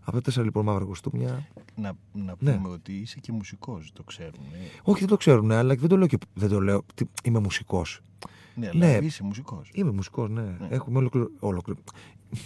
Από 0.04 0.16
τα 0.16 0.22
τέσσερα 0.22 0.46
λοιπόν 0.46 0.66
μαύρα 0.66 0.86
κοστούμια. 0.86 1.48
Να, 1.76 1.94
να 2.14 2.36
Ναι. 2.40 2.54
πούμε 2.56 2.70
ότι 2.70 2.94
είσαι 2.94 3.20
και 3.20 3.32
μουσικός, 3.32 3.92
το 3.94 4.04
ξέρουν. 4.04 4.34
ε. 4.54 4.58
Όχι, 4.84 5.00
δεν 5.00 5.08
το 5.08 5.18
ξέρουν, 5.18 5.52
αλλά 5.52 5.74
και 5.74 5.80
δεν 5.80 5.90
το 5.90 5.98
λέω. 5.98 6.08
Και, 6.08 6.18
δεν 6.34 6.50
το 6.50 6.60
λέω. 6.62 6.84
Τι, 6.96 7.06
είμαι 7.24 7.40
μουσικός. 7.40 8.00
Ναι, 8.56 8.68
αλλά 8.68 8.86
Ναι. 8.86 8.98
είσαι 9.06 9.24
μουσικός. 9.24 9.70
Είμαι 9.74 9.92
μουσικός, 9.92 10.30
ναι. 10.30 10.42
Ναι. 10.42 10.68
Έχουμε 10.70 10.98
ολοκληρω... 10.98 11.30
ολοκληρω... 11.40 11.80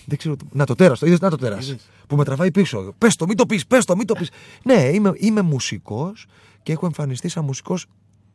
Δεν 0.06 0.18
ξέρω. 0.18 0.36
τι- 0.36 0.46
Να 0.52 0.66
το 0.66 0.76
τέρας, 0.76 1.00
το 1.00 1.06
είδες, 1.06 1.20
να 1.20 1.30
το 1.30 1.36
τέρας. 1.38 1.68
Είδες. 1.68 1.90
Που 2.08 2.16
με 2.16 2.24
τραβάει 2.24 2.52
πίσω. 2.52 2.94
Πες 2.98 3.16
το, 3.16 3.26
μην 3.28 3.38
το 3.38 3.46
πεις, 3.46 3.68
πες 3.68 3.86
το, 3.86 3.96
μην 3.96 4.06
το 4.08 4.14
πεις. 4.14 4.30
ναι, 4.64 4.90
είμαι, 4.94 5.12
είμαι 5.16 5.42
μουσικός 5.42 6.26
και 6.64 6.72
έχω 6.72 6.86
εμφανιστεί 6.86 7.28
σαν 7.30 7.46
μουσικός 7.46 7.86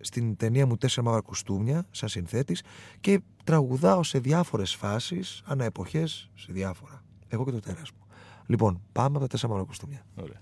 στην 0.00 0.36
ταινία 0.36 0.66
μου 0.66 0.76
Τέσσερα 0.76 1.06
μαύρα 1.06 1.20
κουστούμια, 1.20 1.86
σαν 1.90 2.08
συνθέτης 2.08 2.62
και 3.00 3.20
τραγουδάω 3.44 4.02
σε 4.02 4.18
διάφορες 4.18 4.74
φάσεις, 4.74 5.42
ανά 5.44 5.64
εποχές, 5.64 6.30
σε 6.34 6.52
διάφορα. 6.52 7.04
Εγώ 7.28 7.44
και 7.44 7.50
το 7.50 7.60
τέρας 7.60 7.90
μου. 7.90 8.06
Λοιπόν, 8.46 8.82
πάμε 8.92 9.10
από 9.10 9.20
τα 9.20 9.26
Τέσσερα 9.26 9.52
μαύρα 9.52 9.66
κουστούμια. 9.66 10.06
Ωραία. 10.16 10.40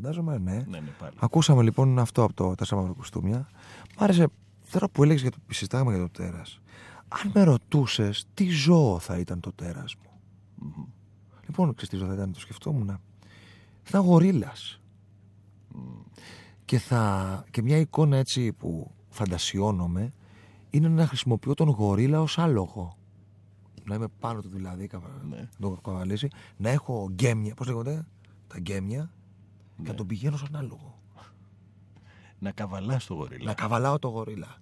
Φαντάζομαι, 0.00 0.38
ναι. 0.38 0.52
Ναι, 0.52 0.80
ναι, 0.80 0.90
πάλι. 0.98 1.12
Ακούσαμε 1.18 1.62
λοιπόν 1.62 1.98
αυτό 1.98 2.22
από 2.22 2.32
το 2.32 2.54
Τέσσερα 2.54 2.80
μαύρα 2.80 2.94
κουστούμια. 2.96 3.48
Μ' 3.98 4.02
άρεσε 4.02 4.26
τώρα 4.70 4.88
που 4.88 5.02
έλεγες 5.02 5.22
για 5.22 5.30
το 5.30 5.38
συζητάγαμε 5.48 5.90
για 5.96 6.00
το 6.00 6.08
τέρας. 6.08 6.60
Αν 7.08 7.30
με 7.34 7.42
ρωτούσες 7.42 8.24
τι 8.34 8.48
ζώο 8.48 8.98
θα 8.98 9.18
ήταν 9.18 9.40
το 9.40 9.52
τέρας 9.52 9.96
μου; 9.96 10.10
Λοιπόν, 11.46 11.74
ξέρεις 11.74 11.88
τι 11.88 11.96
ζώο 11.96 12.06
θα 12.08 12.14
ήταν, 12.14 12.32
το 12.32 12.40
σκεφτόμουν. 12.40 12.86
Θα 12.86 12.98
ήταν 13.88 14.00
γορίλας. 14.00 14.80
Και, 16.64 16.78
θα, 16.78 17.44
και 17.50 17.62
μια 17.62 17.76
εικόνα 17.76 18.16
έτσι 18.16 18.52
που 18.52 18.90
φαντασιώνομαι 19.08 20.12
είναι 20.70 20.88
να 20.88 21.06
χρησιμοποιώ 21.06 21.54
τον 21.54 21.68
γορίλα 21.68 22.20
ως 22.20 22.38
άλογο. 22.38 22.96
Να 23.84 23.94
είμαι 23.94 24.08
πάνω 24.20 24.40
του 24.40 24.48
δηλαδή, 24.48 24.86
καβα... 24.86 25.08
Ναι. 25.28 25.36
να 25.36 25.68
το 25.68 25.80
καβαλήσει, 25.82 26.28
να 26.56 26.68
έχω 26.68 27.08
γκέμια, 27.12 27.54
πώς 27.54 27.66
λέγονται, 27.66 28.06
τα 28.46 28.58
γκέμια, 28.58 29.10
και 29.82 29.88
να 29.88 29.94
τον 29.94 30.06
πηγαίνω 30.06 30.36
σαν 30.36 30.56
άλογο. 30.56 30.98
Να 32.38 32.50
καβαλά 32.52 33.00
το 33.06 33.14
γορίλα. 33.14 33.44
Να 33.44 33.54
καβαλάω 33.54 33.98
το 33.98 34.08
γορίλα. 34.08 34.56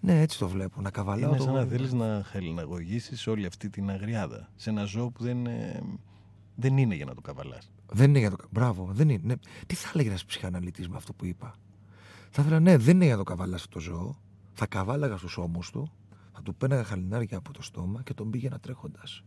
Ναι, 0.00 0.20
έτσι 0.20 0.38
το 0.38 0.48
βλέπω. 0.48 0.80
Να 0.80 0.90
καβαλάω 0.90 1.28
Είναι 1.28 1.36
το 1.38 1.42
σαν 1.44 1.52
να 1.52 1.58
γορίλα. 1.62 1.76
θέλεις 1.76 1.92
να 1.92 2.22
χαλιναγωγήσεις 2.24 3.26
όλη 3.26 3.46
αυτή 3.46 3.70
την 3.70 3.90
αγριάδα. 3.90 4.48
Σε 4.56 4.70
ένα 4.70 4.84
ζώο 4.84 5.10
που 5.10 5.22
δεν, 5.22 5.46
ε, 5.46 5.82
δεν 6.54 6.76
είναι 6.76 6.94
για 6.94 7.04
να 7.04 7.14
το 7.14 7.20
καβαλάς. 7.20 7.70
Δεν 7.92 8.08
είναι 8.08 8.18
για 8.18 8.30
το. 8.30 8.36
κα- 8.36 8.46
Μπράβο, 8.50 8.88
δεν 8.92 9.08
είναι. 9.08 9.20
Ναι. 9.24 9.34
Τι 9.66 9.74
θα 9.74 9.90
έλεγε 9.94 10.08
ένας 10.08 10.24
ψυχαναλυτής 10.24 10.88
με 10.88 10.96
αυτό 10.96 11.12
που 11.12 11.24
είπα; 11.24 11.54
Θα 12.30 12.42
ήθελα, 12.42 12.60
ναι, 12.60 12.76
δεν 12.76 12.94
είναι 12.94 13.04
για 13.04 13.12
να 13.16 13.24
το 13.24 13.30
καβαλάς 13.30 13.60
αυτό 13.60 13.72
το 13.74 13.80
ζώο. 13.80 14.14
Θα 14.52 14.66
καβάλαγα 14.66 15.16
στους 15.16 15.36
ώμους 15.36 15.70
του, 15.70 15.92
θα 16.32 16.42
του 16.42 16.54
πέναγα 16.54 16.84
χαλινάρια 16.84 17.38
από 17.38 17.52
το 17.52 17.62
στόμα 17.62 18.02
και 18.02 18.14
τον 18.14 18.30
πήγαινα 18.30 18.58
τρέχοντας. 18.58 19.22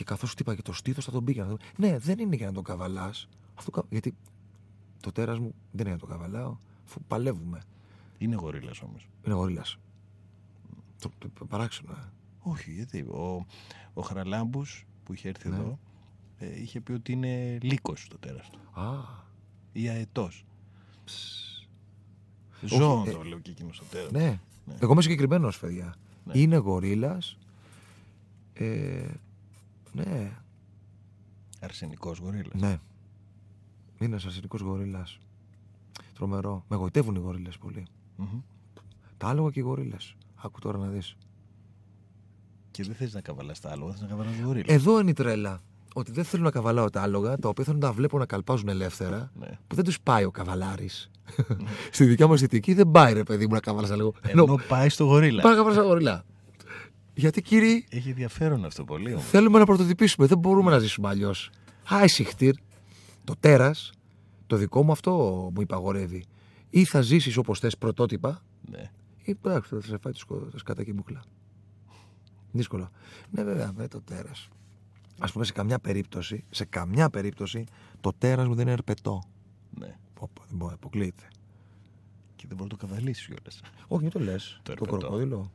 Και 0.00 0.06
καθώς 0.06 0.30
χτύπαγε 0.30 0.62
το 0.62 0.72
στήθος, 0.72 1.04
θα 1.04 1.10
τον 1.10 1.24
πήγαινα. 1.24 1.56
Ναι, 1.76 1.98
δεν 1.98 2.18
είναι 2.18 2.36
για 2.36 2.46
να 2.46 2.52
τον 2.52 2.62
καβαλάς. 2.62 3.28
Γιατί 3.88 4.14
το 5.00 5.12
τέρας 5.12 5.38
μου 5.38 5.54
δεν 5.72 5.86
είναι 5.86 5.88
για 5.88 5.92
να 5.92 5.98
το 5.98 6.06
καβαλάω, 6.06 6.56
αφού 6.86 7.00
παλεύουμε. 7.08 7.62
Είναι 8.18 8.34
γορίλας 8.34 8.80
όμως. 8.82 9.08
Είναι 9.26 9.34
γορίλας. 9.34 9.76
Το, 10.98 11.10
το, 11.18 11.28
το 11.38 11.44
παράξενο, 11.44 11.92
ε. 11.92 12.08
Όχι, 12.38 12.72
γιατί 12.72 13.00
ο, 13.00 13.46
ο 13.94 14.02
Χαραλάμπους 14.02 14.86
που 15.04 15.12
είχε 15.12 15.28
έρθει 15.28 15.48
Ναι. 15.48 15.56
εδώ 15.56 15.78
ε, 16.38 16.60
είχε 16.60 16.80
πει 16.80 16.92
ότι 16.92 17.12
είναι 17.12 17.58
λύκος 17.62 18.06
το 18.08 18.18
τέρας 18.18 18.50
του. 18.50 18.80
Α, 18.80 18.98
Ή 19.72 19.88
αετός. 19.88 20.44
Ζώο 22.60 23.04
ε, 23.06 23.10
το 23.12 23.22
λέω 23.22 23.38
και 23.38 23.50
εκείνος 23.50 23.76
στο 23.76 23.84
τέρας. 23.84 24.10
ναι. 24.10 24.40
Ναι. 24.66 24.74
Εγώ 24.80 24.92
είμαι 24.92 25.02
συγκεκριμένος, 25.02 25.58
παιδιά. 25.58 25.94
Ναι. 26.24 26.38
Είναι 26.38 26.56
γορίλας. 26.56 27.36
Ε, 28.52 29.06
ναι, 29.92 30.30
Αρσενικός 31.60 32.18
γορίλας. 32.18 32.60
ναι. 32.60 32.68
Είναι 33.98 34.10
ένας 34.10 34.24
αρσενικός 34.24 34.60
γορίλας. 34.60 35.18
Τρομερό. 36.14 36.64
Με 36.68 36.76
γοητεύουν 36.76 37.14
οι 37.14 37.18
γορίλες 37.18 37.58
πολύ. 37.58 37.86
Τα 39.16 39.28
άλογα 39.28 39.50
και 39.50 39.60
οι 39.60 39.62
γορίλες. 39.62 40.16
Άκου 40.36 40.60
τώρα 40.60 40.78
να 40.78 40.86
δεις. 40.86 41.16
Και 42.70 42.82
δεν 42.84 42.94
θες 42.94 43.12
να 43.14 43.20
καβαλάς 43.20 43.60
τα 43.60 43.70
άλογα, 43.70 43.92
θες 43.92 44.00
να 44.00 44.06
καβαλάς 44.06 44.32
γορίλα. 44.44 44.64
Εδώ 44.72 45.00
είναι 45.00 45.10
η 45.10 45.12
τρέλα. 45.12 45.60
Ότι 45.94 46.12
δεν 46.12 46.24
θέλω 46.24 46.42
να 46.42 46.50
καβαλάω 46.50 46.90
τα 46.90 47.02
άλογα, 47.02 47.36
τα 47.38 47.48
οποία 47.48 47.64
θέλω 47.64 47.78
να 47.78 47.86
τα 47.86 47.92
βλέπω 47.92 48.18
να 48.18 48.26
καλπάζουν 48.26 48.68
ελεύθερα, 48.68 49.30
Ναι. 49.38 49.58
που 49.66 49.74
δεν 49.74 49.84
τους 49.84 50.00
πάει 50.00 50.24
ο 50.24 50.30
καβαλάρης. 50.30 51.10
Στη 51.92 52.04
δικιά 52.04 52.26
μα 52.26 52.34
αισθητική 52.34 52.74
δεν 52.74 52.90
πάει 52.90 53.12
ρε 53.12 53.22
παιδί 53.22 53.46
μου 53.46 53.52
να 53.54 53.60
καβαλάς 53.60 53.90
λίγο. 53.94 54.14
Ενώ 54.22 54.58
πάει 54.68 54.88
στο 54.88 55.04
γορίλα. 55.04 55.42
πάει 55.42 55.52
να 55.52 55.58
καβαλάς 55.58 55.84
γορίλα. 55.84 56.24
Γιατί 57.20 57.42
κύριοι, 57.42 57.86
Έχει 57.90 58.08
ενδιαφέρον 58.08 58.64
αυτό 58.64 58.84
πολύ 58.84 59.12
όμως. 59.12 59.24
θέλουμε 59.26 59.58
να 59.58 59.64
πρωτοτυπήσουμε. 59.64 60.26
Δεν 60.26 60.38
μπορούμε 60.38 60.70
να 60.70 60.78
ζήσουμε 60.78 61.08
αλλιώς. 61.08 61.50
Άισιχτήρ, 61.88 62.54
το 63.24 63.34
τέρας, 63.40 63.92
το 64.46 64.56
δικό 64.56 64.82
μου 64.82 64.92
αυτό 64.92 65.12
μου 65.54 65.60
υπαγορεύει. 65.60 66.24
Ή 66.70 66.84
θα 66.84 67.00
ζήσεις 67.00 67.36
όπως 67.36 67.58
θες 67.58 67.78
πρωτότυπα, 67.78 68.42
Ναι. 68.70 68.90
ή 69.22 69.30
εντάξει, 69.42 69.74
θα 69.74 69.80
σε 69.80 69.98
φάει 69.98 70.12
το 70.12 70.18
σκο- 70.18 70.48
το 70.50 70.58
σκάτα 70.58 70.84
και 70.84 70.90
η 70.90 70.94
μπουκλά. 70.96 71.22
Δύσκολο. 72.52 72.90
Ναι, 73.30 73.44
βέβαια, 73.44 73.72
με 73.76 73.88
το 73.88 74.00
τέρας. 74.00 74.48
Α 75.18 75.26
πούμε, 75.32 75.44
σε 75.44 75.52
καμιά 75.52 75.78
περίπτωση, 75.78 76.44
σε 76.50 76.64
καμιά 76.64 77.10
περίπτωση, 77.10 77.64
το 78.00 78.12
τέρας 78.18 78.46
μου 78.46 78.54
δεν 78.54 78.62
είναι 78.62 78.72
ερπετό. 78.72 79.22
ναι. 79.78 79.96
Όπα, 80.18 80.42
δεν 80.48 80.56
μπορεί, 80.58 80.74
αποκλείεται. 80.74 81.22
Και 82.36 82.44
δεν 82.48 82.56
μπορεί 82.56 82.70
να 82.72 82.76
το 82.78 82.86
καβαλήσεις 82.86 83.26
κιόλας. 83.26 83.60
Όχι, 83.88 84.02
μην 84.02 84.12
το 84.12 84.18
λες. 84.20 84.60
Το 84.62 84.62
Το, 84.62 84.72
ερπετό. 84.72 84.96
κροκόδιλο. 84.96 85.50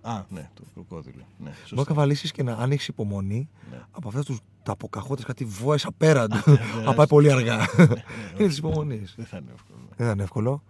Α, 0.00 0.24
ναι, 0.28 0.50
το 0.54 0.62
κροκόδιλο. 0.74 1.24
Ναι, 1.38 1.50
σωστά. 1.50 1.66
Μπορεί 1.68 1.76
να 1.80 1.84
καβαλήσεις 1.84 2.32
και 2.32 2.42
να 2.42 2.52
αν 2.52 2.70
έχεις 2.72 2.88
υπομονή 2.88 3.48
Ναι. 3.70 3.80
από 3.90 4.08
αυτά 4.08 4.22
του 4.22 4.36
τα 4.62 4.72
αποκαχώτες 4.72 5.24
κάτι 5.24 5.44
βόες 5.44 5.84
απέραντου. 5.84 6.40
περάσει. 6.44 6.82
να 6.84 6.94
πάει 6.94 7.06
πολύ 7.06 7.32
αργά. 7.32 7.56
Ναι, 7.56 7.64
είναι 7.84 8.04
όχι. 8.34 8.48
τη 8.48 8.54
υπομονής. 8.56 9.14
Δεν 9.16 9.26
θα 9.26 9.36
είναι 9.36 9.50
εύκολο. 9.54 9.78
ναι. 9.88 9.94
Δεν 9.96 10.06
θα 10.06 10.12
είναι 10.12 10.22
εύκολο. 10.22 10.62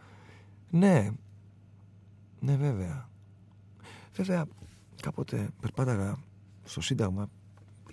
Ναι. 0.71 1.11
Ναι, 2.41 2.57
βέβαια. 2.57 3.09
Βέβαια, 4.15 4.47
κάποτε 5.03 5.49
περπάταγα 5.61 6.17
στο 6.65 6.81
Σύνταγμα 6.81 7.29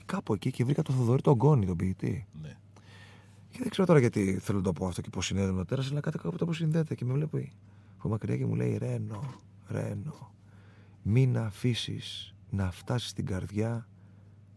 κάπου 0.06 0.34
εκεί 0.34 0.52
και 0.52 0.64
βρήκα 0.64 0.82
τον 0.82 0.96
Θοδωρή 0.96 1.22
τον 1.22 1.34
Γκόνη, 1.36 1.66
τον 1.66 1.76
ποιητή. 1.76 2.28
Ναι. 2.42 2.58
Και 3.50 3.58
δεν 3.62 3.70
ξέρω 3.70 3.88
τώρα 3.88 4.00
γιατί 4.00 4.40
θέλω 4.42 4.58
να 4.58 4.64
το 4.64 4.74
πω 4.74 4.88
αυτό 4.88 5.02
και 5.02 5.10
πώς 5.10 5.26
συνδέεται 5.26 5.52
με 5.52 5.58
το 5.58 5.66
τέρας, 5.66 5.92
αλλά 5.92 6.00
κάτι 6.00 6.18
κάπου 6.18 6.38
το 6.46 6.54
συνδέεται 6.54 6.96
και 6.96 7.06
με 7.06 7.14
βλέπει 7.14 7.52
από 7.98 8.10
μακριά 8.10 8.38
και 8.38 8.46
μου 8.46 8.56
λέει 8.56 8.78
Ρένο, 8.78 9.24
Ρένο, 9.68 10.32
μην 11.08 11.38
αφήσεις 11.38 12.34
να 12.50 12.72
φτάσεις 12.72 13.10
στην 13.10 13.26
καρδιά 13.26 13.88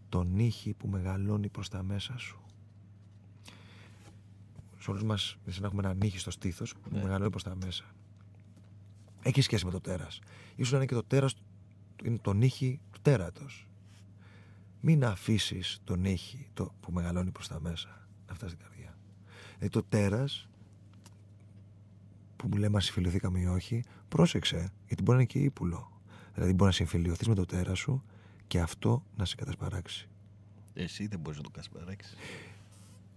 τον 0.08 0.38
ήχη 0.38 0.74
που 0.74 0.88
μεγαλώνει 0.88 1.48
προς 1.48 1.68
τα 1.68 1.82
μέσα 1.82 2.18
σου. 2.18 2.40
Σε 4.78 4.90
όλους 4.90 5.02
μας, 5.02 5.36
σαν 5.48 5.60
να 5.60 5.66
έχουμε 5.66 5.82
ένα 5.84 5.94
νύχι 5.94 6.18
στο 6.18 6.30
στήθος 6.30 6.74
που 6.74 6.88
Ναι. 6.92 7.02
μεγαλώνει 7.02 7.30
προς 7.30 7.42
τα 7.42 7.54
μέσα. 7.64 7.84
έχει 9.22 9.40
σχέση 9.40 9.64
με 9.64 9.70
το 9.70 9.80
τέρας. 9.80 10.20
σω 10.64 10.70
να 10.70 10.76
είναι 10.76 10.86
και 10.86 10.94
το 10.94 11.02
τέρας 11.04 11.34
είναι 12.04 12.18
το 12.18 12.32
νύχι 12.32 12.80
του 12.92 12.98
τέρατος. 13.02 13.68
Μην 14.80 15.04
αφήσεις 15.04 15.80
τον 15.84 16.00
νύχι 16.00 16.48
το, 16.54 16.72
που 16.80 16.92
μεγαλώνει 16.92 17.30
προς 17.30 17.48
τα 17.48 17.60
μέσα 17.60 18.08
να 18.28 18.34
φτάσει 18.34 18.54
στην 18.54 18.66
καρδιά. 18.66 18.98
Δηλαδή 19.54 19.68
το 19.68 19.82
τέρας 19.82 20.48
που 22.36 22.48
μου 22.48 22.56
λέμε 22.56 22.76
αν 22.76 22.82
συμφιλειωθήκαμε 22.82 23.40
ή 23.40 23.46
όχι, 23.46 23.82
πρόσεξε, 24.08 24.72
γιατί 24.86 25.02
μπορεί 25.02 25.16
να 25.16 25.22
είναι 25.22 25.24
και 25.24 25.38
ύπουλο. 25.38 25.97
Δηλαδή 26.38 26.56
μπορεί 26.56 26.70
να 26.70 26.76
συμφιλειωθεί 26.76 27.28
με 27.28 27.34
το 27.34 27.44
τέρα 27.44 27.74
σου 27.74 28.02
και 28.46 28.60
αυτό 28.60 29.02
να 29.16 29.24
σε 29.24 29.34
κατασπαράξει. 29.34 30.08
Εσύ 30.74 31.06
δεν 31.06 31.18
μπορείς 31.18 31.36
να 31.36 31.44
το 31.44 31.50
κατασπαράξεις. 31.50 32.16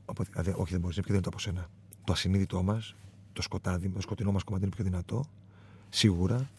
Οπότε, 0.06 0.30
δηλαδή, 0.32 0.54
όχι, 0.62 0.72
δεν 0.72 0.80
μπορείς, 0.80 0.96
είναι 0.96 1.06
πιο 1.06 1.14
δυνατό 1.14 1.30
από 1.30 1.40
σένα. 1.40 1.70
Το 2.04 2.14
ασυνείδητό 2.14 2.64
μας, 2.64 2.96
το 3.34 3.42
σκοτάδι, 3.42 3.90
το 3.90 4.02
σκοτεινό 4.02 4.32
μας 4.32 4.44
κομμάτι 4.44 4.66
είναι 4.66 4.76
πιο 4.76 4.84
δυνατό, 4.84 5.24
σίγουρα. 5.90 6.50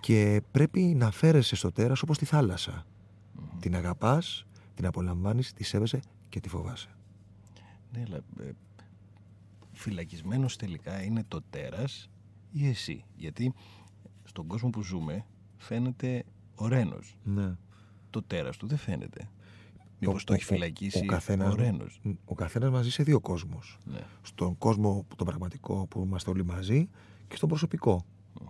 Και 0.00 0.42
πρέπει 0.50 0.80
να 0.80 1.10
φέρεσαι 1.10 1.56
στο 1.56 1.72
τέρα 1.72 1.94
όπως 2.02 2.18
τη 2.18 2.24
θάλασσα. 2.24 2.86
Την 3.60 3.76
αγαπάς, 3.76 4.46
την 4.74 4.86
απολαμβάνεις, 4.86 5.52
τη 5.52 5.64
σέβεσαι 5.64 6.00
και 6.28 6.40
τη 6.40 6.48
φοβάσαι. 6.48 6.88
Ναι, 7.92 8.02
αλλά 8.06 8.16
ε, 8.16 8.52
φυλακισμένος 9.72 10.56
τελικά 10.56 11.02
είναι 11.02 11.24
το 11.28 11.42
τέρας 11.50 12.10
ή 12.52 12.68
εσύ. 12.68 13.04
Γιατί 13.14 13.54
στον 14.24 14.46
κόσμο 14.46 14.70
που 14.70 14.82
ζούμε 14.82 15.24
φαίνεται 15.58 16.24
ο 16.54 16.68
Ρένος. 16.68 17.16
Ναι. 17.24 17.56
Το 18.10 18.22
τέρας 18.22 18.56
του 18.56 18.66
δεν 18.66 18.78
φαίνεται. 18.78 19.28
Μήπως 20.00 20.24
το 20.24 20.32
έχει 20.32 20.44
φυλακίσει 20.44 20.98
ο, 20.98 21.04
καθένας, 21.04 21.52
ο 21.52 21.56
Ρένος. 21.56 22.00
Ο 22.24 22.34
καθένας 22.34 22.70
μαζί 22.70 22.90
σε 22.90 23.02
δύο 23.02 23.20
κόσμους. 23.20 23.78
Ναι. 23.84 24.00
Στον 24.22 24.58
κόσμο, 24.58 25.06
τον 25.16 25.26
πραγματικό 25.26 25.86
που 25.86 26.02
είμαστε 26.06 26.30
όλοι 26.30 26.44
μαζί 26.44 26.88
και 27.28 27.36
στον 27.36 27.48
προσωπικό 27.48 28.04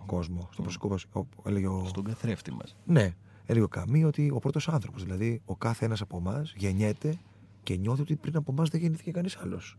κόσμο. 0.05 0.49
Στον 0.51 0.65
προσωπικό, 0.65 1.27
έλεγε 1.45 1.67
ο... 1.67 1.85
Στον 1.85 2.03
καθρέφτη 2.03 2.51
μας. 2.51 2.75
Ναι. 2.85 3.15
Έλεγε 3.45 3.65
ο 3.65 3.67
Καμί 3.67 4.03
ότι 4.03 4.29
ο 4.33 4.39
πρώτος 4.39 4.69
άνθρωπος, 4.69 5.03
δηλαδή 5.03 5.41
ο 5.45 5.55
κάθε 5.55 5.85
ένας 5.85 6.01
από 6.01 6.17
εμάς 6.17 6.53
γεννιέται 6.57 7.19
και 7.63 7.75
νιώθει 7.75 8.01
ότι 8.01 8.15
πριν 8.15 8.35
από 8.35 8.51
εμάς 8.51 8.69
δεν 8.69 8.81
γεννήθηκε 8.81 9.11
κανείς 9.11 9.35
άλλος. 9.37 9.77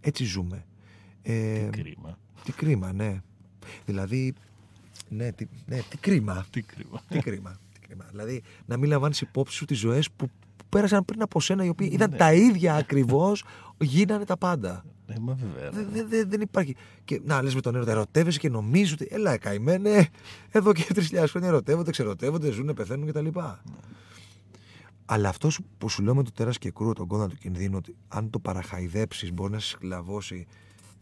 Έτσι 0.00 0.24
ζούμε. 0.24 0.66
Ε, 1.22 1.68
τι 1.68 1.82
κρίμα. 1.82 2.18
Τι 2.44 2.52
κρίμα, 2.52 2.92
ναι. 2.92 3.22
Δηλαδή, 3.86 4.34
ναι, 5.08 5.32
τι, 5.32 5.46
ναι, 5.66 5.78
τι 5.88 5.96
κρίμα. 5.96 6.46
Τι 6.50 6.62
κρίμα. 6.62 7.02
τι 7.08 7.18
κρίμα. 7.18 7.58
Τι 7.72 7.80
κρίμα. 7.80 8.04
Δηλαδή, 8.10 8.42
να 8.66 8.76
μην 8.76 8.90
λαμβάνεις 8.90 9.20
υπόψη 9.20 9.56
σου 9.56 9.64
τις 9.64 9.78
ζωές 9.78 10.10
που, 10.10 10.26
που 10.56 10.64
πέρασαν 10.68 11.04
πριν 11.04 11.22
από 11.22 11.40
σένα, 11.40 11.64
οι 11.64 11.68
οποίοι 11.68 11.90
ήταν 11.92 12.10
Ναι. 12.10 12.16
τα 12.16 12.32
ίδια 12.32 12.74
ακριβώς, 12.74 13.44
γίνανε 13.78 14.24
τα 14.24 14.36
πάντα. 14.36 14.84
Ναι, 15.06 15.14
μα 15.20 15.34
βέβαια. 15.34 15.70
Δεν, 15.70 15.88
δεν, 15.92 16.08
δεν, 16.08 16.28
δεν 16.30 16.40
υπάρχει. 16.40 16.76
Και 17.04 17.20
να 17.24 17.42
λες 17.42 17.54
με 17.54 17.60
τον 17.60 17.74
έρωτα, 17.74 17.90
ερωτεύεσαι 17.90 18.38
και 18.38 18.48
νομίζεις 18.48 18.92
ότι. 18.92 19.06
Έλα, 19.10 19.36
καημένε, 19.38 20.08
εδώ 20.50 20.72
και 20.72 20.86
3.000 20.94 21.24
χρόνια 21.28 21.48
ερωτεύονται, 21.48 21.90
ξερωτεύονται, 21.90 22.50
ζουν, 22.50 22.74
πεθαίνουν 22.74 23.06
κτλ. 23.06 23.26
Αλλά 25.10 25.28
αυτός 25.28 25.60
που 25.78 25.88
σου 25.88 26.02
λέω 26.02 26.14
με 26.14 26.22
το 26.22 26.32
τέρας 26.32 26.58
και 26.58 26.70
κρούω 26.70 26.92
τον 26.92 27.06
κόδωνα 27.06 27.28
του 27.28 27.36
κινδύνου, 27.36 27.76
ότι 27.76 27.96
αν 28.08 28.30
το 28.30 28.38
παραχαϊδέψεις, 28.38 29.32
μπορεί 29.32 29.52
να 29.52 29.58
σε 29.58 29.68
σκλαβώσει 29.68 30.46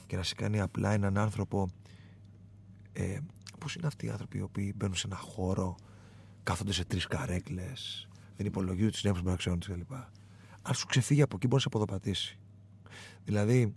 και 0.07 0.17
να 0.17 0.23
σε 0.23 0.35
κάνει 0.35 0.61
απλά 0.61 0.93
έναν 0.93 1.19
άνθρωπο. 1.19 1.69
Ε, 2.93 3.19
Πώς 3.67 3.75
είναι 3.75 3.87
αυτοί 3.87 4.07
οι 4.07 4.09
άνθρωποι 4.11 4.39
οι 4.39 4.41
οποίοι 4.41 4.73
μπαίνουν 4.77 4.95
σε 4.97 5.07
ένα 5.07 5.17
χώρο, 5.17 5.75
κάθονται 6.43 6.73
σε 6.73 6.85
τρεις 6.85 7.07
καρέκλες, 7.07 8.09
δεν 8.37 8.47
υπολογίζουν 8.47 8.91
τι 8.91 9.01
νέε 9.11 9.23
πράξεων 9.23 9.59
τους 9.59 9.69
κλπ. 9.75 9.93
Αν 10.63 10.75
σου 10.75 10.87
ξεφύγει 10.87 11.23
από 11.23 11.37
εκεί, 11.37 11.47
μπορεί 11.47 11.55
να 11.65 11.71
σε 11.71 11.77
αποδοπατήσει. 11.77 12.39
Δηλαδή, 13.25 13.75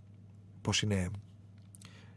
πώς 0.60 0.82
είναι 0.82 1.10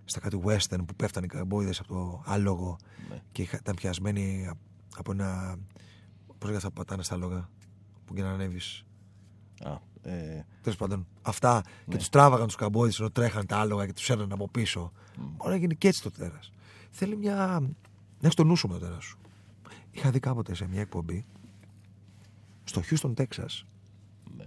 στα 0.06 0.20
κάτι 0.20 0.40
western 0.46 0.78
που 0.88 0.96
πέφτανε 0.96 1.26
οι 1.26 1.30
καμπόιδε 1.30 1.74
από 1.80 1.88
το 1.88 2.24
άλογο 2.26 2.78
Ναι. 3.10 3.22
και 3.32 3.42
είχα- 3.42 3.58
ήταν 3.58 3.76
πιασμένοι 3.76 4.50
από 4.98 5.12
ένα. 5.12 5.58
Πώς 6.28 6.36
λέγανε 6.40 6.58
αυτά 6.58 6.68
που 6.68 6.74
πατάνε 6.76 7.04
στα 7.04 7.16
λόγα, 7.18 7.50
που 8.06 8.14
και 8.14 8.22
να 8.22 8.30
ανέβεις. 8.32 8.84
Α, 9.64 9.78
ε, 10.02 10.46
Τέλος 10.62 10.78
πάντων, 10.78 11.08
αυτά 11.22 11.54
Ναι. 11.56 11.62
και 11.92 11.98
τους 11.98 12.10
τράβαγαν 12.10 12.48
τους 12.48 12.56
καμπόιδε 12.56 12.96
ενώ 13.00 13.10
τρέχαν 13.10 13.46
τα 13.46 13.58
άλογα 13.58 13.86
και 13.86 13.94
τους 13.94 14.10
έρναν 14.10 14.32
από 14.32 14.50
πίσω. 14.50 14.92
Μπορεί 15.18 15.50
να 15.52 15.56
γίνει 15.58 15.76
και 15.76 15.88
έτσι 15.88 16.02
το 16.02 16.12
τέρας. 16.12 16.52
Θέλει 16.96 17.18
μια. 17.18 17.36
να 17.60 17.70
έχεις 18.22 18.36
το 18.36 18.44
νου 18.44 18.56
σου 18.56 18.68
με 18.68 18.74
το 18.74 18.80
τέρα 18.80 19.00
σου. 19.00 19.18
Είχα 19.92 20.12
δει 20.12 20.20
κάποτε 20.20 20.56
σε 20.56 20.68
μια 20.68 20.82
εκπομπή 20.82 21.26
στο 22.64 22.82
Houston, 22.90 23.14
Texas, 23.14 23.64
ναι. 24.38 24.46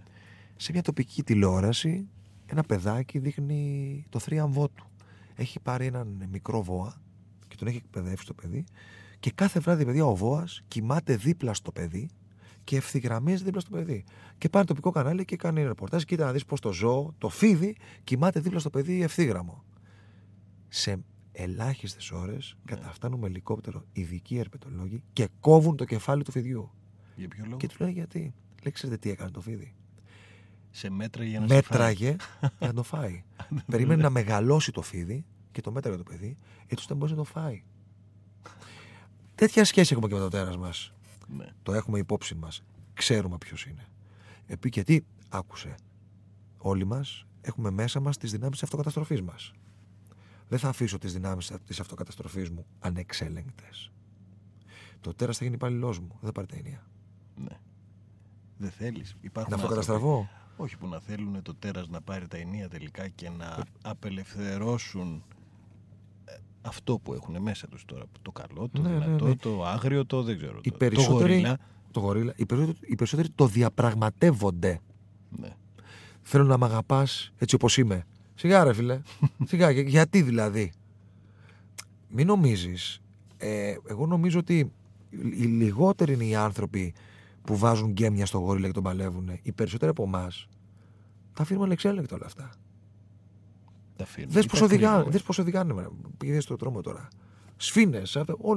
σε 0.57 0.73
μια 0.73 0.83
τοπική 0.83 1.23
τηλεόραση 1.23 2.09
ένα 2.47 2.63
παιδάκι 2.63 3.19
δείχνει 3.19 4.05
το 4.09 4.19
θρίαμβό 4.19 4.69
του. 4.69 4.87
Έχει 5.35 5.61
πάρει 5.61 5.87
έναν 5.87 6.29
μικρό 6.31 6.63
βόα 6.63 7.01
και 7.49 7.57
τον 7.57 7.69
έχει 7.69 7.77
εκπαιδεύσει 7.77 8.27
το 8.27 8.35
παιδί 8.35 8.65
και 9.21 9.31
κάθε 9.31 9.61
βράδυ 9.61 9.85
παιδιά 9.85 10.07
ο 10.07 10.15
βόας 10.15 10.63
κοιμάται 10.69 11.17
δίπλα 11.17 11.55
στο 11.55 11.73
παιδί 11.73 12.09
και 12.65 12.77
ευθυγραμμίζει 12.77 13.45
δίπλα 13.45 13.61
στο 13.61 13.71
παιδί. 13.71 14.05
Και 14.39 14.49
πάει 14.49 14.63
το 14.63 14.69
τοπικό 14.69 14.91
κανάλι 14.91 15.25
και 15.25 15.37
κάνει 15.37 15.63
ρεπορτάζ. 15.63 16.03
Κοίτα 16.03 16.25
να 16.25 16.33
δεις 16.33 16.45
πώς 16.45 16.61
το 16.61 16.73
ζώο, 16.73 17.15
το 17.19 17.29
φίδι, 17.29 17.77
κοιμάται 18.05 18.41
δίπλα 18.41 18.59
στο 18.59 18.71
παιδί 18.71 19.03
ευθύγραμμο. 19.03 19.65
Σε 20.69 20.99
ελάχιστες 21.37 22.11
ώρες 22.11 22.57
καταφτάνουν 22.64 23.20
με 23.20 23.26
ελικόπτερο 23.26 23.84
ειδικοί 23.93 24.39
ερπετολόγοι 24.39 25.03
και 25.12 25.28
κόβουν 25.41 25.76
το 25.76 25.84
κεφάλι 25.84 26.22
του 26.22 26.30
φιδιού. 26.30 26.70
Για 27.16 27.28
ποιο 27.28 27.45
λόγο; 27.45 27.57
Και 27.57 27.68
τους 27.68 27.78
λένε 27.78 27.93
γιατί; 27.93 28.34
Λέει, 28.62 28.72
ξέρετε 28.72 28.99
τι 28.99 29.11
έκανε 29.11 29.30
το 29.30 29.41
φίδι. 29.41 29.74
Σε 30.70 30.91
μέτρα 30.91 31.24
για 31.24 31.41
να 31.41 31.47
σε 31.47 31.53
φάει. 31.53 31.62
Μέτραγε 31.62 32.16
για 32.59 32.66
να 32.66 32.72
το 32.72 32.82
φάει. 32.82 33.24
Περίμενε 33.70 34.03
να 34.03 34.11
μεγαλώσει 34.11 34.72
το 34.72 34.82
φίδι 34.82 35.24
και 35.53 35.61
το 35.61 35.72
μέτραγε 35.72 35.97
το 35.97 36.03
παιδί, 36.03 36.37
έτσι 36.62 36.74
ώστε 36.74 36.93
να 36.93 36.99
μπορεί 36.99 37.11
να 37.11 37.16
το 37.18 37.24
φάει. 37.24 37.62
Τέτοια 39.34 39.64
σχέση 39.64 39.93
έχουμε 39.93 40.09
και 40.09 40.14
με 40.14 40.20
το 40.20 40.28
τέρα 40.28 40.57
μας. 40.57 40.93
Ναι. 41.37 41.47
Το 41.62 41.72
έχουμε 41.72 41.99
υπόψη 41.99 42.34
μας. 42.34 42.62
Ξέρουμε 42.95 43.39
ποιος 43.39 43.66
είναι. 43.66 43.87
Επί 44.47 44.68
γιατί, 44.72 45.07
άκουσε. 45.28 45.74
Όλοι 46.59 46.84
μας 46.84 47.26
έχουμε 47.41 47.70
μέσα 47.70 48.01
μας 48.01 48.16
τις 48.16 48.30
δυνάμεις 48.30 48.59
τη 48.59 48.64
αυτοκαταστροφής 48.64 49.22
μας. 49.22 49.53
Δεν 50.49 50.59
θα 50.59 50.69
αφήσω 50.69 50.99
τις 50.99 51.13
δυνάμεις 51.13 51.47
τη 51.47 51.77
αυτοκαταστροφή 51.81 52.51
μου 52.53 52.67
ανεξέλεγκτες. 52.79 53.91
Το 55.01 55.15
τέρας 55.15 55.37
θα 55.39 55.45
γίνει 55.45 55.57
υπαλληλός 55.57 55.99
μου. 55.99 56.09
Δεν 56.09 56.21
θα 56.23 56.33
πάρει 56.33 56.47
τα 56.47 56.57
ενία. 56.57 56.87
ναι. 57.37 57.59
Δεν 58.59 58.71
θέλεις. 58.71 59.17
Υπάρχουν 59.21 59.53
Να 59.57 59.63
άνθρωποι- 59.63 59.79
αυτοκαταστραφώ. 59.89 60.29
Όχι 60.57 60.77
που 60.77 60.87
να 60.89 61.01
θέλουν 61.01 61.43
το 61.43 61.55
τέρας 61.55 61.89
να 61.89 62.01
πάρει 62.01 62.27
τα 62.29 62.37
ενία 62.37 62.69
τελικά 62.69 63.09
και 63.09 63.31
να 63.31 63.65
απελευθερώσουν 63.83 65.25
ε, 66.25 66.33
αυτό 66.63 66.99
που 66.99 67.15
έχουν 67.15 67.43
μέσα 67.43 67.69
τους 67.69 67.85
τώρα. 67.85 68.05
Το 68.23 68.33
καλό, 68.33 68.69
το 68.73 68.81
Ναι, 68.83 68.89
ναι, 68.89 69.05
δυνατό, 69.05 69.27
ναι. 69.27 69.37
το 69.37 69.65
άγριο, 69.65 70.07
το 70.07 70.23
δεν 70.23 70.37
ξέρω. 70.37 70.59
Οι 70.63 70.71
το, 70.71 70.77
περισσότεροι, 70.77 71.19
το 71.19 71.25
γορίλα. 71.41 71.59
το 71.91 72.01
γορίλα, 72.01 72.33
οι, 72.37 72.47
περισσότεροι, 72.47 72.79
οι 72.93 72.95
περισσότεροι 72.95 73.29
το 73.35 73.47
διαπραγματεύονται. 73.47 74.81
Ναι. 75.31 75.55
Θέλω 76.23 76.45
να 76.45 76.57
μ' 76.59 76.65
αγαπάς 76.65 77.33
έτσι 77.39 77.55
όπως 77.55 77.77
είμαι. 77.79 78.05
Σιγά, 78.37 78.64
ρε 78.64 78.72
φίλε. 78.72 79.01
Σιγά, 79.49 79.70
για- 79.70 79.82
γιατί 79.82 80.22
δηλαδή; 80.22 80.72
Μην 82.09 82.26
νομίζεις. 82.26 83.01
Ε, 83.37 83.76
εγώ 83.89 84.07
νομίζω 84.07 84.39
ότι 84.39 84.72
οι 85.20 85.45
λιγότεροι 85.45 86.12
είναι 86.12 86.24
οι 86.24 86.34
άνθρωποι 86.34 86.95
που 87.43 87.57
βάζουν 87.57 87.91
γκέμια 87.91 88.26
στο 88.26 88.39
γόριλα 88.39 88.66
και 88.66 88.72
τον 88.72 88.82
παλεύουν. 88.82 89.30
Οι 89.43 89.53
περισσότεροι 89.53 89.91
από 89.91 90.03
εμάς 90.03 90.49
τα 91.32 91.43
αφήνουμε 91.43 91.64
ανεξέλεγκτα 91.66 92.14
όλα 92.16 92.26
αυτά. 92.26 92.51
Τα 93.97 94.05
αφήνουν. 94.05 94.30
Δες 94.30 94.45
Ή 94.45 94.49
πώ 94.49 94.57
τα 94.59 94.64
οδηγάνε. 94.64 94.95
κρύβουν. 94.95 95.12
Δες 95.12 95.22
πώς 95.22 95.39
οδηγάνε. 95.39 95.72
μωρέ. 95.72 95.87
Πήγε 96.18 96.41
στο 96.41 96.57
τρόμο 96.57 96.80
τώρα. 96.80 97.09
Σφίνε. 97.57 98.03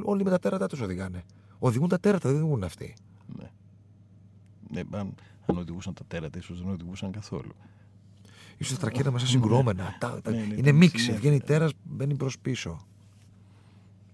Όλοι 0.04 0.24
με 0.24 0.30
τα 0.30 0.40
τέρατα 0.40 0.68
τους 0.68 0.80
οδηγάνε. 0.82 1.24
Οδηγούν 1.60 1.88
τα 1.90 2.00
τέρατα, 2.00 2.30
δεν 2.30 2.38
οδηγούν 2.42 2.64
αυτοί. 2.64 2.96
Ναι. 3.38 3.50
Ναι, 4.72 4.82
αν, 4.98 5.14
αν 5.46 5.58
οδηγούσαν 5.58 5.94
τα 5.94 6.04
τέρατα, 6.08 6.38
ίσως 6.40 6.62
δεν 6.64 6.72
οδηγούσαν 6.72 7.12
καθόλου. 7.12 7.56
Σω 8.66 8.74
τα 8.74 8.80
τρακέρα 8.80 9.12
μέσα 9.12 9.28
συγκρουόμενα. 9.28 9.96
Τα- 10.00 10.22
τα- 10.22 10.32
Ναι, 10.32 10.38
ναι, 10.38 10.44
είναι 10.44 10.54
ήταν 10.56 10.76
μίξη. 10.76 10.98
συνέφερε. 11.04 11.18
Βγαίνει 11.20 11.40
τέρας, 11.42 11.72
μπαίνει 11.84 12.16
προς 12.16 12.40
πίσω. 12.40 12.80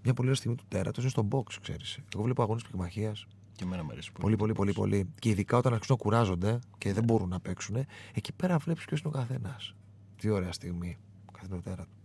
Μια 0.03 0.13
πολύ 0.13 0.27
ωραία 0.27 0.35
στιγμή 0.39 0.57
του 0.57 0.63
τέρατος 0.67 1.03
είναι 1.03 1.11
στο 1.11 1.27
box, 1.31 1.53
ξέρεις. 1.61 1.99
Εγώ 2.15 2.23
βλέπω 2.23 2.41
αγώνες 2.41 2.63
πυγμαχία. 2.63 3.11
Και 3.55 3.63
εμένα 3.63 3.83
μου 3.83 3.91
αρέσει 3.91 4.11
Πολύ, 4.11 4.35
πολύ, 4.35 4.53
πολύ, 4.53 4.73
πολύ. 4.73 5.09
Και 5.19 5.29
ειδικά 5.29 5.57
όταν 5.57 5.73
αρχίσουν 5.73 5.95
να 5.99 6.03
κουράζονται 6.03 6.59
και 6.77 6.87
Ναι. 6.87 6.93
δεν 6.93 7.03
μπορούν 7.03 7.29
να 7.29 7.39
παίξουν, 7.39 7.75
εκεί 8.13 8.33
πέρα 8.33 8.57
βλέπεις 8.57 8.85
ποιος 8.85 8.99
είναι 8.99 9.09
ο 9.15 9.17
καθένας. 9.17 9.75
Τι 10.17 10.29
ωραία 10.29 10.51
στιγμή. 10.51 10.97
Ο 11.25 11.31
καθένα 11.31 11.61
τέρα 11.61 11.83
του. 11.83 11.95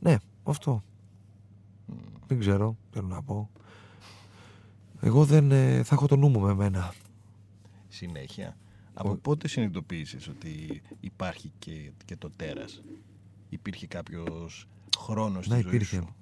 Ναι, 0.00 0.16
αυτό. 0.44 0.82
Δεν 2.26 2.38
ξέρω, 2.38 2.76
τι 2.90 2.94
θέλω 2.98 3.06
να 3.06 3.22
πω. 3.22 3.50
Εγώ 5.00 5.24
δεν 5.24 5.50
ε, 5.50 5.82
θα 5.82 5.94
έχω 5.94 6.06
το 6.06 6.16
νου 6.16 6.28
μου 6.28 6.40
με 6.40 6.54
μένα. 6.54 6.92
Συνέχεια. 7.88 8.56
Από 9.02 9.14
πότε 9.14 9.48
συνειδητοποίησες 9.48 10.28
ότι 10.28 10.82
υπάρχει 11.00 11.52
και, 11.58 11.90
και 12.04 12.16
το 12.16 12.30
τέρας; 12.36 12.82
Υπήρχε 13.48 13.86
κάποιος 13.86 14.66
χρόνος 14.98 15.44
στη 15.44 15.54
Ναι, 15.54 15.60
ζωή 15.60 15.70
υπήρχε. 15.74 15.96
σου; 15.96 16.14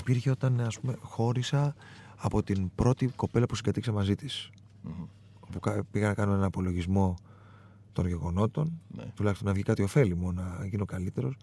Υπήρχε 0.00 0.30
όταν 0.30 0.60
ας 0.60 0.80
πούμε, 0.80 0.94
χώρισα 1.00 1.74
από 2.16 2.42
την 2.42 2.70
πρώτη 2.74 3.06
κοπέλα 3.06 3.46
που 3.46 3.54
συγκατοίξα 3.54 3.92
μαζί 3.92 4.14
της. 4.14 4.50
Μμμ. 4.82 5.04
Που 5.52 5.60
κα- 5.60 5.84
πήγα 5.84 6.06
να 6.08 6.14
κάνω 6.14 6.34
ένα 6.34 6.46
απολογισμό 6.46 7.14
των 7.92 8.06
γεγονότων, 8.06 8.80
Ναι. 8.88 9.04
τουλάχιστον 9.14 9.46
να 9.48 9.54
βγει 9.54 9.62
κάτι 9.62 9.82
ωφέλιμο, 9.82 10.32
να 10.32 10.66
γίνω 10.66 10.84
καλύτερος. 10.84 11.36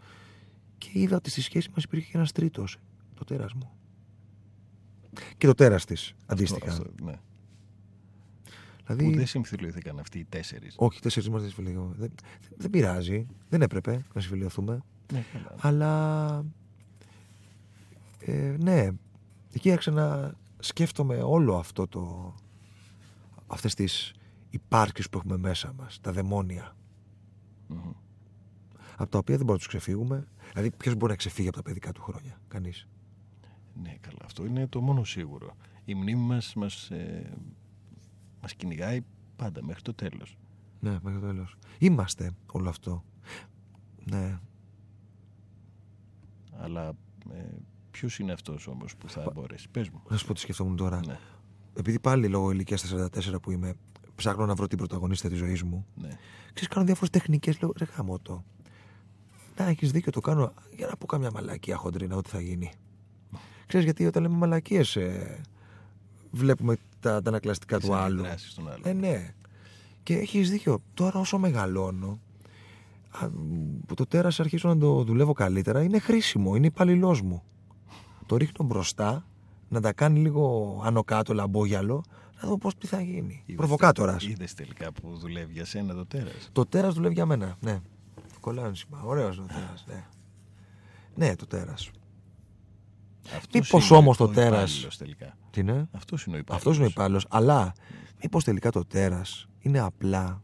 Και 0.78 0.90
είδα 0.94 1.16
ότι 1.16 1.30
στη 1.30 1.42
σχέση 1.42 1.70
μας 1.76 1.84
υπήρχε 1.84 2.12
και 2.12 2.18
ένας 2.18 2.32
τρίτος, 2.32 2.78
το 3.14 3.24
τέρας 3.24 3.54
μου. 3.54 3.70
Και 5.38 5.48
το 5.48 5.54
τέρας 5.54 5.86
της 5.86 6.14
αντίστοιχα. 6.26 6.72
Αυτό, 6.72 6.92
ναι. 7.04 7.14
Δηλαδή, 8.86 9.04
Που 9.12 9.16
δεν 9.18 9.28
συμφιλειωθήκαν 9.28 10.00
αυτοί 10.00 10.20
οι 10.20 10.26
τέσσερις. 10.26 10.76
όχι, 10.78 11.02
τέσσερις 11.02 11.30
μας 11.30 11.42
δεν 11.42 11.52
συμφιλειωθούμε. 11.52 11.96
Δεν, 11.98 12.12
δεν 12.58 12.70
πειράζει. 12.70 13.26
Δεν 13.50 13.62
έπρεπε 13.62 14.06
να 14.14 14.22
συμφιλειωθούμε. 14.22 14.82
Ναι, 15.14 15.24
καλά. 15.34 15.56
Αλλά. 15.60 16.46
Ε, 18.20 18.56
ναι, 18.60 18.90
εκεί 19.54 19.72
άρχισα 19.72 19.92
να 19.92 20.34
σκέφτομαι 20.60 21.16
όλο 21.16 21.56
αυτό 21.58 21.88
το. 21.88 22.34
αυτές 23.48 23.74
τις 23.74 24.14
υπάρξεις 24.50 25.10
που 25.10 25.18
έχουμε 25.18 25.38
μέσα 25.38 25.74
μας, 25.78 26.00
τα 26.02 26.12
δαιμόνια. 26.12 26.76
Μμμ. 27.68 27.92
Από 28.98 29.10
τα 29.12 29.18
οποία 29.18 29.36
δεν 29.38 29.46
μπορούμε 29.46 29.52
να 29.52 29.58
τους 29.58 29.68
ξεφύγουμε. 29.68 30.28
Δηλαδή, 30.52 30.72
ποιος 30.72 30.96
μπορεί 30.96 31.12
να 31.12 31.18
ξεφύγει 31.18 31.48
από 31.48 31.58
τα 31.58 31.64
παιδικά 31.64 31.92
του 31.92 32.02
χρόνια, 32.02 32.40
κανείς. 32.48 32.88
Ναι, 33.82 33.96
καλά. 34.02 34.18
Αυτό 34.26 34.46
είναι 34.46 34.68
το 34.68 34.82
μόνο 34.82 35.04
σίγουρο. 35.04 35.56
Η 35.86 35.94
μνήμη 35.96 36.22
μας 36.22 36.54
μας, 36.56 36.90
ε, 36.92 37.34
μας 38.46 38.56
κυνηγάει 38.56 39.02
πάντα 39.36 39.64
μέχρι 39.64 39.82
το 39.82 39.94
τέλος. 39.94 40.38
Ναι, 40.80 40.98
μέχρι 41.04 41.20
το 41.20 41.26
τέλος. 41.28 41.56
Είμαστε 41.80 42.32
όλο 42.52 42.70
αυτό. 42.70 43.04
Ναι, 44.04 44.40
Αλλά 46.52 46.88
ε, 47.34 47.44
ποιος 47.92 48.20
είναι 48.20 48.32
αυτός 48.32 48.68
όμως 48.68 48.96
που 48.96 49.10
θα 49.10 49.32
μπορέσει; 49.34 49.70
Πες 49.70 49.90
μου. 49.90 50.02
να 50.10 50.18
σου 50.18 50.26
πω 50.26 50.34
τι 50.34 50.40
σκεφτόμουν 50.40 50.76
τώρα. 50.76 51.00
Ναι, 51.06 51.18
Επειδή 51.74 52.00
πάλι 52.00 52.28
λόγω 52.28 52.52
ηλικίας 52.52 52.94
44 52.94 53.42
που 53.42 53.52
είμαι, 53.52 53.74
ψάχνω 54.16 54.46
να 54.46 54.56
βρω 54.56 54.68
την 54.68 54.78
πρωταγωνίστρια 54.78 55.30
της 55.30 55.40
ζωής 55.40 55.64
μου. 55.64 55.86
ναι. 55.96 56.18
Ξέρεις, 56.54 56.74
κάνω 56.74 56.86
διάφορες 56.86 57.10
τεχνικές. 57.10 57.60
Λέω, 57.62 57.74
ρε 57.78 57.86
γάμο 57.86 58.20
το. 58.20 58.44
Να 59.58 59.66
έχεις 59.66 59.92
δίκιο, 59.92 60.12
το 60.12 60.20
κάνω 60.20 60.54
για 60.76 60.88
να 60.88 60.96
πω 60.98 61.06
καμιά 61.06 61.32
μαλακία 61.32 61.76
χοντρίνα, 61.78 62.16
ό,τι 62.16 62.30
θα 62.30 62.42
γίνει. 62.42 62.72
Ξέρεις, 63.68 63.86
γιατί 63.86 64.06
όταν 64.06 64.22
λέμε 64.22 64.36
μαλακίες, 64.38 64.96
ε, 64.96 65.42
βλέπουμε 66.32 66.78
τα, 67.10 67.22
τα 67.22 67.30
ανακλαστικά 67.30 67.78
Τις 67.78 67.88
του 67.88 67.96
άλλου. 67.96 68.20
αντιδράσεις 68.20 68.54
των 68.54 68.68
άλλων. 68.70 68.82
Ε, 68.84 68.94
ναι. 68.94 69.34
Και 70.04 70.18
έχεις 70.18 70.50
δίκιο. 70.50 70.80
Τώρα, 70.94 71.20
όσο 71.20 71.38
μεγαλώνω, 71.38 72.20
α, 73.10 73.30
που 73.86 73.94
το 73.94 74.06
τέρας 74.06 74.40
αρχίζω 74.40 74.70
να 74.70 74.78
το 74.78 75.04
δουλεύω 75.04 75.34
καλύτερα, 75.34 75.82
είναι 75.84 76.00
χρήσιμο, 76.00 76.56
είναι 76.56 76.66
υπαλληλός 76.66 77.22
μου. 77.22 77.44
Το 78.26 78.36
ρίχνω 78.38 78.66
μπροστά, 78.66 79.26
να 79.70 79.82
τα 79.82 79.94
κάνει 79.94 80.20
λίγο 80.20 80.82
άνω 80.86 81.04
κάτω, 81.04 81.34
λαμπόγιαλο, 81.34 82.04
να 82.42 82.48
δω 82.50 82.58
πώς 82.58 82.76
τι 82.78 82.88
θα 82.88 83.02
γίνει. 83.02 83.42
Είδες- 83.46 83.56
Προβοκάτορας. 83.56 84.24
Είδες 84.24 84.54
τελικά 84.54 84.92
που 84.92 85.18
δουλεύει 85.18 85.54
για 85.54 85.66
σένα 85.66 85.94
το 85.94 86.06
τέρας; 86.06 86.50
Το 86.52 86.66
τέρας 86.66 86.94
δουλεύει 86.94 87.14
για 87.14 87.26
μένα. 87.26 87.58
Ναι. 87.62 87.80
Κολλάω 88.40 88.76
σήμα. 88.76 89.02
Ωραίος 89.06 89.36
το 89.36 89.44
τέρας. 89.44 89.86
Ναι. 89.88 90.04
ναι, 91.16 91.36
το 91.36 91.46
τέρας. 91.48 91.90
Αυτός 93.26 93.50
Μήπως 93.54 93.90
είναι 93.90 93.98
όμως 93.98 94.18
το 94.18 94.24
ο 94.24 94.28
τέρας- 94.28 94.70
υπάλληλος 94.72 94.98
τελικά. 94.98 95.38
Τι 95.50 95.60
είναι; 95.60 95.88
Αυτός 95.92 96.26
είναι 96.26 96.36
ο 96.36 96.40
υπάλληλος. 96.40 96.58
Αυτός 96.58 96.76
είναι 96.76 96.86
ο 96.86 96.90
υπάλληλος. 96.90 97.26
Αλλά 97.30 97.74
μήπως 98.22 98.44
τελικά 98.44 98.72
το 98.72 98.86
τέρας 98.86 99.48
είναι 99.60 99.80
απλά 99.80 100.44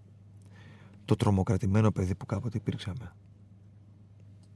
το 1.06 1.16
τρομοκρατημένο 1.16 1.92
παιδί 1.92 2.16
που 2.16 2.26
κάποτε 2.26 2.58
υπήρξαμε; 2.58 3.14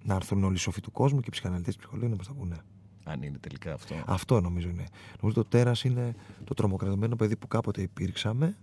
Να 0.04 0.16
έρθουν 0.16 0.44
όλοι 0.44 0.56
οι 0.56 0.58
σοφοί 0.60 0.82
του 0.82 0.92
κόσμου 0.92 1.20
και 1.20 1.26
οι 1.28 1.32
ψυχαναλυτές 1.32 1.76
ψυχολόγοι 1.76 2.10
να 2.10 2.16
μας 2.16 2.28
τα 2.28 2.34
πούνε. 2.34 2.58
Αν 3.04 3.22
είναι 3.22 3.38
τελικά 3.38 3.74
αυτό. 3.74 3.96
Αυτό 4.06 4.42
νομίζω 4.42 4.70
είναι. 4.70 4.84
Νομίζω 5.22 5.42
το 5.44 5.50
τέρας 5.50 5.84
είναι 5.84 6.16
το 6.44 6.54
τρομοκρατημένο 6.54 7.16
παιδί 7.16 7.36
που 7.36 7.48
κάποτε 7.48 7.82
υπήρξαμε, 7.82 8.58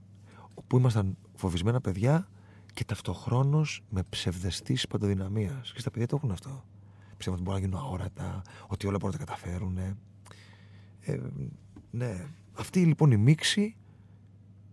όπου 0.54 0.78
ήμασταν 0.78 1.16
φοβισμένα 1.34 1.80
παιδιά 1.80 2.28
και 2.74 2.84
ταυτοχρόνως 2.84 3.82
με 3.88 4.02
ψευδεστήσεις 4.08 4.86
παντοδυναμίας. 4.86 5.72
Και 5.72 5.80
στα 5.80 5.90
παιδιά 5.90 6.06
το 6.06 6.16
έχουν 6.16 6.30
αυτό. 6.30 6.64
Πιστεύω 7.22 7.40
ότι 7.40 7.50
μπορούν 7.50 7.62
να 7.62 7.68
γίνουν 7.68 7.86
αόρατα, 7.86 8.42
ότι 8.66 8.86
όλα 8.86 8.96
μπορούν 8.98 9.16
να 9.18 9.24
τα 9.24 9.32
καταφέρουν. 9.32 9.78
Ε, 9.78 9.96
ναι. 11.90 12.26
Αυτή 12.52 12.84
λοιπόν 12.84 13.10
η 13.10 13.16
μίξη 13.16 13.76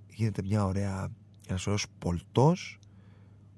γίνεται 0.10 0.41
μια 0.43 0.66
ωραία, 0.66 1.10
ένας 1.47 1.68
ωραίος 1.68 1.86
πολτός 2.00 2.80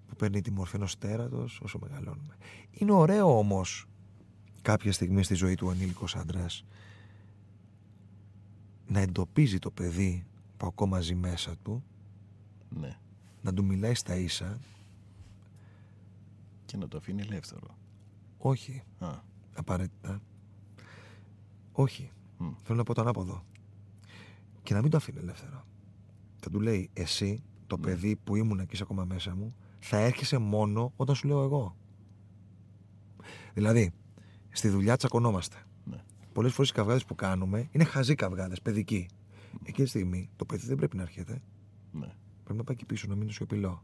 που 0.07 0.15
παίρνει 0.15 0.41
τη 0.41 0.51
μορφή 0.51 0.75
ενός 0.75 0.97
τέρατος 0.97 1.59
όσο 1.63 1.79
μεγαλώνουμε. 1.81 2.37
Είναι 2.71 2.91
ωραίο 2.91 3.37
όμως 3.37 3.85
κάποια 4.61 4.91
στιγμή 4.91 5.23
στη 5.23 5.33
ζωή 5.33 5.55
του 5.55 5.67
ο 5.67 5.71
ανήλικος 5.71 6.15
άντρας 6.15 6.65
να 8.87 8.99
εντοπίζει 8.99 9.59
το 9.59 9.71
παιδί 9.71 10.25
που 10.57 10.65
ακόμα 10.67 10.99
ζει 10.99 11.15
μέσα 11.15 11.55
του, 11.63 11.83
Ναι. 12.69 12.97
να 13.41 13.53
του 13.53 13.63
μιλάει 13.65 13.93
στα 13.95 14.15
ίσα, 14.15 14.59
Και 16.65 16.77
να 16.77 16.87
το 16.87 16.97
αφήνει 16.97 17.21
ελεύθερο. 17.21 17.79
Όχι 18.41 18.83
Α, 18.99 19.07
απαραίτητα, 19.53 20.21
όχι, 21.71 22.11
μ. 22.37 22.45
θέλω 22.63 22.77
να 22.77 22.83
πω 22.83 22.93
το 22.93 23.01
ανάποδο, 23.01 23.43
και 24.63 24.73
να 24.73 24.81
μην 24.81 24.89
το 24.91 24.97
αφήνει 24.97 25.19
ελεύθερο. 25.19 25.63
Θα 26.39 26.49
του 26.49 26.59
λέει 26.59 26.89
εσύ, 26.93 27.43
το 27.67 27.77
Ναι. 27.77 27.83
παιδί 27.83 28.15
που 28.15 28.35
ήμουν 28.35 28.57
και 28.57 28.69
είσαι 28.73 28.83
ακόμα 28.83 29.05
μέσα 29.05 29.35
μου, 29.35 29.55
θα 29.79 29.97
έρχεσαι 29.97 30.37
μόνο 30.37 30.93
όταν 30.95 31.15
σου 31.15 31.27
λέω 31.27 31.43
εγώ. 31.43 31.75
Δηλαδή, 33.53 33.91
στη 34.49 34.69
δουλειά 34.69 34.97
τσακωνόμαστε. 34.97 35.55
Ναι. 35.85 36.03
Πολλές 36.33 36.53
φορές 36.53 36.69
οι 36.69 36.73
καυγάδες 36.73 37.05
που 37.05 37.15
κάνουμε 37.15 37.67
είναι 37.71 37.83
χαζοί 37.83 38.15
καυγάδες, 38.15 38.61
παιδικοί. 38.61 39.07
Εκείνη 39.63 39.83
τη 39.83 39.89
στιγμή 39.89 40.29
το 40.35 40.45
παιδί 40.45 40.65
δεν 40.67 40.75
πρέπει 40.77 40.95
να 40.95 41.01
έρχεται. 41.01 41.41
Ναι. 41.91 42.07
Πρέπει 42.43 42.57
να 42.59 42.63
πάει 42.63 42.75
εκεί 42.75 42.85
πίσω, 42.85 43.07
να 43.09 43.15
μείνει 43.15 43.31
σιωπηλό. 43.31 43.81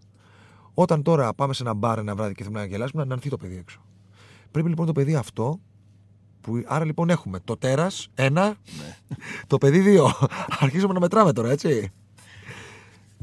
Όταν 0.74 1.03
τώρα 1.03 1.34
πάμε 1.34 1.53
σε 1.53 1.64
ένα 1.64 1.74
μπαρ 1.74 1.99
ένα 1.99 2.16
βράδυ 2.16 2.34
και 2.34 2.43
θέλουμε 2.43 2.62
να 2.62 2.68
γελάσουμε, 2.68 3.05
να 3.05 3.14
ανθεί 3.14 3.30
το 3.30 3.38
παιδί 3.38 3.55
έξω. 3.55 3.82
Πρέπει 4.52 4.70
λοιπόν 4.70 4.86
το 4.86 4.91
παιδί 4.91 5.16
αυτό. 5.16 5.60
Που, 6.41 6.64
άρα 6.66 6.86
λοιπόν 6.86 7.10
έχουμε 7.10 7.39
το 7.39 7.58
τέρας, 7.58 8.10
ένα, 8.16 8.45
Ναι. 8.48 8.98
το 9.48 9.58
παιδί 9.58 9.80
δύο. 9.80 10.12
Αρχίζουμε 10.60 10.93
να 10.93 11.00
μετράμε 11.00 11.34
τώρα, 11.34 11.50
έτσι. 11.50 11.91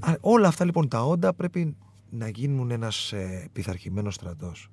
Α, 0.01 0.14
όλα 0.20 0.49
αυτά 0.49 0.64
λοιπόν 0.64 0.89
τα 0.89 1.05
όντα 1.07 1.35
πρέπει 1.35 1.77
να 2.11 2.29
γίνουν 2.29 2.70
ένας 2.70 3.12
ε, 3.12 3.49
πειθαρχημένος 3.53 4.14
στρατός. 4.14 4.70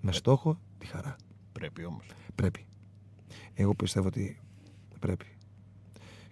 Με 0.00 0.12
στόχο 0.12 0.60
τη 0.78 0.86
χαρά. 0.86 1.16
Πρέπει 1.52 1.84
όμως. 1.84 2.06
Πρέπει. 2.34 2.66
Εγώ 3.54 3.74
πιστεύω 3.74 4.06
ότι 4.06 4.40
πρέπει. 4.98 5.26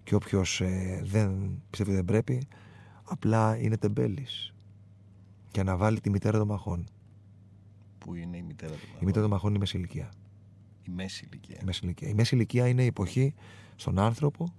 Και 0.04 0.14
όποιος 0.14 0.62
δεν 1.02 1.60
πιστεύει 1.70 1.94
δεν 1.94 2.04
πρέπει, 2.04 2.46
απλά 3.04 3.56
είναι 3.58 3.76
τεμπέλης. 3.76 4.54
Και 5.50 5.60
αναβάλει 5.60 6.00
τη 6.00 6.10
μητέρα 6.10 6.38
των 6.38 6.46
μαχών. 6.46 6.84
Που 8.08 8.14
είναι 8.14 8.36
η 8.36 8.42
μητέρα 8.42 8.72
του. 8.72 8.86
Η 9.00 9.04
μητέρα 9.04 9.20
των 9.22 9.30
μαχών 9.30 9.48
είναι 9.48 9.56
η 9.56 9.60
μέση 9.60 9.76
ηλικία. 9.76 10.12
Η 10.86 10.90
μέση 10.90 11.28
ηλικία. 11.30 11.58
Η 11.60 11.64
μέση 11.64 11.80
ηλικία, 11.84 12.08
η 12.08 12.14
μέση 12.14 12.34
ηλικία 12.34 12.68
είναι 12.68 12.82
η 12.82 12.86
εποχή 12.86 13.34
στον 13.76 13.98
άνθρωπο 13.98 14.54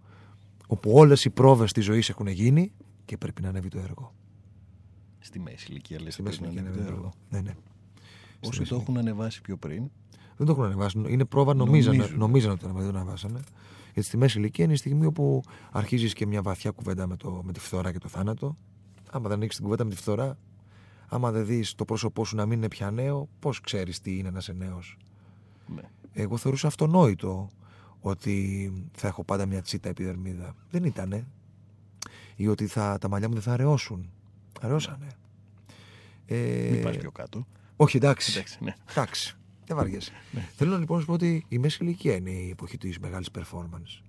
όπου 0.68 0.91
όλες 0.91 1.26
οι 1.26 1.30
πρόβες 1.30 1.72
της 1.72 1.86
ζωής 1.86 2.10
έχουν 2.10 2.28
γίνει 2.28 2.72
και 3.06 3.18
πρέπει 3.18 3.41
να 3.41 3.50
ανέβει 3.50 3.68
το 3.68 3.80
έργο. 3.80 4.14
Στη 5.20 5.39
μέση 5.39 5.68
ηλικία 5.72 6.02
λες 6.02 6.14
Στη 6.14 6.22
μέση 6.22 6.39
πρέπει 6.39 6.56
να 6.56 6.62
ηλικία 6.62 6.80
είναι 6.82 6.89
ανέβει 6.89 6.95
το 6.95 7.02
το 7.02 7.10
έργο. 7.10 7.14
έργο. 7.30 7.43
Ναι, 7.43 7.50
ναι. 7.50 7.56
Στη 8.39 8.47
Όσοι 8.50 8.60
μέση 8.60 8.72
το 8.72 8.78
έχουν 8.78 8.97
ανεβάσει 8.97 9.41
πιο 9.41 9.58
πριν, 9.58 9.89
Δεν 10.38 10.45
το 10.47 10.52
έχουν 10.52 10.64
ανεβάσει. 10.64 11.02
Είναι 11.08 11.26
πρόβα, 11.26 11.54
νομίζανε, 11.54 11.97
Νομίζουν. 11.97 12.18
νομίζανε 12.20 12.54
ότι 12.54 12.64
το 12.64 12.70
ανεβάσανε. 12.88 13.39
Γιατί 13.93 14.08
στη 14.08 14.18
μέση 14.18 14.39
ηλικία 14.39 14.64
είναι 14.64 14.74
η 14.74 14.78
στιγμή 14.78 15.06
όπου 15.06 15.41
αρχίζεις 15.72 16.14
και 16.14 16.26
μια 16.26 16.41
βαθιά 16.41 16.72
κουβέντα 16.72 17.08
με, 17.08 17.16
το, 17.18 17.41
με 17.45 17.52
τη 17.52 17.60
φθορά 17.60 17.91
και 17.91 17.97
το 17.97 18.08
θάνατο. 18.08 18.58
Άμα 19.12 19.28
δεν 19.28 19.38
ανοίξει 19.38 19.56
την 19.58 19.66
κουβέντα 19.66 19.84
με 19.84 19.89
τη 19.89 19.95
φθορά, 19.95 20.38
άμα 21.10 21.32
δεν 21.32 21.45
δεις 21.45 21.76
το 21.76 21.86
πρόσωπό 21.86 22.26
σου 22.26 22.36
να 22.36 22.45
μην 22.45 22.57
είναι 22.57 22.68
πια 22.68 22.91
νέο, 22.91 23.30
πώς 23.39 23.62
ξέρεις 23.62 24.01
τι 24.01 24.18
είναι 24.18 24.30
να 24.30 24.38
είσαι 24.38 24.53
νέος; 24.53 24.97
ναι. 25.76 25.82
Εγώ 26.14 26.38
θεωρούσα 26.38 26.68
αυτονόητο 26.68 27.49
ότι 28.01 28.72
θα 28.95 29.07
έχω 29.07 29.24
πάντα 29.24 29.45
μια 29.45 29.62
τσίτα 29.62 29.89
επιδερμίδα. 29.89 30.55
Δεν 30.70 30.84
ήτανε. 30.84 31.28
Ή 32.36 32.47
ότι 32.47 32.68
θα, 32.68 32.97
τα 32.97 33.10
μαλλιά 33.10 33.28
μου 33.28 33.34
δεν 33.34 33.43
θα 33.43 33.53
αραιώσουν. 33.53 34.10
Αραιώσανε. 34.62 35.07
Ε, 36.26 36.70
Μην 36.72 36.84
πας 36.84 36.97
πιο 36.97 37.12
κάτω. 37.12 37.47
όχι, 37.76 37.97
εντάξει. 37.97 38.32
Εντάξει, 38.32 38.57
ναι. 38.64 38.74
Εντάξει. 38.89 39.38
Δεν 39.66 39.78
βαριέσαι. 39.78 40.12
Θέλω 40.57 40.78
λοιπόν 40.78 40.95
να 40.95 41.01
σου 41.01 41.07
πω 41.07 41.14
ότι 41.14 41.45
η 41.47 41.57
μέση 41.57 41.84
ηλικία 41.84 42.16
είναι 42.16 42.30
η 42.30 42.49
εποχή 42.49 42.78
της 42.78 42.99
μεγάλης 42.99 43.30
performance. 43.38 44.01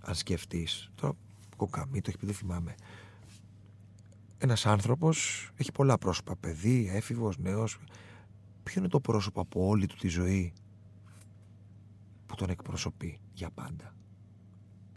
Αν 0.00 0.14
σκεφτείς. 0.14 0.90
Τώρα, 0.94 1.12
κοκαμί, 1.56 2.00
το 2.00 2.06
έχεις 2.08 2.20
πει, 2.20 2.26
δεν 2.26 2.34
θυμάμαι. 2.34 2.74
Ένας 4.44 4.66
άνθρωπος 4.66 5.48
έχει 5.56 5.72
πολλά 5.72 5.98
πρόσωπα. 5.98 6.36
Παιδί, 6.36 6.90
έφηβος, 6.92 7.38
νέος. 7.38 7.78
Ποιο 8.62 8.80
είναι 8.80 8.88
το 8.88 9.00
πρόσωπο 9.00 9.40
από 9.40 9.66
όλη 9.66 9.86
του 9.86 9.96
τη 9.96 10.08
ζωή 10.08 10.52
που 12.26 12.34
τον 12.34 12.50
εκπροσωπεί 12.50 13.20
για 13.32 13.50
πάντα; 13.50 13.94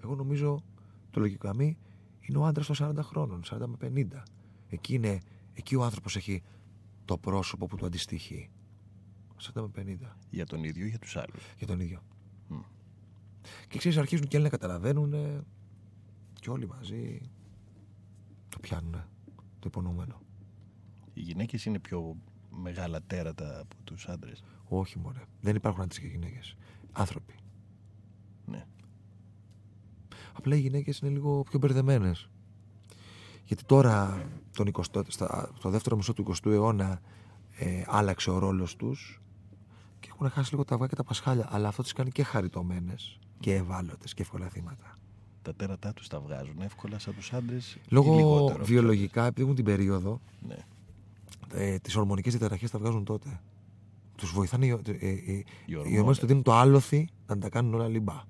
Εγώ 0.03 0.15
νομίζω 0.15 0.63
το 1.11 1.19
λογικό 1.19 1.47
αμύ 1.47 1.77
είναι 2.19 2.37
ο 2.37 2.45
άντρας 2.45 2.65
των 2.65 2.75
40 2.97 3.03
χρόνων, 3.03 3.41
40 3.45 3.65
με 3.67 4.07
50. 4.11 4.23
Εκεί, 4.69 4.93
είναι, 4.93 5.19
εκεί 5.53 5.75
ο 5.75 5.83
άνθρωπος 5.83 6.15
έχει 6.15 6.43
το 7.05 7.17
πρόσωπο 7.17 7.65
που 7.65 7.75
του 7.75 7.85
αντιστοιχεί. 7.85 8.49
40 9.53 9.61
με 9.61 9.69
50 9.75 10.15
Για 10.29 10.45
τον 10.45 10.63
ίδιο 10.63 10.85
ή 10.85 10.89
για 10.89 10.99
τους 10.99 11.15
άλλους; 11.17 11.43
για 11.57 11.67
τον 11.67 11.79
ίδιο. 11.79 12.01
Μμ. 12.47 12.59
Και 13.67 13.77
ξέρεις, 13.77 13.97
αρχίζουν 13.97 14.27
και 14.27 14.35
άλλοι 14.35 14.45
να 14.45 14.51
καταλαβαίνουν 14.51 15.13
ε, 15.13 15.43
και 16.33 16.49
όλοι 16.49 16.67
μαζί 16.67 17.21
το 18.49 18.59
πιάνουν 18.59 19.03
το 19.65 19.79
υπονοούμενο. 19.79 20.21
Οι 21.13 21.21
γυναίκες 21.21 21.65
είναι 21.65 21.79
πιο 21.79 22.15
μεγάλα 22.49 23.01
τέρατα 23.01 23.59
από 23.59 23.75
τους 23.83 24.07
άντρες. 24.07 24.43
Όχι, 24.67 24.99
μωρέ. 24.99 25.21
Δεν 25.41 25.55
υπάρχουν 25.55 25.81
άντρες 25.81 25.99
και 25.99 26.07
γυναίκες. 26.07 26.55
Άνθρωποι. 26.91 27.35
Ναι. 28.45 28.65
Απλά 30.33 30.55
οι 30.55 30.59
γυναίκες 30.59 30.99
είναι 30.99 31.11
λίγο 31.11 31.43
πιο 31.43 31.59
μπερδεμένες. 31.59 32.29
Γιατί 33.43 33.63
τώρα, 33.63 34.27
τον 34.51 34.67
20, 34.67 35.01
στα, 35.07 35.51
το 35.61 35.69
δεύτερο 35.69 35.95
μισό 35.95 36.13
του 36.13 36.25
20ου 36.27 36.51
αιώνα, 36.51 37.01
ε, 37.57 37.83
άλλαξε 37.85 38.29
ο 38.29 38.37
ρόλος 38.37 38.75
τους 38.75 39.21
και 39.99 40.09
έχουν 40.11 40.29
χάσει 40.29 40.51
λίγο 40.51 40.65
τα 40.65 40.75
αυγά 40.75 40.87
και 40.87 40.95
τα 40.95 41.03
πασχάλια. 41.03 41.47
Αλλά 41.49 41.67
αυτό 41.67 41.81
τις 41.81 41.93
κάνει 41.93 42.11
και 42.11 42.23
χαριτωμένες 42.23 43.19
και 43.39 43.55
ευάλωτες 43.55 44.13
και 44.13 44.21
εύκολα 44.21 44.49
θύματα. 44.49 44.97
Τα 45.45 45.55
τέρατά 45.55 45.93
τους 45.93 46.07
τα 46.07 46.19
βγάζουν 46.19 46.61
εύκολα 46.61 46.99
σαν 46.99 47.15
τους 47.15 47.33
άντρες. 47.33 47.77
Λόγω 47.89 48.57
βιολογικά, 48.61 49.25
επειδή 49.25 49.41
έχουν 49.41 49.55
την 49.55 49.65
περίοδο, 49.65 50.21
Ναι. 50.47 50.55
ε, 51.53 51.77
τις 51.77 51.95
ορμονικές 51.95 52.33
διαταραχές 52.33 52.71
τα 52.71 52.79
βγάζουν 52.79 53.03
τότε. 53.03 53.39
Τους 54.15 54.31
βοηθάνε 54.31 54.65
οι, 54.65 54.69
ε, 54.69 54.91
ε, 54.91 55.09
ε, 55.09 55.43
οι 55.65 55.75
ορμόνες. 55.75 55.97
ορμόνες 55.97 56.19
του 56.19 56.25
δίνουν 56.25 56.43
το 56.43 56.53
άλοθη 56.53 57.07
να 57.27 57.37
τα 57.37 57.49
κάνουν 57.49 57.73
όλα 57.73 57.87
λιμπά. 57.87 58.23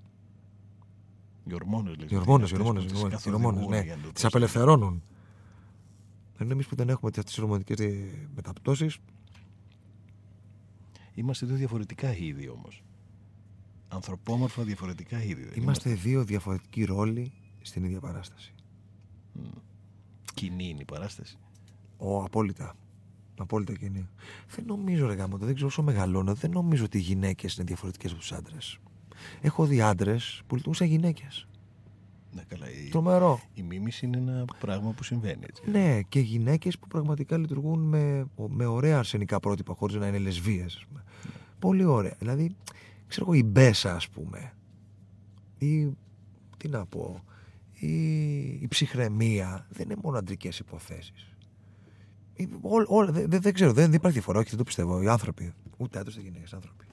Οι 1.47 1.53
ορμόνες, 1.53 1.97
λέει. 1.97 2.07
Οι 2.11 2.15
ορμόνες, 2.15 2.51
οι 2.51 2.55
ορμόνες, 2.55 2.83
οι 3.25 3.29
ορμόνες, 3.29 3.65
ναι. 3.67 3.83
Τις 4.13 4.25
απελευθερώνουν. 4.25 5.03
Ενώ 6.37 6.51
εμείς 6.51 6.67
που 6.67 6.75
δεν 6.75 6.89
έχουμε 6.89 7.09
αυτές 7.09 7.23
τις 7.23 7.37
ορμονικές 7.39 7.77
μεταπτώσεις, 8.35 8.97
Είμαστε 11.15 11.45
δύο 11.45 11.55
διαφορετικά 11.55 12.15
είδη 12.17 12.49
όμως. 12.49 12.83
Ανθρωπόμορφα 13.95 14.63
διαφορετικά 14.63 15.23
είδη. 15.23 15.43
δεν 15.43 15.61
είμαστε 15.61 15.93
δύο 15.93 16.23
διαφορετικοί 16.23 16.83
ρόλοι 16.83 17.31
στην 17.61 17.83
ίδια 17.83 17.99
παράσταση. 17.99 18.53
Κοινή 20.33 20.69
είναι 20.69 20.81
η 20.81 20.85
παράσταση. 20.85 21.37
Ο, 21.97 22.23
απόλυτα. 22.23 22.75
Απόλυτα 23.37 23.73
κοινή. 23.73 24.09
Δεν 24.55 24.65
νομίζω, 24.65 25.07
ρε 25.07 25.13
γάμο, 25.13 25.37
δεν 25.37 25.53
ξέρω 25.53 25.67
όσο 25.67 25.83
μεγαλώνω, 25.83 26.33
δεν 26.33 26.51
νομίζω 26.51 26.83
ότι 26.83 26.97
οι 26.97 27.01
γυναίκες 27.01 27.55
είναι 27.55 27.65
διαφορετικές 27.65 28.11
από 28.11 28.19
τους 28.19 28.31
άντρες. 28.31 28.79
Έχω 29.41 29.65
δει 29.65 29.81
άντρες 29.81 30.41
που 30.47 30.55
λειτουργούν 30.55 30.73
σαν 30.73 30.87
γυναίκες. 30.87 31.47
Ναι, 32.31 32.43
καλά. 32.47 32.69
Η, 32.69 32.89
Τρομερό. 32.89 33.41
η 33.53 33.61
μίμηση 33.61 34.05
είναι 34.05 34.17
ένα 34.17 34.45
πράγμα 34.59 34.91
που 34.91 35.03
συμβαίνει 35.03 35.43
έτσι. 35.47 35.69
Ναι, 35.71 36.01
και 36.01 36.19
γυναίκες 36.19 36.79
που 36.79 36.87
πραγματικά 36.87 37.37
λειτουργούν 37.37 37.79
με, 37.79 38.27
με 38.47 38.65
ωραία 38.65 38.97
αρσενικά 38.97 39.39
πρότυπα, 39.39 39.73
χωρίς 39.73 39.95
να 39.95 40.07
είναι 40.07 40.17
λεσβείε. 40.17 40.65
Πολύ 41.59 41.83
ωραία. 41.83 42.15
Δηλαδή, 42.19 42.55
ξέρω 43.07 43.25
εγώ, 43.25 43.33
η 43.33 43.43
Μπέσα, 43.43 43.95
ας 43.95 44.09
πούμε. 44.09 44.53
Ή. 45.57 45.89
Τι 46.57 46.67
να 46.67 46.85
πω. 46.85 47.23
Η, 47.73 47.97
η 48.43 48.67
ψυχραιμία 48.69 49.67
δεν 49.69 49.85
είναι 49.89 49.99
μόνο 50.03 50.17
αντρικές 50.17 50.59
υποθέσεις. 50.59 51.29
Δεν, 52.37 53.27
δεν, 53.29 53.41
δεν 53.41 53.53
ξέρω, 53.53 53.73
δεν, 53.73 53.83
δεν 53.85 53.93
υπάρχει 53.93 54.17
διαφορά. 54.17 54.39
Όχι, 54.39 54.49
δεν 54.49 54.57
το 54.57 54.63
πιστεύω. 54.63 55.01
Οι 55.01 55.07
άνθρωποι. 55.07 55.53
Ούτε 55.77 55.99
άντρες 55.99 56.15
ούτε 56.15 56.25
γυναίκες 56.25 56.53
άνθρωποι. 56.53 56.85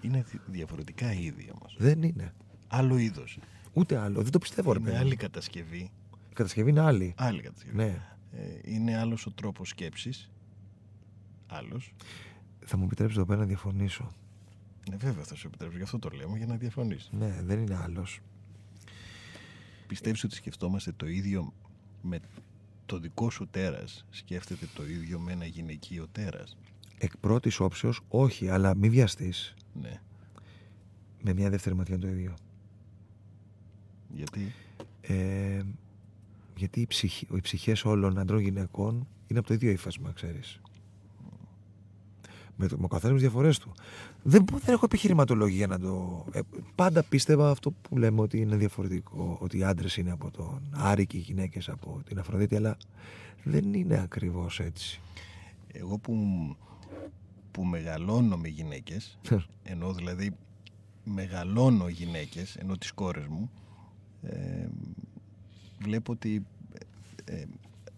Είναι 0.00 0.24
δι- 0.30 0.40
διαφορετικά 0.46 1.12
είδη 1.12 1.50
όμως. 1.58 1.76
Δεν 1.78 2.02
είναι. 2.02 2.34
Άλλο 2.68 2.96
είδος. 2.98 3.38
Ούτε 3.72 3.96
άλλο. 3.98 4.22
Δεν 4.22 4.30
το 4.32 4.38
πιστεύω, 4.38 4.72
ρε 4.72 4.78
Είναι 4.78 4.88
παιδί. 4.90 5.00
άλλη 5.00 5.16
κατασκευή. 5.16 5.90
Η 6.30 6.34
κατασκευή 6.34 6.70
είναι 6.70 6.80
άλλη. 6.80 7.14
Άλλη 7.16 7.42
κατασκευή. 7.42 7.76
Ναι. 7.76 8.02
Ε, 8.32 8.44
είναι 8.62 8.98
άλλος 8.98 9.26
ο 9.26 9.30
τρόπος 9.32 9.68
σκέψης. 9.68 10.30
Άλλος. 11.46 11.94
Θα 12.64 12.76
μου 12.76 12.84
επιτρέψεις 12.84 13.16
εδώ 13.16 13.26
πέρα 13.26 13.40
να 13.40 13.46
διαφωνήσω. 13.46 14.12
Ναι, 14.90 14.96
βέβαια 14.96 15.24
θα 15.24 15.34
σου 15.34 15.46
επιτρέψω. 15.46 15.76
Γι' 15.76 15.82
αυτό 15.82 15.98
το 15.98 16.08
λέμε 16.08 16.36
για 16.36 16.46
να 16.46 16.56
διαφωνήσει. 16.56 17.08
Ναι, 17.12 17.42
δεν 17.42 17.60
είναι 17.60 17.76
άλλος. 17.76 18.20
Πιστεύεις 19.86 20.24
ότι 20.24 20.34
σκεφτόμαστε 20.34 20.92
το 20.92 21.06
ίδιο 21.06 21.52
με 22.02 22.20
το 22.86 22.98
δικό 22.98 23.30
σου 23.30 23.48
τέρας; 23.50 24.06
Σκέφτεται 24.10 24.68
το 24.74 24.86
ίδιο 24.86 25.18
με 25.18 25.32
ένα 25.32 25.44
γυναικείο 25.44 26.06
τέρας; 26.12 26.56
Εκ 26.98 27.16
πρώτης 27.16 27.60
όψεως, 27.60 28.00
όχι, 28.08 28.48
αλλά 28.48 28.76
μη 28.76 28.88
βιαστείς. 28.90 29.54
Ναι. 29.72 30.00
Με 31.22 31.32
μια 31.32 31.50
δεύτερη 31.50 31.74
ματιά 31.74 31.94
είναι 31.94 32.04
το 32.04 32.10
ίδιο. 32.10 32.34
Γιατί; 34.12 34.54
Ε, 35.00 35.62
γιατί 36.56 36.80
οι, 36.80 36.86
ψυχ, 36.86 37.22
οι 37.22 37.40
ψυχές 37.40 37.84
όλων 37.84 38.18
ανδρών 38.18 38.40
γυναικών 38.40 39.06
είναι 39.26 39.38
από 39.38 39.48
το 39.48 39.54
ίδιο 39.54 39.70
ύφασμα, 39.70 40.12
ξέρεις. 40.12 40.60
Με, 42.56 42.66
το, 42.66 42.78
με 42.78 42.84
ο 42.84 42.88
καθένας 42.88 43.12
με 43.12 43.18
τις 43.18 43.28
διαφορές 43.28 43.58
του. 43.58 43.74
Δεν, 44.30 44.42
μπο- 44.42 44.58
δεν 44.58 44.74
έχω 44.74 44.84
επιχειρηματολογία 44.84 45.66
να 45.66 45.78
το. 45.78 46.24
Ε, 46.32 46.40
πάντα 46.74 47.02
πίστευα 47.02 47.50
αυτό 47.50 47.70
που 47.70 47.98
λέμε 47.98 48.20
ότι 48.20 48.38
είναι 48.38 48.56
διαφορετικό. 48.56 49.36
Ότι 49.40 49.58
οι 49.58 49.64
άντρες 49.64 49.96
είναι 49.96 50.10
από 50.10 50.30
τον 50.30 50.60
Άρη 50.70 51.06
και 51.06 51.16
οι 51.16 51.20
γυναίκες 51.20 51.68
από 51.68 52.00
την 52.04 52.18
Αφροδίτη, 52.18 52.56
αλλά 52.56 52.76
δεν 53.44 53.74
είναι 53.74 54.00
ακριβώς 54.00 54.60
έτσι. 54.60 55.00
Εγώ 55.72 55.98
που, 55.98 56.16
που 57.50 57.64
μεγαλώνω 57.64 58.36
με 58.36 58.48
γυναίκες 58.48 59.18
ενώ 59.62 59.92
δηλαδή 59.92 60.32
μεγαλώνω 61.04 61.88
γυναίκες 61.88 62.56
ενώ 62.56 62.76
τις 62.76 62.92
κόρες 62.92 63.26
μου 63.26 63.50
ε, 64.22 64.66
βλέπω 65.78 66.12
ότι 66.12 66.46
ε, 67.24 67.34
ε, 67.34 67.46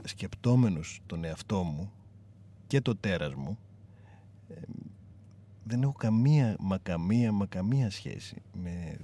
σκεπτόμενος 0.05 1.01
τον 1.07 1.25
εαυτό 1.25 1.63
μου 1.63 1.93
και 2.67 2.81
το 2.81 2.97
τέρας 2.97 3.35
μου 3.35 3.59
ε, 4.49 4.55
δεν 5.71 5.83
έχω 5.83 5.93
καμία 5.93 6.57
μα 6.61 6.79
καμία 6.79 7.33
μα 7.33 7.47
καμία 7.47 7.91
σχέση 7.91 8.43
με 8.63 8.97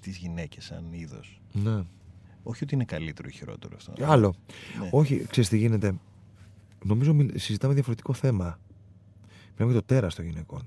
τις 0.00 0.16
γυναίκες 0.16 0.64
σαν 0.64 0.84
είδος 0.92 1.40
Ναι. 1.52 1.82
όχι 2.42 2.64
ότι 2.64 2.74
είναι 2.74 2.84
καλύτερο 2.84 3.28
ή 3.28 3.32
χειρότερο 3.32 3.76
αυτό 3.76 3.92
Και 3.92 4.04
άλλο. 4.04 4.34
Ναι. 4.80 4.88
Όχι, 4.92 5.26
ξέρεις 5.26 5.48
τι 5.48 5.56
γίνεται. 5.58 5.94
Νομίζω 6.84 7.14
μιλ- 7.14 7.38
συζητάμε 7.38 7.74
διαφορετικό 7.74 8.12
θέμα. 8.12 8.58
Μιλάμε 9.52 9.72
για 9.72 9.80
το 9.80 9.82
τέρας 9.94 10.14
των 10.14 10.24
γυναικών. 10.24 10.62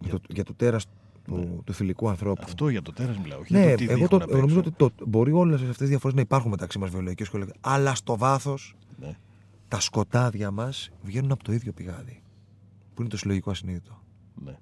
Για 0.00 0.12
το, 0.12 0.20
για 0.28 0.44
το 0.44 0.54
τέρας 0.54 0.86
του, 1.24 1.62
του 1.64 1.72
θηλυκού 1.72 2.08
ανθρώπου. 2.08 2.42
αυτό 2.44 2.68
για 2.68 2.82
το 2.82 2.92
τέρας 2.92 3.18
μιλάω 3.18 3.38
όχι 3.38 3.52
ναι, 3.52 3.60
για 3.60 3.70
το 3.70 3.76
τι 3.76 3.84
εγώ 3.84 3.92
δείχνουν 3.94 4.08
το, 4.08 4.16
απ' 4.16 4.22
έξω. 4.22 4.36
νομίζω 4.40 4.58
ότι 4.58 4.70
το, 4.70 4.90
μπορεί 5.06 5.32
όλες 5.32 5.60
αυτές 5.60 5.76
τι 5.76 5.84
διαφορές 5.84 6.14
να 6.16 6.20
υπάρχουν 6.22 6.50
μεταξύ 6.50 6.78
μας 6.78 6.90
βιολογικές 6.90 7.28
και 7.28 7.36
όλα. 7.36 7.46
Αλλά 7.60 7.94
στο 7.94 8.16
βάθος 8.16 8.74
Ναι. 9.00 9.16
τα 9.68 9.80
σκοτάδια 9.80 10.50
μας 10.50 10.90
βγαίνουν 11.02 11.32
από 11.32 11.44
το 11.44 11.52
ίδιο 11.52 11.72
πηγάδι. 11.72 12.22
Που 12.94 13.00
είναι 13.00 13.10
το 13.10 13.16
συλλογικό 13.16 13.50
ασυνείδητο. 13.50 14.01
Ναι. 14.34 14.56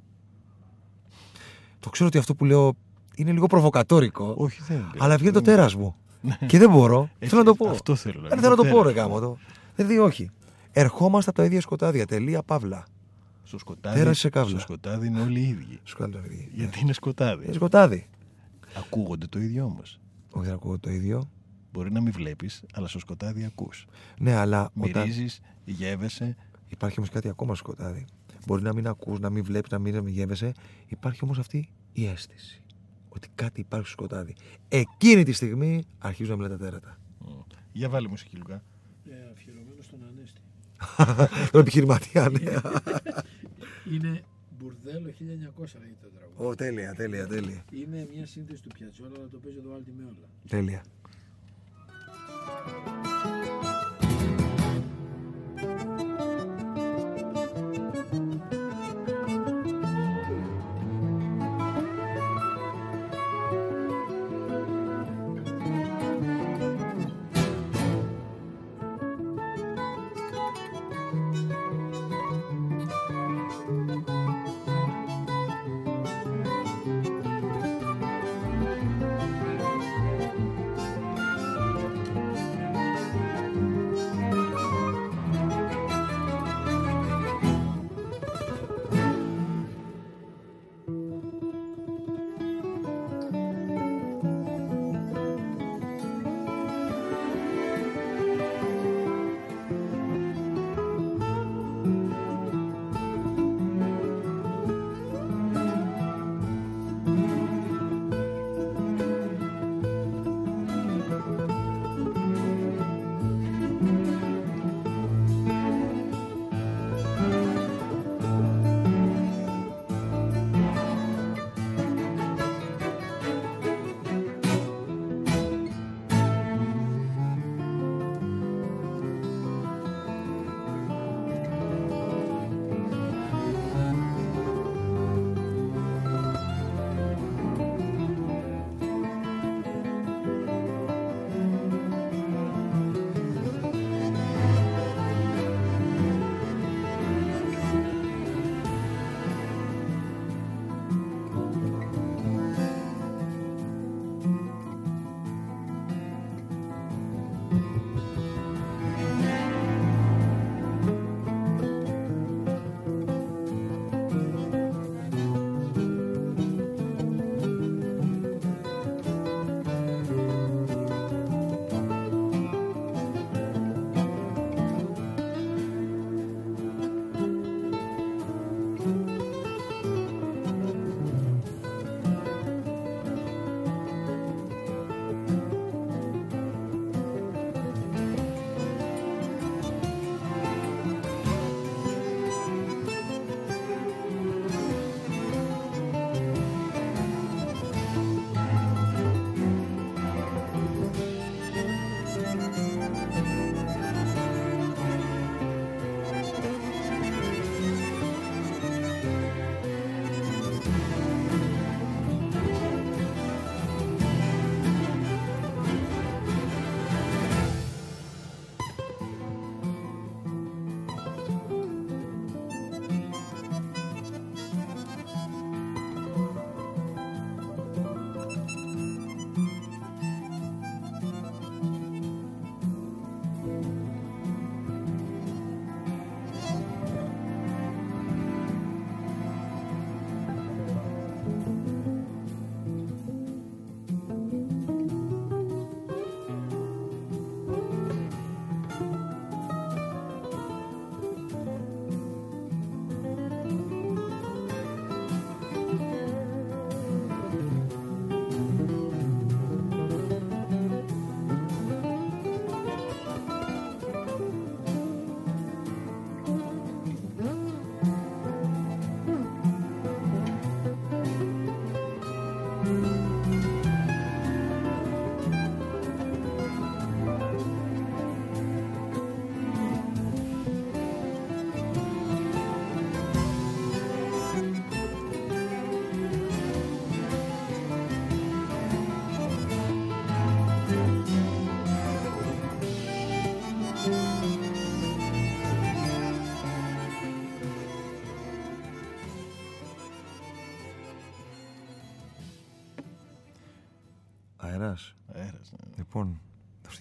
Το 1.81 1.91
ξέρω 1.91 2.09
ότι 2.09 2.19
αυτό 2.19 2.35
που 2.35 2.45
λέω 2.45 2.75
είναι 3.15 3.33
λίγο 3.33 3.47
προβοκατόρικο. 3.47 4.35
όχι 4.39 4.63
δεν 4.63 4.77
είναι. 4.77 4.91
Αλλά 4.99 5.17
βγαίνει 5.17 5.33
το 5.33 5.41
Δεν- 5.41 5.57
τέρα 5.57 5.79
μου. 5.79 5.95
και 6.47 6.59
δεν 6.59 6.71
μπορώ. 6.71 7.01
Έτσι, 7.19 7.29
θέλω 7.29 7.41
να 7.43 7.47
το 7.47 7.55
πω. 7.55 7.69
αυτό 7.71 7.95
θέλω 7.95 8.21
να 8.21 8.29
Δεν 8.29 8.37
πω, 8.39 8.43
θέλω 8.43 8.57
να 8.57 8.63
το 8.63 8.69
το 8.69 8.75
πω, 8.77 8.83
ρε 8.83 8.93
τέρας. 8.93 9.07
γάμο 9.09 9.21
το. 9.21 9.37
Δηλαδή, 9.77 9.99
όχι. 9.99 10.31
Ερχόμαστε 10.73 11.31
από 11.31 11.39
τα 11.39 11.45
ίδια 11.45 11.61
σκοτάδια. 11.61 12.07
Τελεία, 12.07 12.43
παύλα. 12.43 12.85
Στο 13.45 13.59
σκοτάδι, 13.59 13.99
Τέρας 13.99 14.19
σε 14.19 14.29
καύλα. 14.29 14.51
στο 14.51 14.59
σκοτάδι 14.59 15.07
είναι 15.07 15.21
όλοι 15.21 15.41
οι 15.41 15.49
ίδιοι. 15.49 15.79
Σκοτάδι. 15.83 16.27
είναι 16.27 16.35
ίδιο. 16.35 16.49
Γιατί 16.55 16.81
είναι 16.81 16.93
σκοτάδι. 16.93 17.45
Είναι 17.45 17.53
σκοτάδι. 17.53 18.09
Ακούγονται 18.79 19.27
το 19.27 19.39
ίδιο 19.39 19.65
όμως. 19.65 20.01
Όχι, 20.31 20.45
δεν 20.45 20.55
ακούω 20.55 20.79
το 20.79 20.91
ίδιο. 20.91 21.31
Μπορεί 21.73 21.93
να 21.93 22.01
μην 22.01 22.13
βλέπεις, 22.13 22.63
αλλά 22.75 22.89
στο 22.89 22.99
σκοτάδι 22.99 23.45
ακούς. 23.45 23.87
Ναι, 24.19 24.35
αλλά 24.35 24.71
όταν 24.81 25.03
Μυρίζεις, 25.03 25.41
γεύεσαι. 25.65 26.37
υπάρχει 26.69 26.95
όμως 26.99 27.11
κάτι 27.11 27.29
ακόμα 27.29 27.55
στο 27.55 27.65
σκοτάδι. 27.73 28.05
Μπορεί 28.47 28.63
να 28.63 28.73
μην 28.73 28.87
ακούς, 28.87 29.19
να 29.19 29.31
μην 29.31 29.45
βλέπεις, 29.45 29.71
να 29.71 29.79
μην 29.79 30.07
γεύεσαι. 30.07 30.53
Υπάρχει 30.87 31.21
όμως 31.23 31.39
αυτή 31.39 31.69
η 31.93 32.07
αίσθηση. 32.07 32.63
Ότι 33.09 33.29
κάτι 33.35 33.61
υπάρχει 33.61 33.87
στο 33.87 33.97
σκοτάδι. 33.97 34.35
Εκείνη 34.69 35.23
τη 35.23 35.33
στιγμή 35.33 35.85
αρχίζουν 35.99 36.31
να 36.31 36.37
μιλάνε 36.37 36.57
τα 36.59 36.65
τέρατα. 36.65 36.99
Για 37.73 37.89
βάλε 37.89 38.09
μουσική, 38.09 38.37
Λουκά. 38.37 38.63
Ε, 39.11 39.31
αφιερωμένο 39.33 39.83
στον 39.83 39.99
Ανέστη. 40.09 40.41
Τον 41.53 41.61
επιχειρηματία, 41.61 42.29
ναι. 42.29 42.41
Είναι 43.95 44.25
Μπουρδέλο 44.59 45.09
1900 45.09 45.13
λέγεται 45.19 45.99
το 46.03 46.09
τραγούδι. 46.09 46.49
Ω, 46.51 46.55
τέλεια, 46.55 46.95
τέλεια, 46.95 47.27
τέλεια. 47.27 47.65
Είναι 47.71 48.09
μια 48.15 48.27
σύνθεση 48.27 48.63
του 48.63 48.69
Πιατσόλα, 48.69 49.13
αλλά 49.17 49.29
το 49.29 49.39
παίζει 49.39 49.59
εδώ 49.59 49.75
Άλτη 49.75 49.93
με 49.97 50.03
όλα. 50.03 50.29
Τέλεια. 50.49 50.83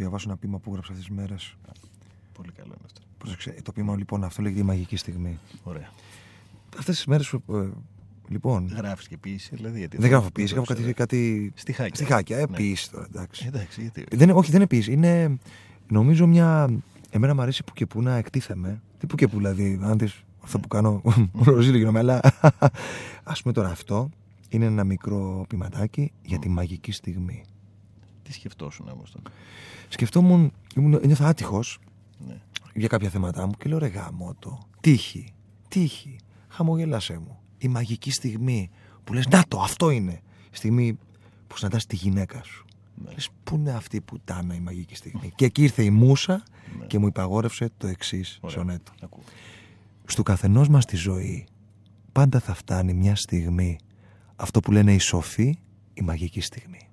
Διαβάσω 0.01 0.29
ένα 0.29 0.37
ποίημα 0.37 0.57
που 0.59 0.69
έγραψα 0.69 0.91
αυτές 0.91 1.07
τις 1.07 1.15
μέρες. 1.17 1.55
Πολύ 2.33 2.51
καλό 2.51 2.67
είναι 2.67 2.83
αυτό. 2.85 3.01
Πρόσεξε, 3.17 3.55
το 3.63 3.71
ποίημα 3.71 3.97
λοιπόν 3.97 4.23
αυτό 4.23 4.41
λέγεται 4.41 4.61
η 4.61 4.63
μαγική 4.63 4.95
στιγμή. 4.95 5.39
Ωραία. 5.63 5.89
Αυτές 6.77 6.95
τις 6.95 7.05
μέρες. 7.05 7.33
λοιπόν, 8.29 8.67
Γράφεις 8.67 9.07
και 9.07 9.17
ποιήση, 9.17 9.55
δηλαδή. 9.55 9.77
Γιατί 9.79 9.97
δεν 9.97 10.09
γράφω 10.09 10.31
ποιήση, 10.31 10.53
γράφω 10.53 10.73
κάτι. 10.73 10.93
κάτι... 10.93 11.51
Στιχάκια. 11.55 11.95
Στιχάκια, 11.95 12.37
ε, 12.37 12.45
Ναι. 12.49 12.55
ποιήση 12.57 12.91
τώρα, 12.91 13.05
εντάξει. 13.13 13.45
Εντάξει, 13.47 13.81
γιατί. 13.81 14.03
Δεν, 14.11 14.19
είναι- 14.29 14.37
όχι, 14.37 14.47
δεν 14.51 14.59
είναι 14.59 14.67
ποιήση. 14.69 14.91
Είναι 14.91 15.37
νομίζω 15.87 16.27
μια. 16.27 16.69
Εμένα 17.09 17.35
μου 17.35 17.41
αρέσει 17.41 17.63
που 17.63 17.73
και 17.73 17.85
που 17.85 18.01
να 18.01 18.15
εκτίθεμαι. 18.15 18.81
Τι 18.97 19.05
που 19.07 19.15
και 19.15 19.27
που 19.27 19.37
δηλαδή. 19.37 19.79
Αν 19.81 19.97
δεις 19.97 20.23
αυτό 20.43 20.59
που 20.59 20.67
κάνω. 20.67 21.01
Ροζίλη 21.33 21.77
γίνομαι, 21.77 21.99
αλλά. 21.99 22.19
Α 23.23 23.33
πούμε 23.41 23.53
τώρα 23.53 23.69
αυτό 23.69 24.09
είναι 24.49 24.65
ένα 24.65 24.83
μικρό 24.83 25.45
ποιηματάκι 25.49 26.11
για 26.21 26.39
τη 26.39 26.49
μαγική 26.49 26.91
στιγμή. 26.91 27.43
Τι 28.29 28.35
σκεφτόσουν 28.35 28.87
όμως 28.89 29.11
τότε; 29.11 29.29
Σκεφτόμουν, 29.89 30.51
ήμουν, 30.75 30.99
νιώθα 31.05 31.27
άτυχος 31.27 31.79
Ναι. 32.27 32.37
για 32.73 32.87
κάποια 32.87 33.09
θέματα 33.09 33.45
μου 33.45 33.51
και 33.57 33.69
λέω 33.69 33.77
ρε 33.77 33.87
γάμο 33.87 34.35
το. 34.39 34.59
Τύχη, 34.81 35.33
τύχη, 35.67 36.15
χαμογέλασέ 36.47 37.17
μου. 37.17 37.39
Η 37.57 37.67
μαγική 37.67 38.11
στιγμή 38.11 38.69
που 39.03 39.13
λες 39.13 39.27
να 39.27 39.43
το 39.47 39.59
αυτό 39.61 39.89
είναι. 39.89 40.21
Η 40.51 40.55
στιγμή 40.55 40.97
που 41.47 41.57
συναντάς 41.57 41.85
τη 41.85 41.95
γυναίκα 41.95 42.43
σου. 42.43 42.65
Ναι. 43.05 43.11
Λες 43.11 43.29
πού 43.43 43.55
είναι 43.55 43.71
αυτή 43.71 43.95
η 43.95 44.01
πουτάνα 44.01 44.55
η 44.55 44.59
μαγική 44.59 44.95
στιγμή. 44.95 45.31
και 45.35 45.45
εκεί 45.45 45.63
ήρθε 45.63 45.83
η 45.83 45.89
μουσα 45.89 46.43
Ναι. 46.79 46.85
και 46.85 46.99
μου 46.99 47.07
υπαγόρευσε 47.07 47.69
το 47.77 47.87
εξής 47.87 48.37
Ωραία. 48.41 48.55
σονέτο. 48.57 48.91
Ακούω. 49.01 49.23
Στου 50.05 50.23
καθενός 50.23 50.67
μας 50.67 50.85
τη 50.85 50.95
ζωή 50.95 51.47
πάντα 52.11 52.39
θα 52.39 52.53
φτάνει 52.53 52.93
μια 52.93 53.15
στιγμή 53.15 53.77
αυτό 54.35 54.59
που 54.59 54.71
λένε 54.71 54.93
οι 54.93 54.99
σοφοί 54.99 55.57
η 55.93 56.01
μαγική 56.01 56.41
στιγμή. 56.41 56.88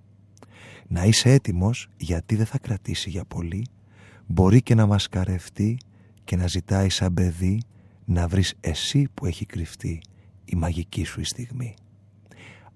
Να 0.89 1.05
είσαι 1.05 1.30
έτοιμος 1.30 1.89
γιατί 1.97 2.37
δεν 2.37 2.47
θα 2.47 2.59
κρατήσει 2.59 3.11
για 3.11 3.24
πολύ 3.24 3.66
μπορεί 4.26 4.62
και 4.62 4.74
να 4.74 4.87
μας 4.87 5.09
καρευτεί 5.09 5.78
και 6.24 6.37
να 6.37 6.47
ζητάει 6.47 6.89
σαν 6.89 7.14
παιδί 7.14 7.62
να 8.05 8.28
βρεις 8.28 8.55
εσύ 8.61 9.09
που 9.14 9.26
έχει 9.26 9.47
κρυφτεί 9.47 10.01
η 10.45 10.57
μαγική 10.57 11.05
σου 11.05 11.20
η 11.20 11.24
στιγμή. 11.24 11.74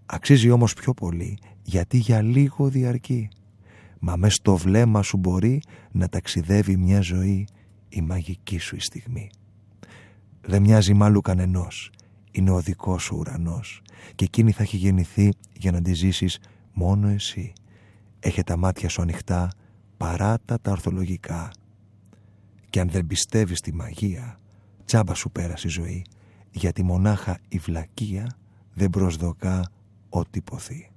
Αξίζει 0.06 0.50
όμως 0.50 0.74
πιο 0.74 0.94
πολύ 0.94 1.38
γιατί 1.62 1.96
για 1.96 2.22
λίγο 2.22 2.68
διαρκεί 2.68 3.28
μα 4.00 4.16
μες 4.16 4.34
στο 4.34 4.56
βλέμμα 4.56 5.02
σου 5.02 5.16
μπορεί 5.16 5.62
να 5.90 6.08
ταξιδεύει 6.08 6.76
μια 6.76 7.00
ζωή 7.00 7.46
η 7.88 8.00
μαγική 8.00 8.58
σου 8.58 8.76
η 8.76 8.80
στιγμή. 8.80 9.30
Δεν 10.40 10.62
μοιάζει 10.62 10.94
μάλλον 10.94 11.22
κανενός. 11.22 11.90
Είναι 12.30 12.50
ο 12.50 12.60
δικός 12.60 13.02
σου 13.02 13.16
ουρανός. 13.18 13.82
Και 14.14 14.24
εκείνη 14.24 14.52
θα 14.52 14.62
έχει 14.62 14.76
γεννηθεί 14.76 15.32
για 15.52 15.72
να 15.72 15.82
τη 15.82 15.92
ζήσεις 15.92 16.38
μόνο 16.72 17.08
εσύ. 17.08 17.52
Έχε 18.20 18.42
τα 18.42 18.56
μάτια 18.56 18.88
σου 18.88 19.02
ανοιχτά, 19.02 19.50
παράτα 19.96 20.60
τα 20.60 20.70
ορθολογικά. 20.70 21.50
Και 22.70 22.80
αν 22.80 22.88
δεν 22.90 23.06
πιστεύεις 23.06 23.58
στη 23.58 23.74
μαγεία, 23.74 24.38
τσάμπα 24.84 25.14
σου 25.14 25.30
πέρασε 25.30 25.66
η 25.66 25.70
ζωή. 25.70 26.04
Γιατί 26.50 26.82
μονάχα 26.82 27.38
η 27.48 27.58
βλακεία 27.58 28.36
δεν 28.74 28.90
προσδοκά 28.90 29.70
ό,τι 30.08 30.40
ποθεί. 30.40 30.90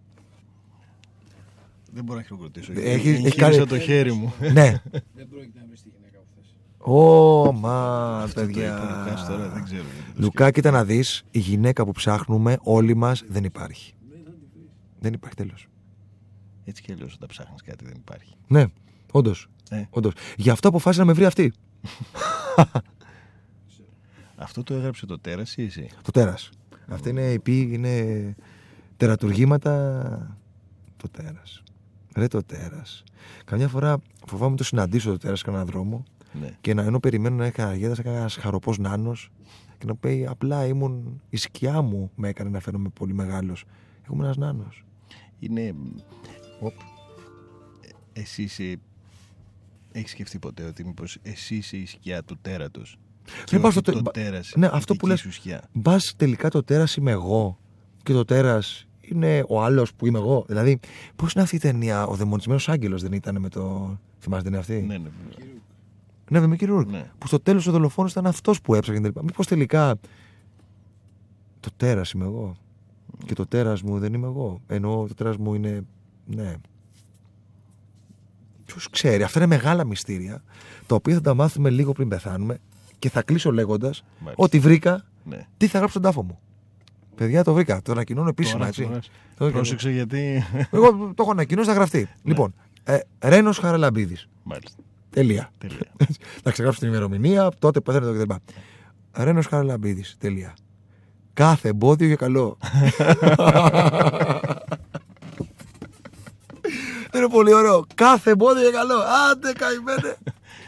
Δεν 1.92 2.04
μπορώ 2.04 2.18
να 2.20 2.24
χειροκροτήσω. 2.26 2.72
Έχει- 2.72 2.82
Έχει, 2.88 3.10
έχεις 3.10 3.26
έχει 3.26 3.38
κάνει- 3.38 3.66
το 3.68 3.80
χέρι 3.80 4.12
μου. 4.14 4.34
ναι. 4.40 4.50
Δεν 5.16 5.28
πρόκειται 5.30 5.60
να 5.60 5.66
βρεις 5.68 5.82
τη 5.84 5.90
γυναίκα 5.90 6.18
που 6.20 6.26
θες. 6.36 6.56
Ω, 6.78 7.52
μα, 7.52 8.18
Αυτό 8.24 8.42
το 8.44 8.48
είπε 8.50 8.60
ο 8.60 8.64
Λουκάς 8.74 9.06
παιδιά. 9.22 9.26
τώρα, 9.28 9.50
δεν 9.50 9.64
ξέρω. 9.64 9.82
γιατί 9.96 10.12
το 10.16 10.22
Λουκά, 10.22 10.52
κοίτα 10.52 10.72
να 10.72 10.84
δεις, 10.86 11.24
η 11.32 11.40
γυναίκα 11.40 11.86
που 11.86 11.92
ψάχνουμε 11.92 12.58
όλοι 12.62 12.96
μας 12.96 13.24
δεν 13.28 13.44
υπάρχει. 13.44 13.94
Δεν 15.00 15.14
υπάρχει 15.14 15.36
τέλος. 15.36 15.68
Σκέφτομαι. 16.64 16.70
Έτσι 16.70 16.82
κι 16.82 16.92
αλλιώς 16.92 17.14
όταν 17.14 17.28
ψάχνεις 17.28 17.62
κάτι 17.62 17.86
δεν 17.86 17.94
υπάρχει. 17.98 18.34
Ναι, 18.48 18.66
όντως. 19.12 19.48
Ε. 19.70 19.84
Όντως. 19.90 20.14
Γι' 20.38 20.50
αυτό 20.50 20.68
αποφάσισα 20.68 21.02
να 21.02 21.08
με 21.08 21.14
βρει 21.14 21.26
αυτή. 21.26 21.54
Αυτό 24.36 24.64
το 24.64 24.74
έγραψε 24.74 25.06
το 25.06 25.20
τέρας 25.20 25.58
ή 25.58 25.64
εσύ; 25.64 25.90
Το 26.02 26.12
τέρας. 26.12 26.50
Αυτά 26.88 27.10
είναι 27.10 27.32
οι 27.32 27.40
ποιοι 27.40 27.70
είναι 27.72 28.36
τερατουργήματα. 28.98 30.38
Το 30.98 31.10
τέρας. 31.10 31.64
Ρε 32.16 32.28
το 32.28 32.44
τέρας. 32.44 33.04
Καμιά 33.46 33.68
φορά 33.68 33.98
φοβάμαι 34.26 34.56
το 34.56 34.64
συναντήσω 34.64 35.12
το 35.12 35.18
τέρας 35.18 35.40
σε 35.40 35.46
κανέναν 35.46 35.66
δρόμο 35.66 36.04
Ναι. 36.42 36.58
και 36.62 36.74
να, 36.74 36.82
ενώ 36.82 37.00
περιμένω 37.00 37.36
να 37.36 37.44
έχει 37.46 37.54
καραγέδα, 37.54 37.96
σε 37.96 38.02
κανένα 38.02 38.30
χαροπός 38.30 38.78
νάνος 38.78 39.32
και 39.78 39.86
να 39.86 39.96
πει 39.96 40.26
απλά 40.30 40.66
ήμουν 40.66 41.22
η 41.30 41.38
σκιά 41.38 41.82
μου 41.82 42.12
με 42.16 42.28
έκανε 42.28 42.50
να 42.50 42.60
φαίνομαι 42.60 42.90
πολύ 42.90 43.14
μεγάλος. 43.14 43.66
Εγώ 44.04 44.14
ήμουν 44.14 44.24
ένας 44.24 44.38
νάνος. 44.38 44.86
Είναι. 45.40 45.76
Οπ. 46.64 46.74
Ε, 48.14 48.20
Εσύ 48.22 48.42
είσαι. 48.44 48.76
Έχεις 49.92 50.12
σκεφτεί 50.12 50.40
ποτέ 50.40 50.64
ότι 50.64 50.86
μήπως 50.86 51.18
εσύ 51.22 51.56
είσαι 51.56 51.78
η 51.78 51.86
σκιά 51.86 52.24
του 52.24 52.38
τέρατος; 52.42 52.98
Δεν 53.50 53.62
πάω 53.62 53.72
στο 53.72 53.82
τε- 53.82 53.96
το 53.96 54.02
μπα- 54.02 54.12
τέρας, 54.12 54.54
Ναι, 54.56 54.66
η 54.66 54.70
αυτό 54.74 54.96
που 54.96 55.08
δική 55.08 55.08
λες. 55.10 55.20
σου 55.20 55.32
σκιά. 55.32 55.70
Μπας 55.74 56.14
τελικά 56.18 56.50
το 56.50 56.64
τέρας 56.64 56.96
είμαι 56.96 57.12
εγώ 57.12 57.58
και 58.04 58.14
το 58.14 58.26
τέρας 58.26 58.88
είναι 59.02 59.44
ο 59.48 59.64
άλλος 59.64 59.94
που 59.94 60.06
είμαι 60.08 60.18
εγώ. 60.20 60.44
Δηλαδή, 60.48 60.80
πώς 61.16 61.34
είναι 61.34 61.44
αυτή 61.44 61.56
η 61.56 61.60
ταινία, 61.60 62.06
Ο 62.08 62.16
Δαιμονισμένος 62.16 62.70
Άγγελος 62.70 63.02
δεν 63.02 63.12
ήταν 63.14 63.40
με 63.40 63.50
το. 63.50 63.98
Θυμάστε 64.20 64.50
την 64.50 64.58
αυτή; 64.60 64.82
Ναι, 64.82 64.98
ναι. 64.98 65.10
Ναι, 66.30 66.40
με 66.40 66.48
Μικη 66.48 66.66
Ρούρκ. 66.66 66.90
Ναι. 66.90 67.12
Που 67.18 67.28
στο 67.28 67.40
τέλος 67.40 67.68
ο 67.68 67.72
δολοφόνος 67.72 68.12
ήταν 68.12 68.26
αυτός 68.26 68.62
που 68.62 68.76
έψαχνε. 68.76 69.12
Μήπως 69.22 69.48
τελικά. 69.48 69.96
Το 71.60 71.70
τέρας 71.78 72.12
είμαι 72.12 72.26
εγώ. 72.26 72.56
Και 73.26 73.34
το 73.34 73.46
τέρας 73.48 73.82
μου 73.82 74.00
δεν 74.00 74.14
είμαι 74.14 74.28
εγώ. 74.28 74.62
Ενώ 74.68 75.06
το 75.08 75.14
τέρας 75.14 75.38
μου 75.38 75.54
είναι. 75.54 75.84
Ναι. 76.26 76.54
Ποιος 78.66 78.90
ξέρει. 78.90 79.24
Αυτά 79.24 79.40
είναι 79.40 79.48
μεγάλα 79.48 79.86
μυστήρια. 79.86 80.44
Τα 80.88 80.96
οποία 80.96 81.14
θα 81.14 81.22
τα 81.22 81.34
μάθουμε 81.34 81.70
λίγο 81.70 81.92
πριν 81.92 82.08
πεθάνουμε. 82.08 82.58
Και 83.00 83.10
θα 83.10 83.22
κλείσω 83.22 83.52
λέγοντας 83.52 84.04
Μάλιστα. 84.20 84.44
ότι 84.44 84.60
βρήκα 84.60 85.06
ναι. 85.24 85.48
τι 85.58 85.68
θα 85.68 85.78
γράψω 85.78 86.00
στον 86.00 86.12
τάφο 86.12 86.24
μου. 86.24 86.40
Παιδιά, 87.16 87.44
το 87.44 87.54
βρήκα. 87.54 87.82
Το 87.82 87.92
ανακοινώνω 87.92 88.30
επίσημα, 88.30 88.58
Τώρα, 88.58 88.68
έτσι. 88.68 88.84
τώρα. 88.84 89.00
Το- 89.38 89.50
Πρόσεξε 89.52 89.92
γιατί. 89.92 90.44
Εγώ 90.72 90.92
το 90.92 91.14
έχω 91.20 91.32
ανακοινώσει, 91.32 91.68
θα 91.68 91.74
γραφτεί. 91.74 92.08
Λοιπόν, 92.24 92.54
ε, 92.84 93.00
Ρένος 93.20 93.58
Χαραλαμπίδης. 93.58 94.30
Μάλιστα. 94.44 94.84
Τελεία. 95.10 95.52
Τελεία. 95.58 95.92
Θα 96.44 96.52
ξεγράψω 96.52 96.80
την 96.80 96.90
ημερομηνία, 96.90 97.52
τότε 97.60 97.80
πεθαίνω 97.82 98.12
το 98.12 98.24
κτλ. 98.24 98.34
Ρένος 99.24 99.46
Χαραλαμπίδης. 99.48 100.16
Τελεία. 100.20 100.54
Κάθε 101.34 101.68
εμπόδιο 101.68 102.08
για 102.08 102.16
καλό. 102.16 102.58
Είναι 107.16 107.28
πολύ 107.30 107.54
ωραίο. 107.54 107.86
Κάθε 107.96 108.32
εμπόδιο 108.32 108.62
για 108.62 108.72
καλό. 108.72 108.96
Άντε, 109.32 109.54
καημένε. 109.54 110.16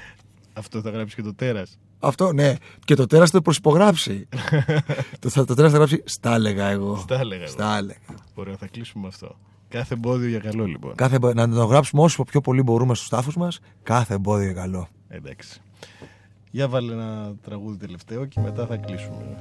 Αυτό 0.53 0.81
θα 0.81 0.89
γράψει 0.89 1.15
και 1.15 1.21
το 1.21 1.33
τέρας. 1.33 1.79
Αυτό, 1.99 2.33
ναι. 2.33 2.55
Και 2.85 2.95
το 2.95 3.05
τέρας 3.05 3.31
το 3.31 3.41
προσυπογράψει. 3.41 4.27
το, 5.19 5.29
θα- 5.29 5.45
το 5.45 5.53
τέρας 5.53 5.71
θα 5.71 5.77
γράψει. 5.77 6.01
Στα 6.05 6.33
έλεγα 6.35 6.65
εγώ. 6.67 6.95
Στα 6.97 7.19
έλεγα 7.19 7.41
εγώ. 7.43 7.51
Στα 7.51 7.77
έλεγα. 7.77 7.99
Ωραία, 8.33 8.55
θα 8.57 8.67
κλείσουμε 8.67 9.01
με 9.03 9.07
αυτό. 9.07 9.35
Κάθε 9.69 9.93
εμπόδιο 9.93 10.29
για 10.29 10.39
καλό 10.39 10.65
λοιπόν. 10.65 10.95
Κάθε, 10.95 11.15
εμπο- 11.15 11.33
να 11.33 11.49
το 11.49 11.65
γράψουμε 11.65 12.01
όσο 12.01 12.23
πιο 12.23 12.41
πολύ 12.41 12.61
μπορούμε 12.63 12.95
στους 12.95 13.09
τάφους 13.09 13.35
μας. 13.35 13.59
Κάθε 13.83 14.13
εμπόδιο 14.13 14.43
για 14.51 14.61
καλό. 14.61 14.87
Εντάξει. 15.07 15.61
Για 16.51 16.67
βάλε 16.67 16.93
ένα 16.93 17.33
τραγούδι 17.43 17.77
τελευταίο 17.77 18.25
και 18.25 18.39
μετά 18.39 18.65
θα 18.65 18.75
κλείσουμε. 18.77 19.37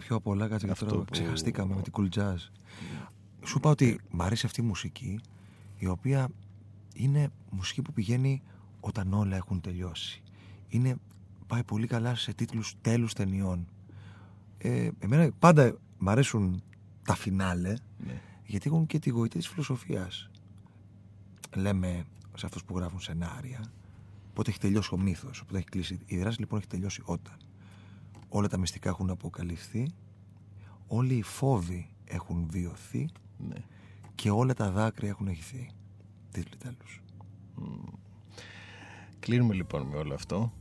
Ναι, 0.00 0.06
με 0.06 0.06
πιο 0.06 0.20
πολλά 0.20 0.48
κάτσε 0.48 0.66
και 0.66 0.72
Αυτό 0.72 0.86
τώρα 0.86 0.98
που- 1.04 1.10
ξεχαστήκαμε 1.10 1.74
με 1.74 1.82
την 1.82 1.92
cool 1.96 2.08
jazz. 2.18 2.36
Σου 3.44 3.56
είπα 3.58 3.70
ότι 3.70 4.00
μ' 4.10 4.22
αρέσει 4.22 4.46
αυτή 4.46 4.60
η 4.60 4.64
μουσική 4.64 5.20
η 5.78 5.86
οποία 5.86 6.28
είναι 6.94 7.30
μουσική 7.50 7.82
που 7.82 7.92
πηγαίνει 7.92 8.42
όταν 8.80 9.12
όλα 9.12 9.36
έχουν 9.36 9.60
τελειώσει. 9.60 10.22
Είναι, 10.68 10.96
πάει 11.46 11.64
πολύ 11.64 11.86
καλά 11.86 12.14
σε 12.14 12.32
τίτλους 12.32 12.74
τέλους 12.80 13.12
ταινιών. 13.12 13.66
Ε, 14.58 14.88
εμένα 14.98 15.30
πάντα 15.38 15.76
μ' 15.98 16.08
αρέσουν 16.08 16.62
τα 17.04 17.14
φινάλε 17.14 17.74
Ναι. 18.06 18.20
γιατί 18.46 18.68
έχουν 18.68 18.86
και 18.86 18.98
τη 18.98 19.10
γοητεία 19.10 19.40
της 19.40 19.48
φιλοσοφίας. 19.48 20.30
Λέμε 21.56 22.04
σε 22.36 22.46
αυτούς 22.46 22.64
που 22.64 22.76
γράφουν 22.76 23.00
σενάρια 23.00 23.64
πότε 24.34 24.50
έχει 24.50 24.58
τελειώσει 24.58 24.94
ο 24.94 24.98
μύθος, 24.98 25.44
πότε 25.46 25.58
έχει 25.58 25.68
κλείσει. 25.68 25.98
Η 26.06 26.18
δράση 26.18 26.38
λοιπόν 26.40 26.58
έχει 26.58 26.68
τελειώσει 26.68 27.02
όταν 27.04 27.36
όλα 28.32 28.48
τα 28.48 28.58
μυστικά 28.58 28.88
έχουν 28.88 29.10
αποκαλυφθεί, 29.10 29.90
όλοι 30.86 31.14
οι 31.14 31.22
φόβοι 31.22 31.90
έχουν 32.04 32.46
βιωθεί 32.50 33.08
ναι. 33.48 33.64
και 34.14 34.30
όλα 34.30 34.54
τα 34.54 34.70
δάκρυα 34.70 35.08
έχουν 35.08 35.26
ηχθεί. 35.26 35.70
Τίτλοι 36.30 36.56
τέλους. 36.56 37.02
Κλείνουμε 39.18 39.54
λοιπόν 39.54 39.82
με 39.82 39.96
όλο 39.96 40.14
αυτό 40.14 40.52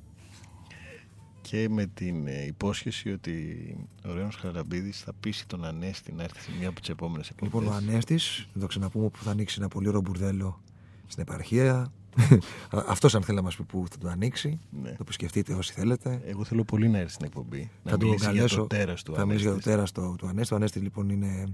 και 1.42 1.70
με 1.70 1.86
την 1.86 2.28
ε, 2.28 2.46
υπόσχεση 2.46 3.12
ότι 3.12 3.76
ο 4.06 4.14
Ρέωνος 4.14 4.36
Χαραμπίδης 4.36 5.00
θα 5.00 5.14
πείσει 5.14 5.48
τον 5.48 5.66
Ανέστη 5.66 6.12
να 6.12 6.24
έρθει 6.24 6.42
σε 6.42 6.52
μία 6.60 6.70
από 6.70 6.80
τις 6.80 6.90
επόμενες 6.90 7.30
εκπομπές. 7.30 7.54
Λοιπόν, 7.54 7.74
ο 7.74 7.76
Ανέστης, 7.76 8.48
να 8.54 8.62
το 8.62 8.68
ξαναπούμε, 8.68 9.10
που 9.10 9.24
θα 9.24 9.32
ανοίξει 9.32 9.56
ένα 9.60 9.68
πολύ 9.68 9.88
ωραίο 9.88 10.02
μπουρδέλο 10.02 10.62
στην 11.08 11.22
επαρχία. 11.22 11.92
Αυτός 12.88 13.16
αν 13.16 13.24
θέλει 13.24 13.38
να 13.38 13.44
μας 13.44 13.56
πει 13.56 13.64
που 13.64 13.86
θα 13.90 13.98
το 13.98 14.08
ανοίξει, 14.08 14.60
Ναι. 14.82 14.90
το 14.90 14.98
επισκεφτείτε 15.02 15.54
όσοι 15.54 15.74
θέλετε. 15.74 16.22
Εγώ 16.26 16.44
θέλω 16.44 16.64
πολύ 16.64 16.88
να 16.90 16.98
έρθει 16.98 17.12
στην 17.14 17.26
εκπομπή. 17.26 17.70
θα 17.84 17.92
να 17.92 17.98
του 17.98 18.06
μιλήσει 18.06 18.24
για 18.24 18.34
καλέσω. 18.34 18.58
το 18.58 18.68
τέρας 18.68 19.04
του 19.04 19.14
θα 19.16 19.26
μιλήσει 19.26 19.42
για 19.44 19.50
το 19.50 19.56
Ανέστης. 19.56 19.74
τέρας 19.74 19.92
του, 19.92 20.16
του 20.18 20.28
Ανέστη. 20.28 20.54
Ο 20.54 20.56
Ανέστη 20.58 20.80
λοιπόν 20.80 21.10
είναι. 21.10 21.54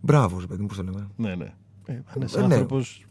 Μπράβος, 0.00 0.46
παιδί 0.46 0.60
μου, 0.60 0.66
πώς 0.66 0.76
το 0.76 0.82
λέμε. 0.82 1.08
Ναι, 1.16 1.34
ναι. 1.34 1.54
Ε, 1.86 2.00
ένας 2.16 2.34
Ε, 2.34 2.38
ναι. 2.38 2.54
άνθρωπος... 2.54 3.06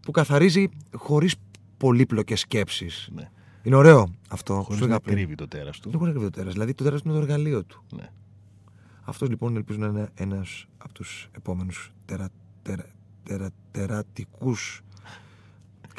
Που 0.00 0.10
καθαρίζει 0.12 0.68
χωρίς 0.94 1.34
πολύπλοκες 1.76 2.40
σκέψεις. 2.40 3.08
Ναι. 3.12 3.30
Είναι 3.62 3.76
ωραίο 3.76 4.08
αυτό. 4.30 4.52
Χωρίς 4.54 4.66
Σου 4.68 4.74
έλεγα 4.76 4.92
να 4.92 5.00
πριν. 5.00 5.14
κρύβει 5.16 5.34
το 5.34 5.48
τέρας 5.48 5.78
του. 5.80 5.90
Δεν 5.90 5.98
μπορεί 5.98 6.10
να 6.12 6.16
κρύβει 6.16 6.30
το 6.32 6.38
τέρας. 6.38 6.52
Δηλαδή 6.52 6.74
το 6.74 6.84
τέρας 6.84 7.02
του 7.02 7.08
είναι 7.08 7.16
το 7.18 7.22
εργαλείο 7.24 7.64
του. 7.64 7.82
Ναι. 7.96 8.10
Αυτός 9.02 9.28
λοιπόν 9.28 9.56
ελπίζω 9.56 9.78
να 9.78 9.86
είναι 9.86 10.08
ένας 10.14 10.66
από 10.78 10.92
τους 10.94 11.28
επόμενους 11.36 11.92
τερα, 12.04 12.28
τερα, 12.62 12.86
τερα, 13.22 13.50
τερατικούς. 13.70 14.80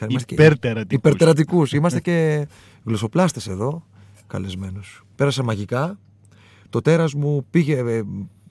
Υπερτερατικούς. 0.05 0.97
Υπερτερατικούς. 0.97 1.71
Είμαστε 1.73 1.99
και 2.01 2.47
γλωσσοπλάστες 2.83 3.47
εδώ, 3.47 3.85
καλεσμένους. 4.27 5.03
Πέρασα 5.15 5.43
μαγικά. 5.43 5.99
Το 6.69 6.81
τέρας 6.81 7.13
μου 7.13 7.45
πήγε. 7.49 7.77
ε, 7.77 8.01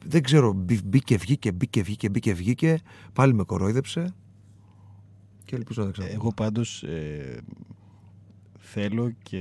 δεν 0.08 0.22
ξέρω, 0.22 0.52
μπη- 0.52 0.84
μπήκε, 0.84 1.16
βγήκε, 1.16 1.52
μπήκε, 1.52 1.82
βγήκε, 1.82 2.08
μπήκε, 2.08 2.34
βγήκε. 2.34 2.78
Πάλι 3.12 3.34
με 3.34 3.42
κορόιδεψε. 3.42 4.14
Και 5.44 5.56
ελπίζω 5.56 5.80
να 5.80 5.84
δεν 5.86 5.92
ξαναπώ. 5.92 6.14
Εγώ 6.20 6.32
πάντως 6.34 6.82
ε, 6.82 7.40
θέλω 8.58 9.10
και 9.22 9.40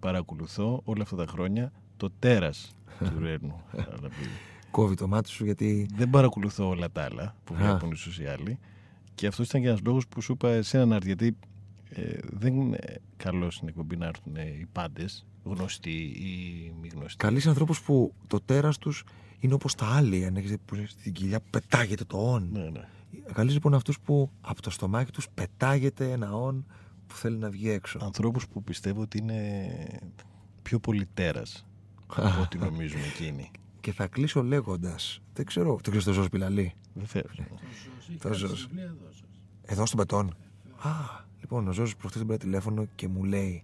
παρακολουθώ 0.00 0.80
όλα 0.84 1.02
αυτά 1.02 1.16
τα 1.16 1.26
χρόνια 1.26 1.72
το 1.96 2.10
τέρας 2.18 2.76
του 2.98 3.18
Ρένου 3.22 3.60
Χαραμπίδη. 3.70 4.30
Κόβει 4.70 4.94
το 4.94 5.08
μάτι 5.08 5.28
σου 5.28 5.44
γιατί. 5.44 5.88
Δεν 5.96 6.10
παρακολουθώ 6.10 6.68
όλα 6.68 6.90
τα 6.90 7.02
άλλα 7.02 7.34
που 7.44 7.54
Α. 7.54 7.56
βλέπουν 7.56 7.90
οι 7.90 7.96
σοσιάλοι 7.96 8.58
και 9.16 9.26
αυτός 9.26 9.48
ήταν 9.48 9.60
και 9.60 9.68
ένας 9.68 9.80
λόγος 9.84 10.08
που 10.08 10.20
σου 10.20 10.32
είπα 10.32 10.48
εσένα 10.48 10.86
να 10.86 10.94
έρθει, 10.94 11.06
γιατί 11.06 11.36
ε, 11.88 12.18
δεν 12.22 12.60
είναι 12.60 12.78
καλό 13.16 13.50
στην 13.50 13.68
εκπομπή 13.68 13.96
να 13.96 14.06
έρθουν 14.06 14.36
οι 14.36 14.66
πάντες 14.72 15.26
γνωστοί 15.42 16.00
ή 16.00 16.72
μη 16.80 16.88
γνωστοί. 16.88 17.16
Καλείς 17.16 17.46
ανθρώπους 17.46 17.82
που 17.82 18.14
το 18.26 18.40
τέρας 18.40 18.78
τους 18.78 19.04
είναι 19.38 19.54
όπως 19.54 19.74
τα 19.74 19.86
άλλη. 19.86 20.24
Αν 20.24 20.36
έχετε 20.36 20.58
που 20.64 20.84
στην 20.86 21.12
κοιλιά 21.12 21.40
πετάγεται 21.50 22.04
το 22.04 22.32
όν. 22.32 22.48
Ναι, 22.52 22.68
ναι. 22.70 22.88
Καλείς 23.32 23.54
λοιπόν 23.54 23.74
αυτούς 23.74 24.00
που 24.00 24.30
από 24.40 24.62
το 24.62 24.70
στομάχι 24.70 25.10
τους 25.10 25.28
πετάγεται 25.34 26.10
ένα 26.10 26.32
όν 26.32 26.66
που 27.06 27.14
θέλει 27.14 27.36
να 27.36 27.50
βγει 27.50 27.70
έξω. 27.70 27.98
Ανθρώπους 28.02 28.48
που 28.48 28.62
πιστεύω 28.62 29.00
ότι 29.00 29.18
είναι 29.18 29.68
πιο 30.62 30.78
πολύ 30.78 31.08
τέρας 31.14 31.66
από 32.06 32.40
ό,τι 32.40 32.58
νομίζουν 32.68 33.00
εκείνοι. 33.14 33.50
Και 33.86 33.92
θα 33.92 34.06
κλείσω 34.06 34.42
λέγοντας. 34.42 35.20
Δεν 35.32 35.44
ξέρω. 35.44 35.78
Δεν 35.82 35.90
ξέρω 35.90 36.04
το 36.04 36.12
Ζώο 36.12 36.28
Πιλαλή. 36.28 36.74
Βεβαίως. 36.94 37.36
Το 37.36 37.42
Ζώος. 37.42 38.20
Το 38.20 38.28
Έχει 38.28 38.38
Ζώος. 38.38 38.66
βιβλία 38.66 38.84
εδώ 38.84 39.08
σας. 39.10 39.28
Εδώ 39.62 39.86
στον 39.86 39.98
Πετόν. 39.98 40.36
Α, 40.82 40.90
λοιπόν, 41.40 41.68
ο 41.68 41.72
Ζώος 41.72 41.96
προχθές 41.96 42.20
με 42.20 42.26
πήρε 42.26 42.38
τηλέφωνο 42.38 42.86
και 42.94 43.08
μου 43.08 43.24
λέει 43.24 43.60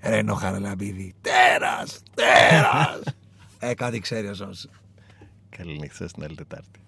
Ρένο 0.00 0.34
Χαραλαμπίδη. 0.34 1.14
Τέρας! 1.20 2.02
Τέρας! 2.14 3.00
ε, 3.58 3.74
κάτι 3.74 3.98
ξέρει 3.98 4.28
ο 4.28 4.34
Ζώος. 4.34 4.68
Καλή 5.48 5.78
νύχτα 5.78 6.08
στην 6.08 6.24
άλλη 6.24 6.34
Τετάρτη. 6.34 6.80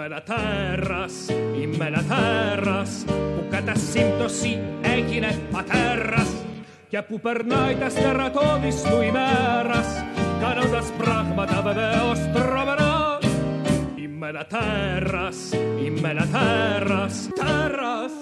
Είμαι 0.00 0.08
ένα 0.08 0.22
τέρας, 0.22 1.12
είμαι 1.62 1.86
ένα 1.86 2.04
τέρας 2.08 3.04
που 3.06 3.44
κατά 3.50 3.74
σύμπτωση 3.74 4.60
έγινε 4.82 5.38
πατέρας. 5.52 6.28
Και 6.88 7.02
που 7.02 7.20
περνάει 7.20 7.74
τα 7.74 7.88
στερατώδης 7.88 8.82
του 8.82 9.02
ημέρας 9.02 10.04
κάνοντας 10.40 10.92
πράγματα 10.98 11.62
βεβαίως 11.62 12.18
τρομερά 12.32 13.18
Είμαι 13.96 14.28
ένα 14.28 14.46
τέρας, 14.46 15.36
είμαι 15.84 16.08
ένα 16.08 16.26
τέρας, 16.26 17.28
τέρας 17.34 18.12